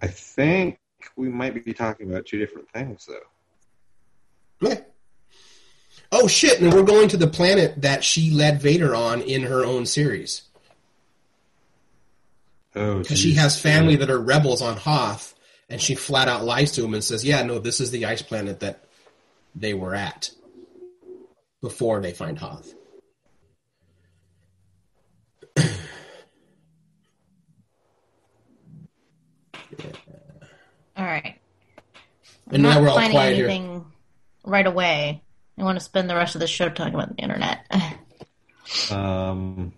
[0.00, 0.78] I think
[1.16, 4.68] we might be talking about two different things, though.
[4.68, 4.80] Yeah.
[6.14, 6.60] Oh shit!
[6.60, 10.42] And we're going to the planet that she led Vader on in her own series
[12.74, 15.34] Oh, because she has family that are rebels on Hoth,
[15.68, 18.22] and she flat out lies to him and says, "Yeah, no, this is the ice
[18.22, 18.84] planet that
[19.54, 20.30] they were at
[21.60, 22.72] before they find Hoth."
[30.94, 31.38] All right.
[32.48, 33.82] I'm And now we're all finding quiet here.
[34.44, 35.22] right away.
[35.58, 37.66] I want to spend the rest of the show talking about the internet.
[38.90, 39.74] Um,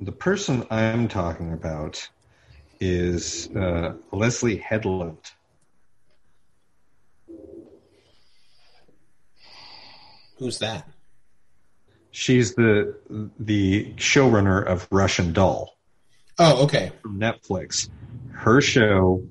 [0.00, 2.08] the person I'm talking about
[2.80, 5.18] is uh, Leslie Headland.
[10.38, 10.88] Who's that?
[12.10, 12.96] She's the
[13.38, 15.76] the showrunner of Russian Doll
[16.38, 16.92] Oh, okay.
[17.02, 17.90] from Netflix.
[18.32, 19.22] Her show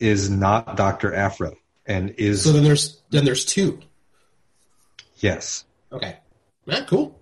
[0.00, 1.52] is not Doctor Aphra,
[1.86, 3.80] and is So then there's then there's two.
[5.18, 5.64] yes.
[5.92, 6.16] Okay.
[6.66, 7.18] Yeah, cool.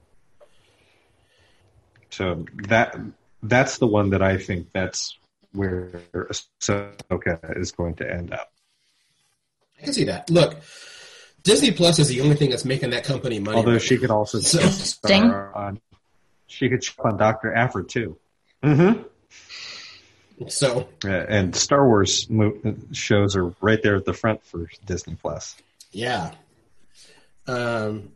[2.10, 2.96] So that
[3.42, 5.16] that's the one that I think that's
[5.52, 8.52] where Ahsoka is going to end up.
[9.80, 10.28] I can see that.
[10.28, 10.56] Look,
[11.44, 13.56] Disney Plus is the only thing that's making that company money.
[13.56, 15.80] Although right she could also So- star on,
[16.46, 18.18] she could show on Doctor Aphra too.
[18.62, 19.02] Mm-hmm.
[20.46, 22.58] So And Star Wars mo-
[22.92, 25.56] shows are right there at the front for Disney Plus.
[25.92, 26.32] yeah.
[27.46, 28.10] Um.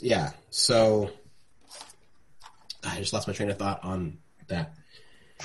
[0.00, 0.32] yeah.
[0.50, 1.10] So
[2.84, 4.18] I just lost my train of thought on
[4.48, 4.74] that.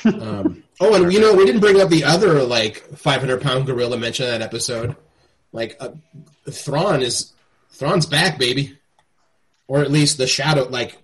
[0.04, 3.98] Um, oh, and you know, we didn't bring up the other like 500 pound gorilla
[3.98, 4.96] mentioned in that episode.
[5.52, 5.92] Like, uh,
[6.50, 7.32] Thrawn is
[7.70, 8.78] Thrawn's back, baby,
[9.68, 10.68] or at least the shadow.
[10.68, 10.98] Like,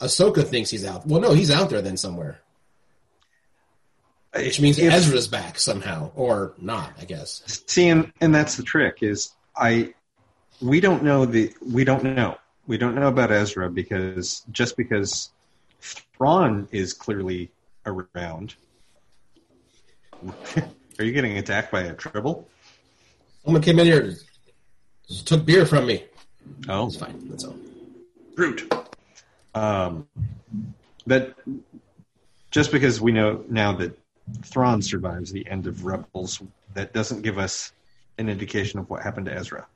[0.00, 1.06] Ahsoka thinks he's out.
[1.06, 2.40] Well, no, he's out there then somewhere,
[4.34, 6.92] which means If- Ezra's back somehow, or not.
[7.00, 7.62] I guess.
[7.66, 9.94] See, and, and that's the trick is I
[10.60, 12.36] we don't know the we don't know
[12.66, 15.30] we don't know about Ezra because just because
[15.80, 17.50] Thrawn is clearly
[17.86, 18.54] around.
[20.98, 22.46] Are you getting attacked by a tribble?
[23.44, 24.14] Someone came in here,
[25.08, 26.04] just took beer from me.
[26.68, 27.26] Oh, It's fine.
[27.30, 27.56] That's all.
[28.36, 28.70] Groot.
[29.54, 30.06] Um,
[31.06, 31.34] that
[32.50, 33.98] just because we know now that
[34.44, 36.40] Thrawn survives the end of Rebels,
[36.74, 37.72] that doesn't give us
[38.18, 39.66] an indication of what happened to Ezra.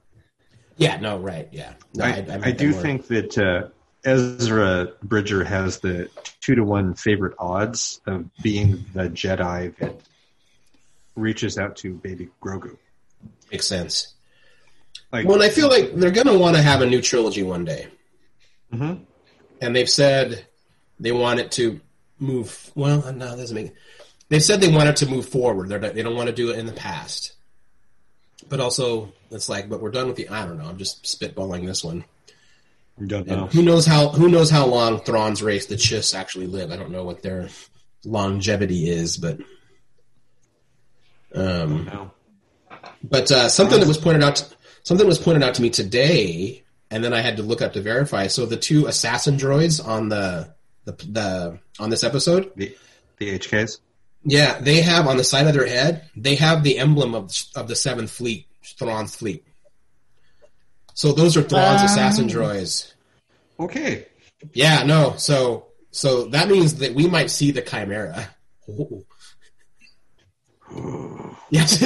[0.77, 0.99] Yeah.
[1.01, 1.19] No.
[1.19, 1.49] Right.
[1.53, 1.75] Yeah.
[1.95, 3.69] No, I, meant I do more- think that uh,
[4.05, 6.09] Ezra Bridger has the
[6.41, 9.95] two to one favorite odds of being the Jedi that
[11.17, 12.77] reaches out to baby Grogu.
[13.51, 14.15] makes sense.
[15.13, 17.43] Like, Well, and I feel like they're going to want to have a new trilogy
[17.45, 17.87] one day.
[18.73, 19.05] Mhm.
[19.61, 20.45] And they've said
[20.99, 21.81] they want it to
[22.19, 22.73] move.
[22.75, 23.73] Well, no, that doesn't make.
[24.35, 25.69] They've said they want it to move forward.
[25.69, 27.35] They're, they don't want to do it in the past.
[28.49, 30.29] But also, it's like, but we're done with the.
[30.29, 30.65] I don't know.
[30.65, 32.05] I'm just spitballing this one.
[33.07, 33.47] don't know.
[33.47, 36.73] who knows how who knows how long Thrawn's race, the Chiss, actually live?
[36.73, 37.49] I don't know what their
[38.05, 39.39] longevity is, but
[41.33, 42.11] um,
[43.05, 44.53] but uh, something that was pointed out,
[44.83, 47.83] something was pointed out to me today, and then I had to look up to
[47.83, 48.27] verify.
[48.27, 50.53] So the two assassin droids on the
[50.87, 52.77] the, the on this episode, The,
[53.19, 53.79] the HKs?
[54.25, 57.69] Yeah, they have on the side of their head, they have the emblem of of
[57.69, 58.47] the Seventh Fleet,
[58.79, 59.45] Thrawn's fleet.
[60.95, 61.87] So those are Thrawn's Um.
[61.87, 62.93] assassin droids.
[63.59, 64.07] Okay.
[64.53, 65.15] Yeah, no.
[65.19, 68.29] So so that means that we might see the Chimera.
[68.69, 69.05] Ooh.
[71.51, 71.83] yes.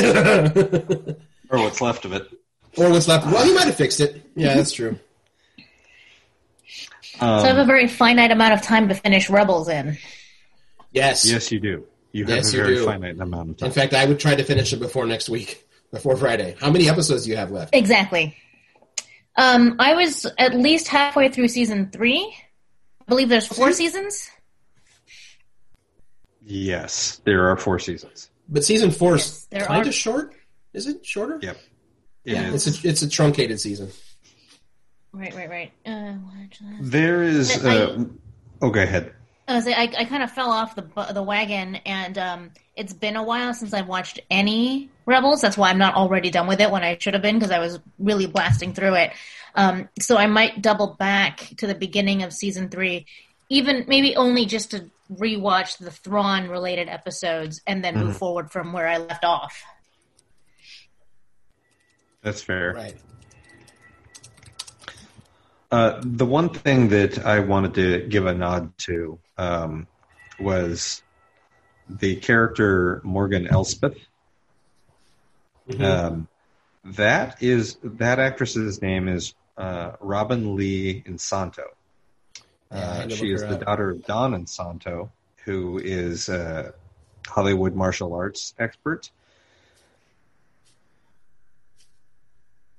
[1.50, 2.28] Or what's left of it.
[2.76, 3.26] or what's left.
[3.26, 4.22] Well, he might have fixed it.
[4.36, 4.98] Yeah, that's true.
[7.20, 9.98] Um, so I have a very finite amount of time to finish Rebels in.
[10.92, 11.24] Yes.
[11.30, 11.84] yes, you do.
[12.12, 12.84] You have Yes, a you very do.
[12.86, 13.66] finite amount of time.
[13.66, 16.56] In fact, I would try to finish it before next week, before Friday.
[16.60, 17.74] How many episodes do you have left?
[17.74, 18.36] Exactly.
[19.36, 22.34] Um, I was at least halfway through season three.
[23.00, 24.28] I believe there's four seasons.
[26.44, 28.30] yes, there are four seasons.
[28.48, 30.32] But season four Yes, is kind are- of short.
[30.72, 31.38] Is it shorter?
[31.42, 31.56] Yep.
[32.24, 32.66] It Yeah, is.
[32.66, 33.90] it's a it's a truncated season.
[35.12, 35.72] Right, right, right.
[35.86, 36.78] Uh, watch that.
[36.80, 37.64] There is.
[37.64, 38.04] I- Uh,
[38.62, 39.12] oh, go ahead.
[39.48, 43.16] I was I, I kind of fell off the the wagon, and um, it's been
[43.16, 45.40] a while since I've watched any Rebels.
[45.40, 47.58] That's why I'm not already done with it when I should have been because I
[47.58, 49.12] was really blasting through it.
[49.54, 53.06] Um, so I might double back to the beginning of season three,
[53.48, 58.74] even maybe only just to rewatch the Thrawn related episodes and then move forward from
[58.74, 59.64] where I left off.
[62.22, 62.74] That's fair.
[62.74, 62.96] Right.
[65.70, 69.86] Uh, the one thing that I wanted to give a nod to um,
[70.38, 71.02] was
[71.88, 73.96] the character Morgan Elsbeth.
[75.80, 76.28] Um,
[76.84, 81.64] that is that actress's name is uh, Robin Lee Inosanto.
[82.72, 83.64] Yeah, Uh, to she is the up.
[83.64, 85.10] daughter of Dan Inosanto,
[85.44, 86.74] who is a
[87.26, 89.10] Hollywood martial arts expert.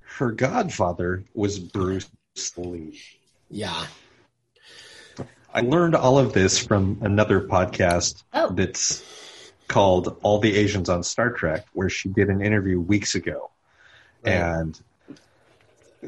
[0.02, 2.10] Her godfather was Bruce
[2.58, 3.00] Lee.
[3.50, 3.86] Yeah.
[5.54, 8.50] I learned all of this from another podcast Oh.
[8.52, 9.04] that's
[9.68, 13.50] called All the Asians on Star Trek, where she did an interview weeks ago.
[14.24, 14.34] Right.
[14.34, 14.80] And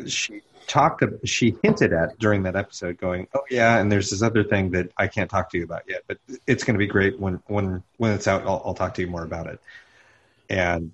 [0.08, 4.44] she talked, she hinted at during that episode, going, "Oh yeah, and there's this other
[4.44, 7.20] thing that I can't talk to you about yet, but it's going to be great
[7.20, 8.44] when when when it's out.
[8.44, 9.60] I'll, I'll talk to you more about it."
[10.50, 10.92] And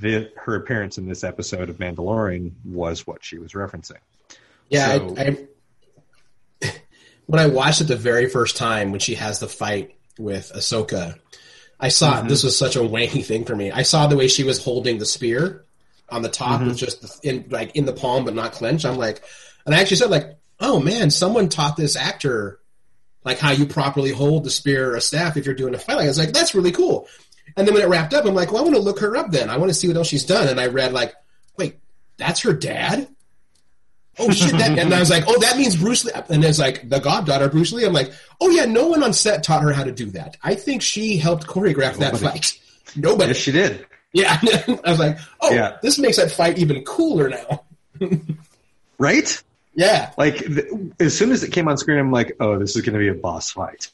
[0.00, 3.98] the, her appearance in this episode of Mandalorian was what she was referencing.
[4.68, 5.38] Yeah, So- I, I
[7.26, 11.18] when I watched it the very first time when she has the fight with Ahsoka,
[11.78, 12.28] I saw mm-hmm.
[12.28, 13.70] this was such a wanky thing for me.
[13.70, 15.64] I saw the way she was holding the spear
[16.08, 16.68] on the top mm-hmm.
[16.68, 18.86] with just the, in like in the palm but not clenched.
[18.86, 19.22] I'm like,
[19.66, 22.60] and I actually said like, oh man, someone taught this actor
[23.24, 25.96] like how you properly hold the spear or a staff if you're doing a fight.
[25.96, 27.08] Like, I was like, that's really cool.
[27.56, 29.30] And then when it wrapped up, I'm like, well, I want to look her up
[29.30, 29.50] then.
[29.50, 30.46] I want to see what else she's done.
[30.48, 31.14] And I read like,
[31.56, 31.78] wait,
[32.18, 33.08] that's her dad
[34.18, 36.88] oh shit that and i was like oh that means bruce lee and it's like
[36.88, 39.84] the goddaughter bruce lee i'm like oh yeah no one on set taught her how
[39.84, 42.58] to do that i think she helped choreograph that fight
[42.96, 43.86] nobody Yes, she did.
[44.12, 44.38] yeah
[44.84, 45.76] i was like oh Yeah.
[45.82, 47.64] this makes that fight even cooler now
[48.98, 49.42] Right?
[49.74, 50.66] yeah Like th-
[51.00, 53.08] as soon as it came on screen, I'm like, "Oh, this is going to be
[53.08, 53.88] a boss fight."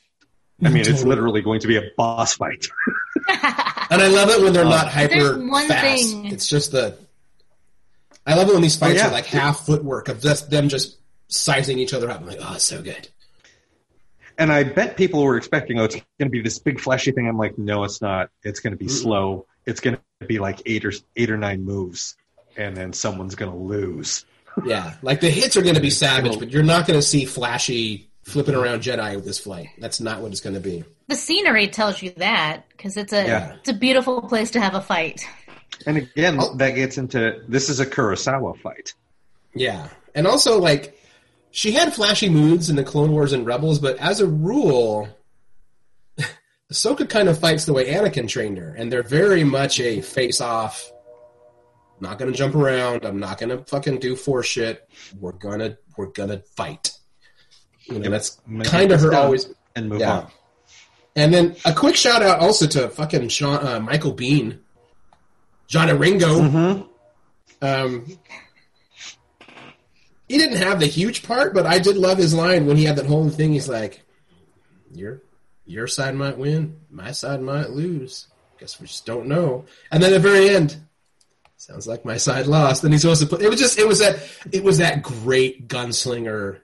[0.64, 2.68] I mean, it's literally going to be a boss fight.
[3.28, 6.70] and i love it when they're not uh, hyper There's one fast thing- it's just
[6.72, 6.96] the
[8.26, 9.08] i love it when these fights yeah.
[9.08, 12.54] are like half footwork of just them just sizing each other up i'm like oh
[12.54, 13.08] it's so good
[14.38, 17.28] and I bet people were expecting, "Oh, it's going to be this big flashy thing."
[17.28, 18.30] I'm like, "No, it's not.
[18.42, 19.46] It's going to be slow.
[19.66, 22.16] It's going to be like eight or eight or nine moves,
[22.56, 24.24] and then someone's going to lose."
[24.64, 27.24] Yeah, like the hits are going to be savage, but you're not going to see
[27.24, 29.68] flashy flipping around Jedi with this flight.
[29.78, 30.84] That's not what it's going to be.
[31.08, 33.54] The scenery tells you that because it's a Yeah.
[33.56, 35.26] it's a beautiful place to have a fight.
[35.86, 36.54] And again, Oh.
[36.56, 38.94] that gets into this is a Kurosawa fight.
[39.54, 40.98] Yeah, and also like
[41.50, 45.08] she had flashy moods in the Clone Wars and Rebels, but as a rule,
[46.72, 50.90] Ahsoka kind of fights the way Anakin trained her, and they're very much a face-off.
[52.00, 53.04] Not going to jump around.
[53.04, 54.88] I'm not going to fucking do force shit.
[55.20, 56.90] We're gonna we're gonna fight.
[57.84, 59.48] You know, that's kind of her always.
[59.76, 60.12] and move Yeah.
[60.18, 60.26] on.
[61.14, 64.58] And then a quick shout out also to fucking Sean, uh, Michael Biehn,
[65.72, 66.38] Johnny Ringo.
[66.38, 67.64] Mm-hmm.
[67.64, 68.18] Um,
[70.28, 72.96] he didn't have the huge part, but I did love his line when he had
[72.96, 73.54] that whole thing.
[73.54, 74.02] He's like,
[74.92, 75.22] "Your
[75.64, 78.28] your side might win, my side might lose.
[78.60, 80.76] Guess we just don't know." And then at the very end,
[81.56, 82.84] sounds like my side lost.
[82.84, 83.40] And he's supposed to put.
[83.40, 83.78] It was just.
[83.78, 84.18] It was that.
[84.52, 86.60] It was that great gunslinger.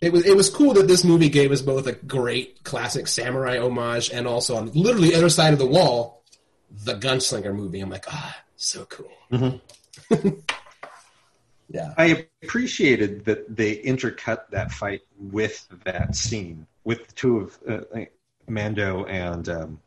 [0.00, 0.24] It was.
[0.24, 4.28] It was cool that this movie gave us both a great classic samurai homage and
[4.28, 6.21] also on literally the other side of the wall,
[6.84, 7.80] the gunslinger movie.
[7.80, 9.10] I'm like, ah, so cool.
[11.68, 11.94] yeah.
[11.96, 18.00] I appreciated that they intercut that fight with that scene with the two of uh,
[18.48, 19.80] Mando and um,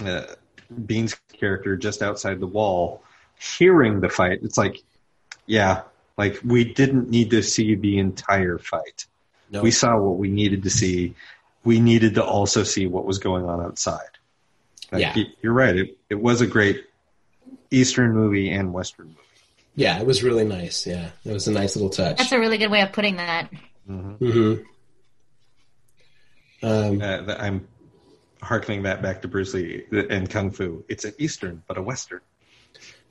[0.00, 0.26] uh,
[0.72, 3.02] Biehn's character just outside the wall,
[3.38, 4.40] hearing the fight.
[4.42, 4.82] It's like,
[5.46, 5.82] yeah,
[6.16, 9.06] like we didn't need to see the entire fight.
[9.50, 9.62] No.
[9.62, 11.14] We saw what we needed to see.
[11.64, 14.19] We needed to also see what was going on outside.
[14.92, 15.12] Like, Yeah.
[15.16, 15.76] y- you're right.
[15.76, 16.84] It it was a great
[17.70, 19.16] Eastern movie and Western movie.
[19.76, 20.86] Yeah, it was really nice.
[20.86, 22.18] Yeah, it was a nice little touch.
[22.18, 23.48] That's a really good way of putting that.
[23.86, 24.54] hmm
[26.62, 27.66] Um, Uh, that I'm
[28.42, 30.84] harkening that back to Bruce Lee and Kung Fu.
[30.88, 32.20] It's an Eastern, but a Western.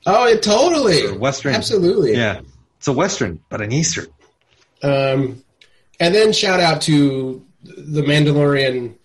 [0.05, 1.05] oh, it totally.
[1.07, 1.53] Or Western.
[1.55, 2.13] Absolutely.
[2.13, 2.41] Yeah.
[2.77, 4.07] It's a Western, but an Eastern.
[4.81, 5.43] Um,
[5.99, 8.95] and then shout out to the Mandalorian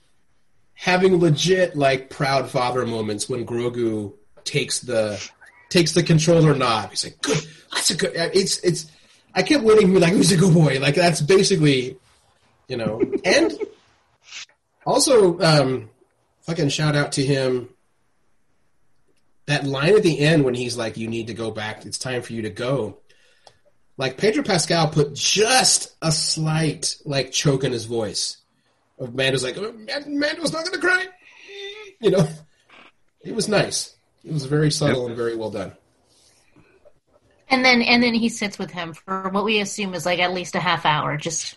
[0.75, 4.13] having legit like proud father moments when Grogu
[4.45, 5.31] takes the
[5.71, 6.91] takes the controller knob.
[6.91, 7.41] He's like, "Good,
[7.73, 8.91] that's a good." It's it's.
[9.35, 11.99] I kept waiting for like, "Who's a good boy?" Like that's basically,
[12.69, 13.01] you know.
[13.25, 13.53] And
[14.87, 15.89] also, um,
[16.43, 17.71] fucking shout out to him.
[19.47, 21.87] That line at the end when he's like, "You need to go back.
[21.87, 22.99] It's time for you to go."
[23.97, 28.39] Like Pedro Pascal put just a slight like choke in his voice.
[28.99, 29.73] Of Mando's like, oh,
[30.07, 31.07] Mando's not gonna cry.
[32.01, 32.29] You know,
[33.23, 33.95] it was nice.
[34.25, 35.09] It was very subtle Yep.
[35.09, 35.73] and very well done.
[37.49, 40.33] And then and then he sits with him for what we assume is like at
[40.33, 41.57] least a half hour, just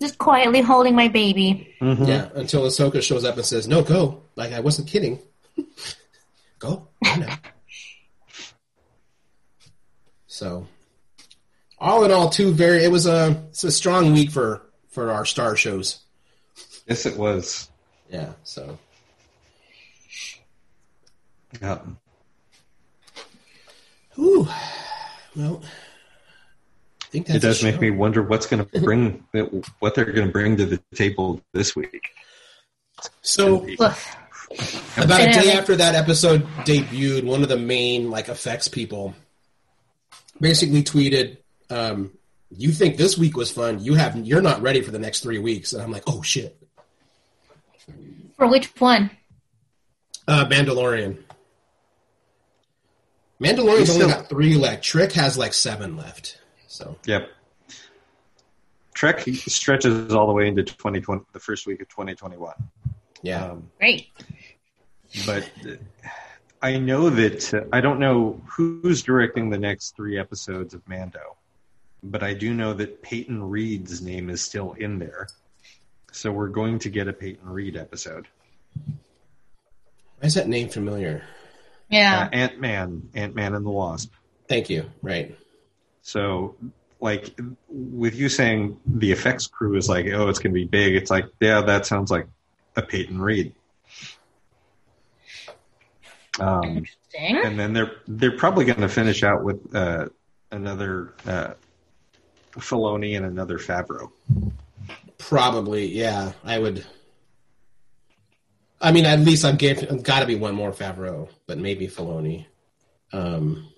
[0.00, 1.74] just quietly holding my baby.
[1.80, 2.04] Mm-hmm.
[2.04, 5.20] Yeah, until Ahsoka shows up and says, "No, go." Like I wasn't kidding.
[6.58, 7.38] go, go now.
[10.26, 10.66] so,
[11.78, 12.82] all in all, two very.
[12.84, 16.01] It was a it's a strong week for for our star shows.
[16.86, 17.70] Yes, it was.
[18.10, 18.32] Yeah.
[18.44, 18.78] So
[21.60, 21.78] Yeah.
[24.14, 24.48] Whew.
[25.36, 29.24] Well, I think that's It does make me wonder what's going to bring,
[29.78, 32.10] what they're going to bring to the table this week.
[33.22, 33.66] So
[34.96, 39.14] about a day after that episode debuted, one of the main like effects people
[40.40, 41.38] basically tweeted,
[41.70, 42.12] um,
[42.50, 43.82] "You think this week was fun?
[43.82, 46.62] You have you're not ready for the next three weeks." And I'm like, "Oh shit."
[48.36, 49.10] For which one?
[50.28, 51.18] Uh, Mandalorian.
[53.42, 54.84] Mandalorian's We only got three left.
[54.84, 56.38] Trek has like seven left.
[56.68, 57.28] So Yep.
[58.94, 62.54] Trek stretches all the way into 2020, the first week of 2021.
[63.22, 64.08] yeah, Um, Great.
[65.26, 65.74] but uh,
[66.60, 71.36] I know that uh, I don't know who's directing the next three episodes of Mando,
[72.04, 75.26] but I do know that Peyton Reed's name is still in there.
[76.12, 78.28] So we're going to get a Peyton Reed episode.
[78.76, 81.22] why is that name familiar?
[81.88, 82.24] Yeah.
[82.24, 84.12] Uh, Ant Man, Ant Man and the Wasp.
[84.48, 84.90] Thank you.
[85.02, 85.36] Right.
[86.02, 86.54] So,
[87.00, 87.34] like,
[87.68, 91.10] with you saying the effects crew is like, oh, it's going to be big, it's
[91.10, 92.26] like, yeah, that sounds like
[92.76, 93.54] a Peyton Reed.
[96.40, 97.36] Um, Interesting.
[97.44, 100.08] and then they're they're probably going to finish out with uh,
[100.50, 101.52] another uh,
[102.52, 104.10] Filoni and another Favreau.
[105.18, 106.32] Probably, yeah.
[106.44, 106.84] I would.
[108.80, 112.46] I mean, at least I'm gave got to be one more Favreau, but maybe Filoni.
[113.12, 113.68] Um,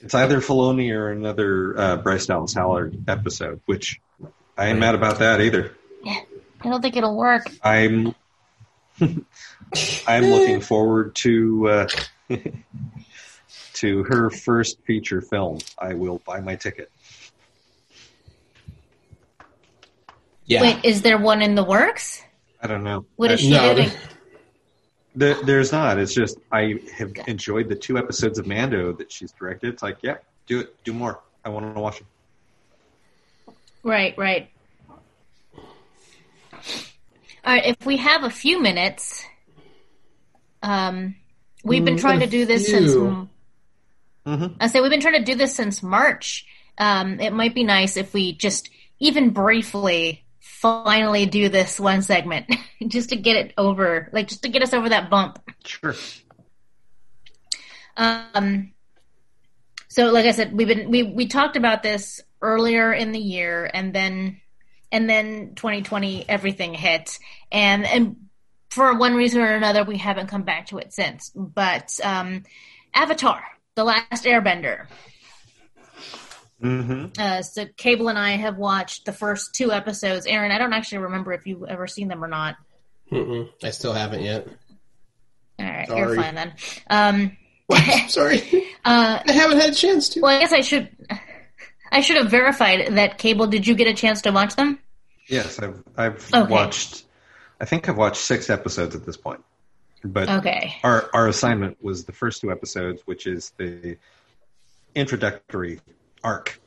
[0.00, 4.00] It's either Filoni or another uh, Bryce Dallas Howard episode, which
[4.56, 5.74] I ain't mad about that either.
[6.04, 6.20] Yeah,
[6.60, 7.50] I don't think it'll work.
[7.62, 8.14] I'm
[10.06, 11.88] I'm looking forward to uh,
[13.74, 15.58] to her first feature film.
[15.78, 16.90] I will buy my ticket.
[20.48, 20.62] Yeah.
[20.62, 22.22] Wait, is there one in the works?
[22.60, 23.06] I don't know.
[23.16, 23.90] What is Uh, she no, doing?
[25.14, 25.98] there, there's not.
[25.98, 29.72] It's just I have enjoyed the two episodes of Mando that she's directed.
[29.74, 30.16] It's like, yeah,
[30.46, 31.20] do it, do more.
[31.44, 33.54] I want to watch it.
[33.84, 34.50] Right, right.
[37.44, 39.24] All right, if we have a few minutes,
[40.62, 41.14] um,
[41.62, 42.80] we've been Mm, trying to do this few.
[42.80, 43.28] since.
[44.26, 44.56] Mhm.
[44.60, 46.44] I say we've been trying to do this since March.
[46.76, 48.68] Um, it might be nice if we just
[48.98, 50.24] even briefly
[50.60, 52.52] finally do this one segment,
[52.88, 55.38] just to get it over, like just to get us over that bump.
[55.64, 55.94] Sure.
[57.96, 58.72] Um,
[59.88, 63.70] so like I said, we've been we we talked about this earlier in the year,
[63.72, 64.40] and then
[64.90, 67.18] and then 2020 everything hit,
[67.50, 68.16] and and
[68.70, 71.30] for one reason or another, we haven't come back to it since.
[71.34, 72.44] But um,
[72.94, 73.42] Avatar,
[73.74, 74.86] the Last Airbender.
[76.60, 80.26] Hmm Uh, so Kaebel and I have watched the first two episodes.
[80.26, 82.56] Aaron, I don't actually remember if you've ever seen them or not.
[83.12, 84.48] Mm-mm, I still haven't yet.
[85.60, 86.00] All right, Sorry.
[86.00, 86.52] you're fine then.
[86.90, 87.36] Um,
[87.68, 88.10] What?
[88.10, 88.38] Sorry,
[88.84, 90.20] uh, I haven't had a chance to.
[90.20, 90.88] Well, I guess I should.
[91.92, 93.18] I should have verified that.
[93.18, 94.78] Kaebel, did you get a chance to watch them?
[95.28, 96.50] Yes, I've I've Okay.
[96.50, 97.04] watched.
[97.60, 99.44] I think I've watched six episodes at this point.
[100.02, 100.76] But Okay.
[100.82, 103.98] our our assignment was the first two episodes, which is the
[104.94, 105.80] introductory
[106.22, 106.60] arc.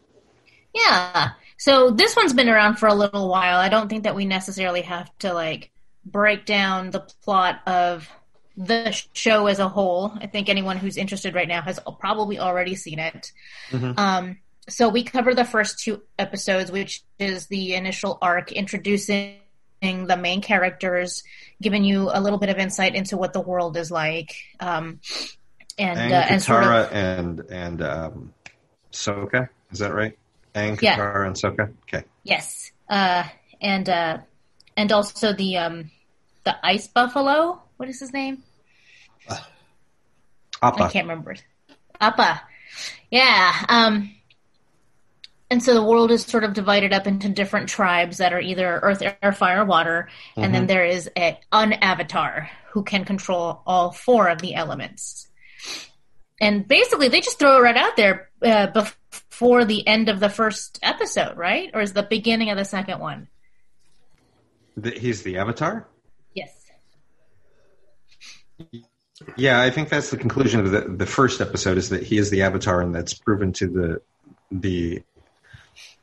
[0.74, 1.32] Yeah.
[1.58, 3.60] So this one's been around for a little while.
[3.60, 5.72] I don't think that we necessarily have to like
[6.06, 8.10] break down the plot of
[8.58, 10.12] the show as a whole.
[10.20, 13.32] I think anyone who's interested right now has probably already seen it.
[13.70, 13.98] Mhm.
[13.98, 14.38] Um,
[14.68, 19.38] so we cover the first two episodes, which is the initial arc introducing
[19.82, 21.24] the main characters,
[21.62, 25.00] giving you a little bit of insight into what the world is like, um,
[25.78, 28.34] and Aang, uh, and sort of and and um,
[28.92, 29.50] Sokka.
[29.72, 30.18] Is that right?
[30.56, 30.76] Yeah.
[30.76, 31.74] Katara, and Sokka.
[31.84, 32.04] Okay.
[32.24, 33.24] Yes, uh,
[33.62, 34.18] and uh,
[34.76, 35.92] and also the um,
[36.44, 37.62] the ice buffalo.
[37.78, 38.44] What is his name?
[39.30, 40.90] I Appa.
[40.90, 41.32] can't remember.
[41.32, 41.44] it.
[42.00, 42.42] Appa.
[43.10, 43.66] Yeah.
[43.68, 44.12] Um,
[45.50, 48.80] and so the world is sort of divided up into different tribes that are either
[48.82, 50.08] earth, air, fire, water,
[50.38, 55.28] and then there is a, an avatar who can control all four of the elements.
[56.42, 60.28] And basically, they just throw it right out there uh, before the end of the
[60.28, 61.70] first episode, right?
[61.72, 63.28] Or is the beginning of the second one?
[64.76, 65.88] The, he's the Avatar.
[66.34, 66.52] Yes.
[69.38, 72.32] Yeah, I think that's the conclusion of the the first episode is that he is
[72.32, 74.02] the Avatar, and that's proven to the
[74.52, 75.04] the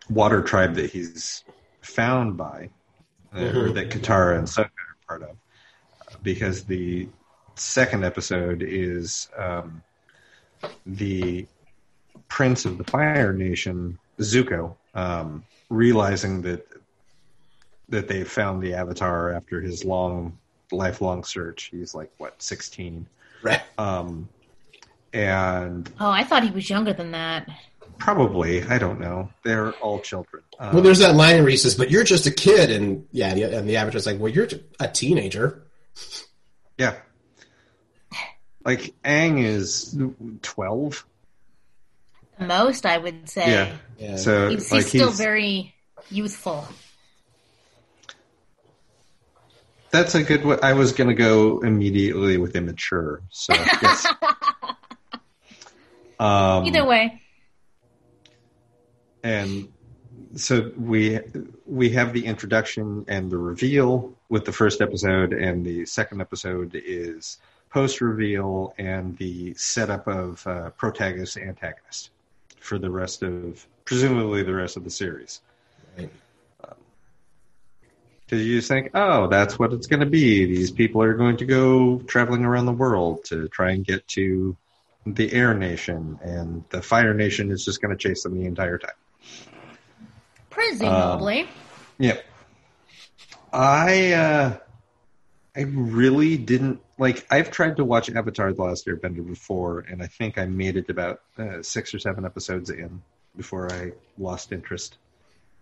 [0.08, 1.42] water tribe that he's
[1.80, 2.70] found by,
[3.34, 5.36] uh, or that Katara and Sokka are part of,
[6.22, 7.08] because the
[7.56, 9.82] second episode is um,
[10.86, 11.46] the
[12.28, 16.66] prince of the Fire Nation, Zuko, um, realizing that
[17.88, 20.36] that they found the Avatar after his long
[20.70, 21.64] lifelong search.
[21.72, 23.06] He's like what sixteen.
[23.42, 23.62] Right.
[23.78, 24.28] Um,
[25.14, 27.48] and Oh, I thought he was younger than that.
[27.98, 29.30] probably, I don't know.
[29.42, 30.42] They're all children.
[30.58, 33.32] Um, Well, there's that line where he says, "But you're just a kid," and yeah,
[33.34, 34.48] the, and the avatar's like, "Well, you're
[34.80, 35.62] a teenager."
[36.76, 36.96] yeah.
[38.68, 39.98] Like Aang is
[40.42, 41.06] twelve.
[42.38, 43.50] Most, I would say.
[43.50, 43.76] Yeah.
[43.98, 44.16] Yeah.
[44.16, 45.74] So He's, like he's still he's very
[46.10, 46.68] youthful.
[49.90, 50.44] that's a good.
[50.44, 53.22] wa- I was gonna go immediately with immature.
[53.30, 54.06] So yes.
[56.20, 57.22] um, Either way.
[59.24, 59.72] and
[60.36, 61.20] so we
[61.64, 66.72] we have the introduction and the reveal with the first episode and the second episode
[66.74, 67.38] is
[67.70, 72.10] post reveal and the setup of uh, protagonist antagonist
[72.60, 75.40] for the rest of presumably the rest of the series
[75.96, 76.10] Right.
[78.20, 81.36] because you just think oh that's what it's going to be these people are going
[81.38, 84.56] to go traveling around the world to try and get to
[85.06, 88.78] the air nation and the fire nation is just going to chase them the entire
[88.78, 88.90] time
[90.50, 91.48] Presumably.
[91.98, 92.24] Yep.
[93.52, 94.56] I uh
[95.56, 100.06] I really didn't like I've tried to watch Avatar the Last Airbender before and I
[100.06, 103.00] think I made it about uh, 6 or 7 episodes in
[103.36, 104.98] before I lost interest.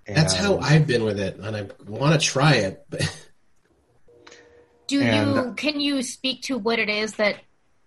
[0.06, 3.02] That's how I've been with it, and I want to try it, but
[4.86, 7.36] Do and- you can you speak to what it is that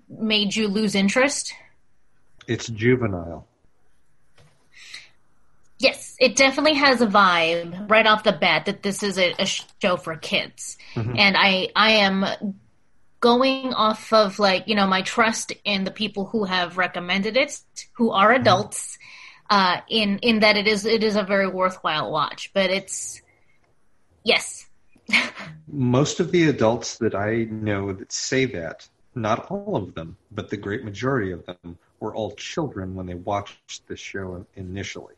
[0.09, 1.53] made you lose interest?
[2.47, 3.47] it's juvenile.
[5.77, 9.45] Yes, it definitely has a vibe right off the bat that this is a, a
[9.45, 12.25] show for kids, and I I am
[13.19, 17.59] going off of like you know my trust in the people who have recommended it,
[17.93, 18.97] who are adults,
[19.49, 23.21] uh, in in that it is it is a very worthwhile watch, but it's
[24.23, 24.69] yes,
[25.67, 30.49] Most of the adults that I know that say that, not all of them, but
[30.49, 35.15] the great majority of them were all children when they watched the show initially,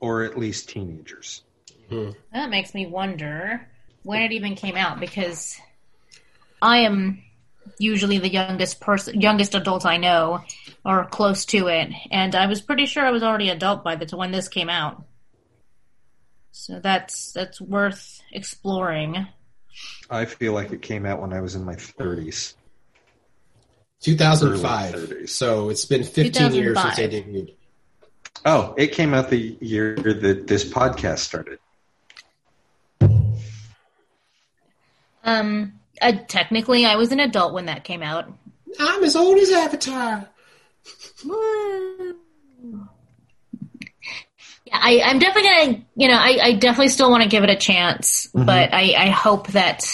[0.00, 1.42] or at least teenagers.
[2.32, 3.68] That makes me wonder
[4.02, 5.58] when it even came out because
[6.60, 7.22] I am
[7.78, 10.42] usually the youngest person, youngest adult I know,
[10.84, 14.06] or close to it, and I was pretty sure I was already adult by the
[14.06, 15.02] time when this came out.
[16.52, 19.26] So that's that's worth exploring.
[20.08, 22.54] I feel like it came out when I was in my 30s.
[24.00, 24.94] 2005.
[24.94, 25.28] 30s.
[25.30, 26.96] So it's been 15 years since 2005.
[26.96, 27.54] they debuted.
[28.44, 31.58] Oh, it came out the year that this podcast started.
[35.24, 38.32] Um, uh, technically, I was an adult when that came out.
[38.78, 40.28] I'm as old as Avatar.
[44.66, 47.50] Yeah, I, I'm definitely gonna, you know, I, I definitely still want to give it
[47.50, 49.84] a chance, but I, I hope that,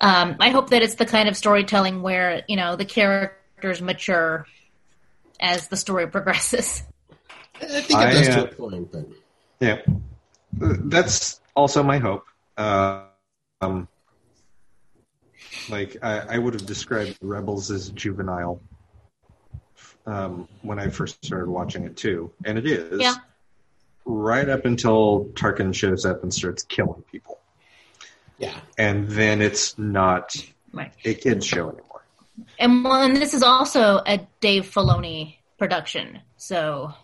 [0.00, 4.46] um, I hope that it's the kind of storytelling where you know the characters mature
[5.40, 6.82] as the story progresses.
[7.60, 9.06] I think it I, does uh, to a point, but
[9.60, 9.80] Yeah,
[10.52, 12.24] that's also my hope.
[12.56, 13.04] Uh,
[13.60, 13.88] um,
[15.68, 18.60] like I, I would have described Rebels as juvenile
[20.06, 23.00] um, when I first started watching it too, and it is.
[23.00, 23.14] Yeah.
[24.04, 27.38] Right up until Tarkin shows up and starts killing people,
[28.38, 28.54] yeah.
[28.78, 30.34] and then it's not
[30.72, 30.92] Right.
[31.04, 32.04] a kids show anymore.
[32.58, 36.94] And well, and this is also a Dave Filoni production, so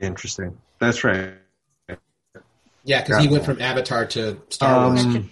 [0.00, 0.56] Interesting.
[0.78, 1.34] That's right.
[2.84, 5.04] Yeah, because he went from Avatar to Star Wars.
[5.04, 5.22] Um, yep.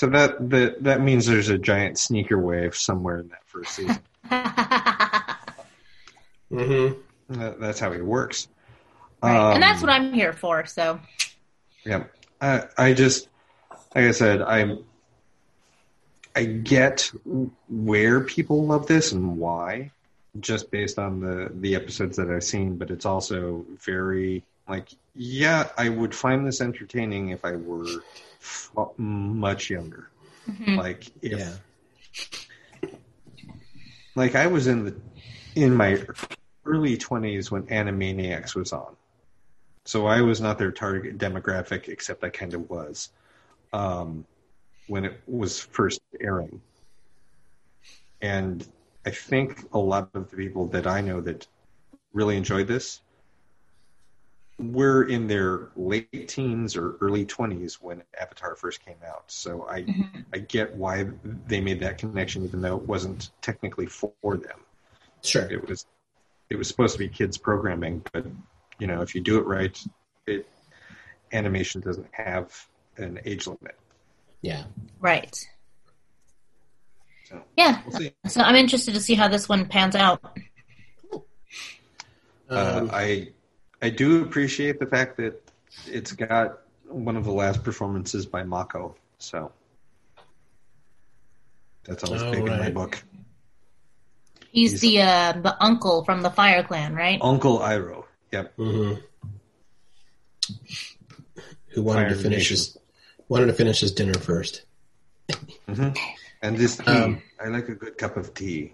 [0.00, 3.98] So that, that that means there's a giant sneaker wave somewhere in that first season.
[6.50, 6.94] mm-hmm.
[7.38, 8.48] That- that's how it works.
[9.22, 9.52] right.
[9.52, 10.64] and that's Um, what I'm here for.
[10.64, 10.98] So
[11.84, 12.04] Yeah,
[12.40, 13.28] I, I just,
[13.94, 14.82] like I said, I'm,
[16.34, 17.12] I get
[17.68, 19.90] where people love this and why,
[20.40, 25.68] just based on the the episodes that I've seen, but it's also very like yeah,
[25.76, 28.04] I would find this entertaining if I were
[28.40, 30.08] f- much younger.
[30.66, 31.56] Like if Yeah.
[34.14, 34.94] like I was in the
[35.56, 36.06] in my
[36.64, 38.94] early twenties when Animaniacs was on,
[39.84, 43.10] so I was not their target demographic, except I kind of was
[43.72, 44.24] um,
[44.86, 46.60] when it was first airing.
[48.22, 48.66] And
[49.04, 51.46] I think a lot of the people that I know that
[52.12, 53.00] really enjoyed this
[54.60, 59.24] were in their late teens or early twenties when Avatar first came out.
[59.28, 59.86] So I
[60.32, 61.06] I get why
[61.46, 64.58] they made that connection, even though it wasn't technically for them.
[65.22, 65.50] Sure.
[65.50, 65.86] It was
[66.50, 68.26] it was supposed to be kids programming, but
[68.78, 69.78] you know if you do it right,
[70.26, 70.46] it
[71.32, 72.66] animation doesn't have
[72.96, 73.76] an age limit.
[74.42, 74.64] Yeah.
[75.00, 75.34] Right.
[77.28, 77.82] So Yeah.
[77.86, 78.10] we'll.
[78.26, 80.20] So I'm interested to see how this one pans out.
[82.50, 83.28] Uh, Um, I
[83.82, 85.40] I do appreciate the fact that
[85.86, 88.94] it's got one of the last performances by Mako.
[89.18, 89.52] So
[91.84, 93.02] that's always Oh, big in my book.
[94.52, 97.18] He's, He's- the uh, the uncle from the Fire Clan, right?
[97.22, 98.04] Uncle Iroh.
[98.32, 98.56] Yep.
[98.56, 99.02] mhm.
[101.68, 102.54] Who wanted Fire to finish Nation.
[102.56, 102.78] his
[103.28, 104.62] wanted to finish his dinner first.
[105.68, 108.72] And this tea, Um, I like a good cup of tea.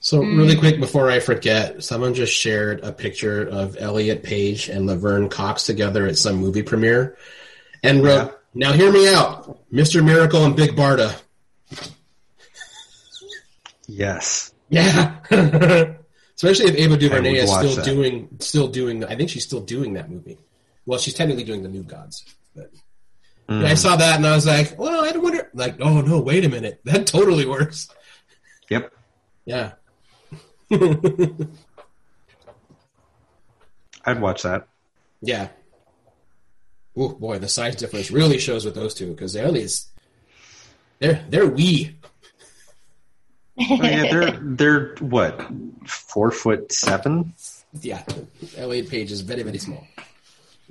[0.00, 4.86] So really quick before I forget, someone just shared a picture of Elliot Page and
[4.86, 7.16] Laverne Cox together at some movie premiere,
[7.82, 10.04] and wrote, "Now hear me out, Mr.
[10.04, 11.16] Miracle and Big Barda."
[13.86, 14.52] Yes.
[14.70, 15.16] Yeah,
[16.36, 17.84] especially if Ava DuVernay is still that.
[17.84, 19.02] doing still doing.
[19.04, 20.38] I think she's still doing that movie.
[20.84, 22.70] Well, she's technically doing the New Gods, but
[23.48, 23.64] Mm.
[23.64, 25.48] I saw that and I was like, well, I don't wonder.
[25.54, 27.88] Like, oh no, wait a minute, that totally works.
[28.68, 28.92] Yep.
[29.46, 29.72] Yeah.
[34.04, 34.68] I'd watch that.
[35.20, 35.48] Yeah.
[36.96, 39.88] Oh boy, the size difference really shows with those two because Elliot's
[40.98, 41.94] they're they're wee.
[43.60, 45.46] Oh, yeah, they're they're what
[45.86, 47.34] four foot seven.
[47.80, 48.02] Yeah,
[48.56, 49.86] Elliot Page is very very small,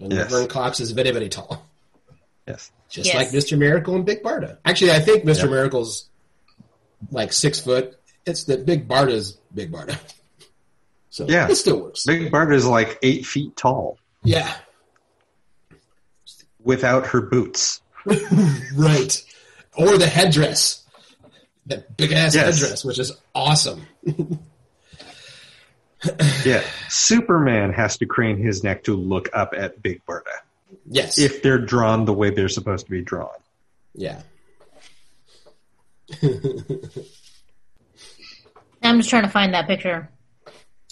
[0.02, 0.32] and Yes.
[0.32, 1.66] Laverne Cox is very very tall,
[2.48, 2.72] Yes.
[2.90, 3.16] just Yes.
[3.16, 3.58] like Mr.
[3.58, 4.58] Miracle and Big Barda.
[4.66, 5.42] Actually, I think Mr.
[5.44, 5.50] Yep.
[5.52, 6.10] Miracle's
[7.12, 7.98] like six foot.
[8.26, 10.00] It's that Big Barda's Big Barda.
[11.10, 11.50] So Yeah.
[11.50, 12.06] it still works.
[12.06, 14.56] Big Bart is like eight feet tall Yeah,
[16.64, 17.82] without her boots.
[18.76, 19.24] right.
[19.76, 20.84] Or the headdress,
[21.66, 22.60] that big ass Yes.
[22.62, 23.86] headdress, which is awesome.
[26.46, 26.64] Yeah.
[26.90, 30.22] Superman has to crane his neck to look up at Big Barda
[30.86, 31.18] Yes.
[31.18, 33.30] if they're drawn the way they're supposed to be drawn.
[33.96, 34.22] yeah.
[38.88, 40.10] I'm just trying to find that picture.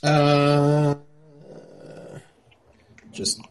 [0.04, 0.96] Uh,
[3.12, 3.42] just,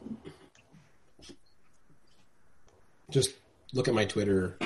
[3.11, 3.31] just
[3.73, 4.57] look at my Twitter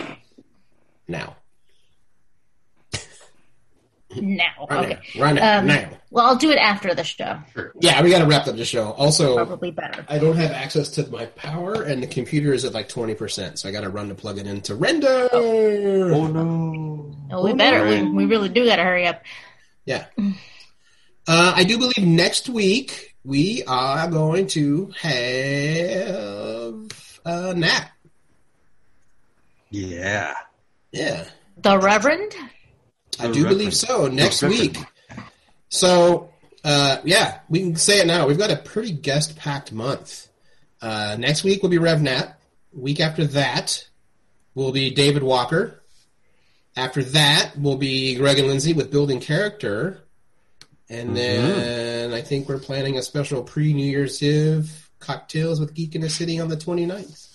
[1.07, 1.37] now.
[4.17, 4.67] Now.
[4.71, 4.99] Right Okay.
[5.15, 5.23] now.
[5.23, 5.59] Right now.
[5.59, 5.91] Um, now.
[6.11, 7.39] Well, I'll do it after the show.
[7.81, 8.93] Yeah, we got to wrap up the show.
[8.93, 10.05] Also, Probably better.
[10.09, 13.59] I don't have access to my power, and the computer is at like twenty percent,
[13.59, 15.29] so I got to run to plug it in to render.
[15.31, 17.15] Oh no.
[17.31, 17.87] Oh, we better.
[17.87, 19.23] We, we really do got to hurry up.
[19.89, 20.05] Yeah.
[21.27, 26.87] Uh, I do believe next week we are going to have
[27.25, 27.91] a nap.
[29.71, 30.35] Yeah.
[30.93, 31.25] Yeah.
[31.57, 32.35] The Reverend.
[33.19, 33.49] I The do Reverend.
[33.49, 34.09] believe so.
[34.09, 34.77] Next week.
[35.71, 36.31] So,
[36.65, 38.27] uh, yeah, we can say it now.
[38.27, 40.29] We've got a pretty guest packed month.
[40.83, 42.39] Uh, next week will be Rev Nat.
[42.75, 43.89] Week after that
[44.55, 45.81] will be David Walker.
[46.79, 50.05] After that will be Greg and Lindsay with Building Character.
[50.89, 51.15] And mm-hmm.
[51.17, 56.03] then I think we're planning a special pre New Year's Eve cocktails with Geek in
[56.03, 57.27] the City on the 29th.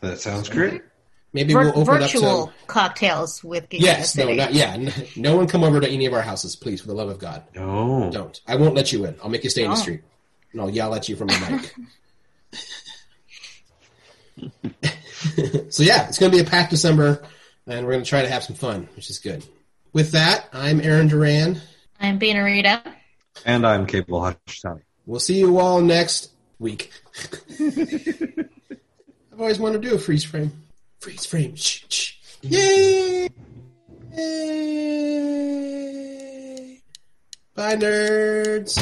[0.00, 0.82] That sounds great.
[1.32, 2.66] Maybe Vir- we'll open virtual up to.
[2.66, 4.72] cocktails with Geek Yes, in the no, not, yeah.
[4.74, 7.18] n- No one come over to any of our houses, please, for the love of
[7.18, 7.44] God.
[7.54, 8.10] No.
[8.12, 8.40] Don't.
[8.46, 9.16] I won't let you in.
[9.22, 10.02] I'll make you stay in the street.
[10.52, 11.74] And I'll yell at you from the mic.
[15.72, 17.22] so yeah, it's going to be a packed December,
[17.68, 19.44] and we're going to try to have some fun, which is good.
[19.92, 21.60] With that, I'm Aaron Duran.
[22.00, 22.82] I'm being Rita.
[23.44, 24.80] And I'm Kaebel Hashitani.
[25.06, 26.90] We'll see you all next week.
[27.60, 28.48] I've
[29.38, 30.52] always wanted to do a freeze frame.
[31.00, 31.54] Freeze frame.
[31.56, 32.14] Shh, shh.
[32.42, 33.28] Yay!
[34.16, 35.18] Yay!
[37.54, 38.78] Bye, nerds.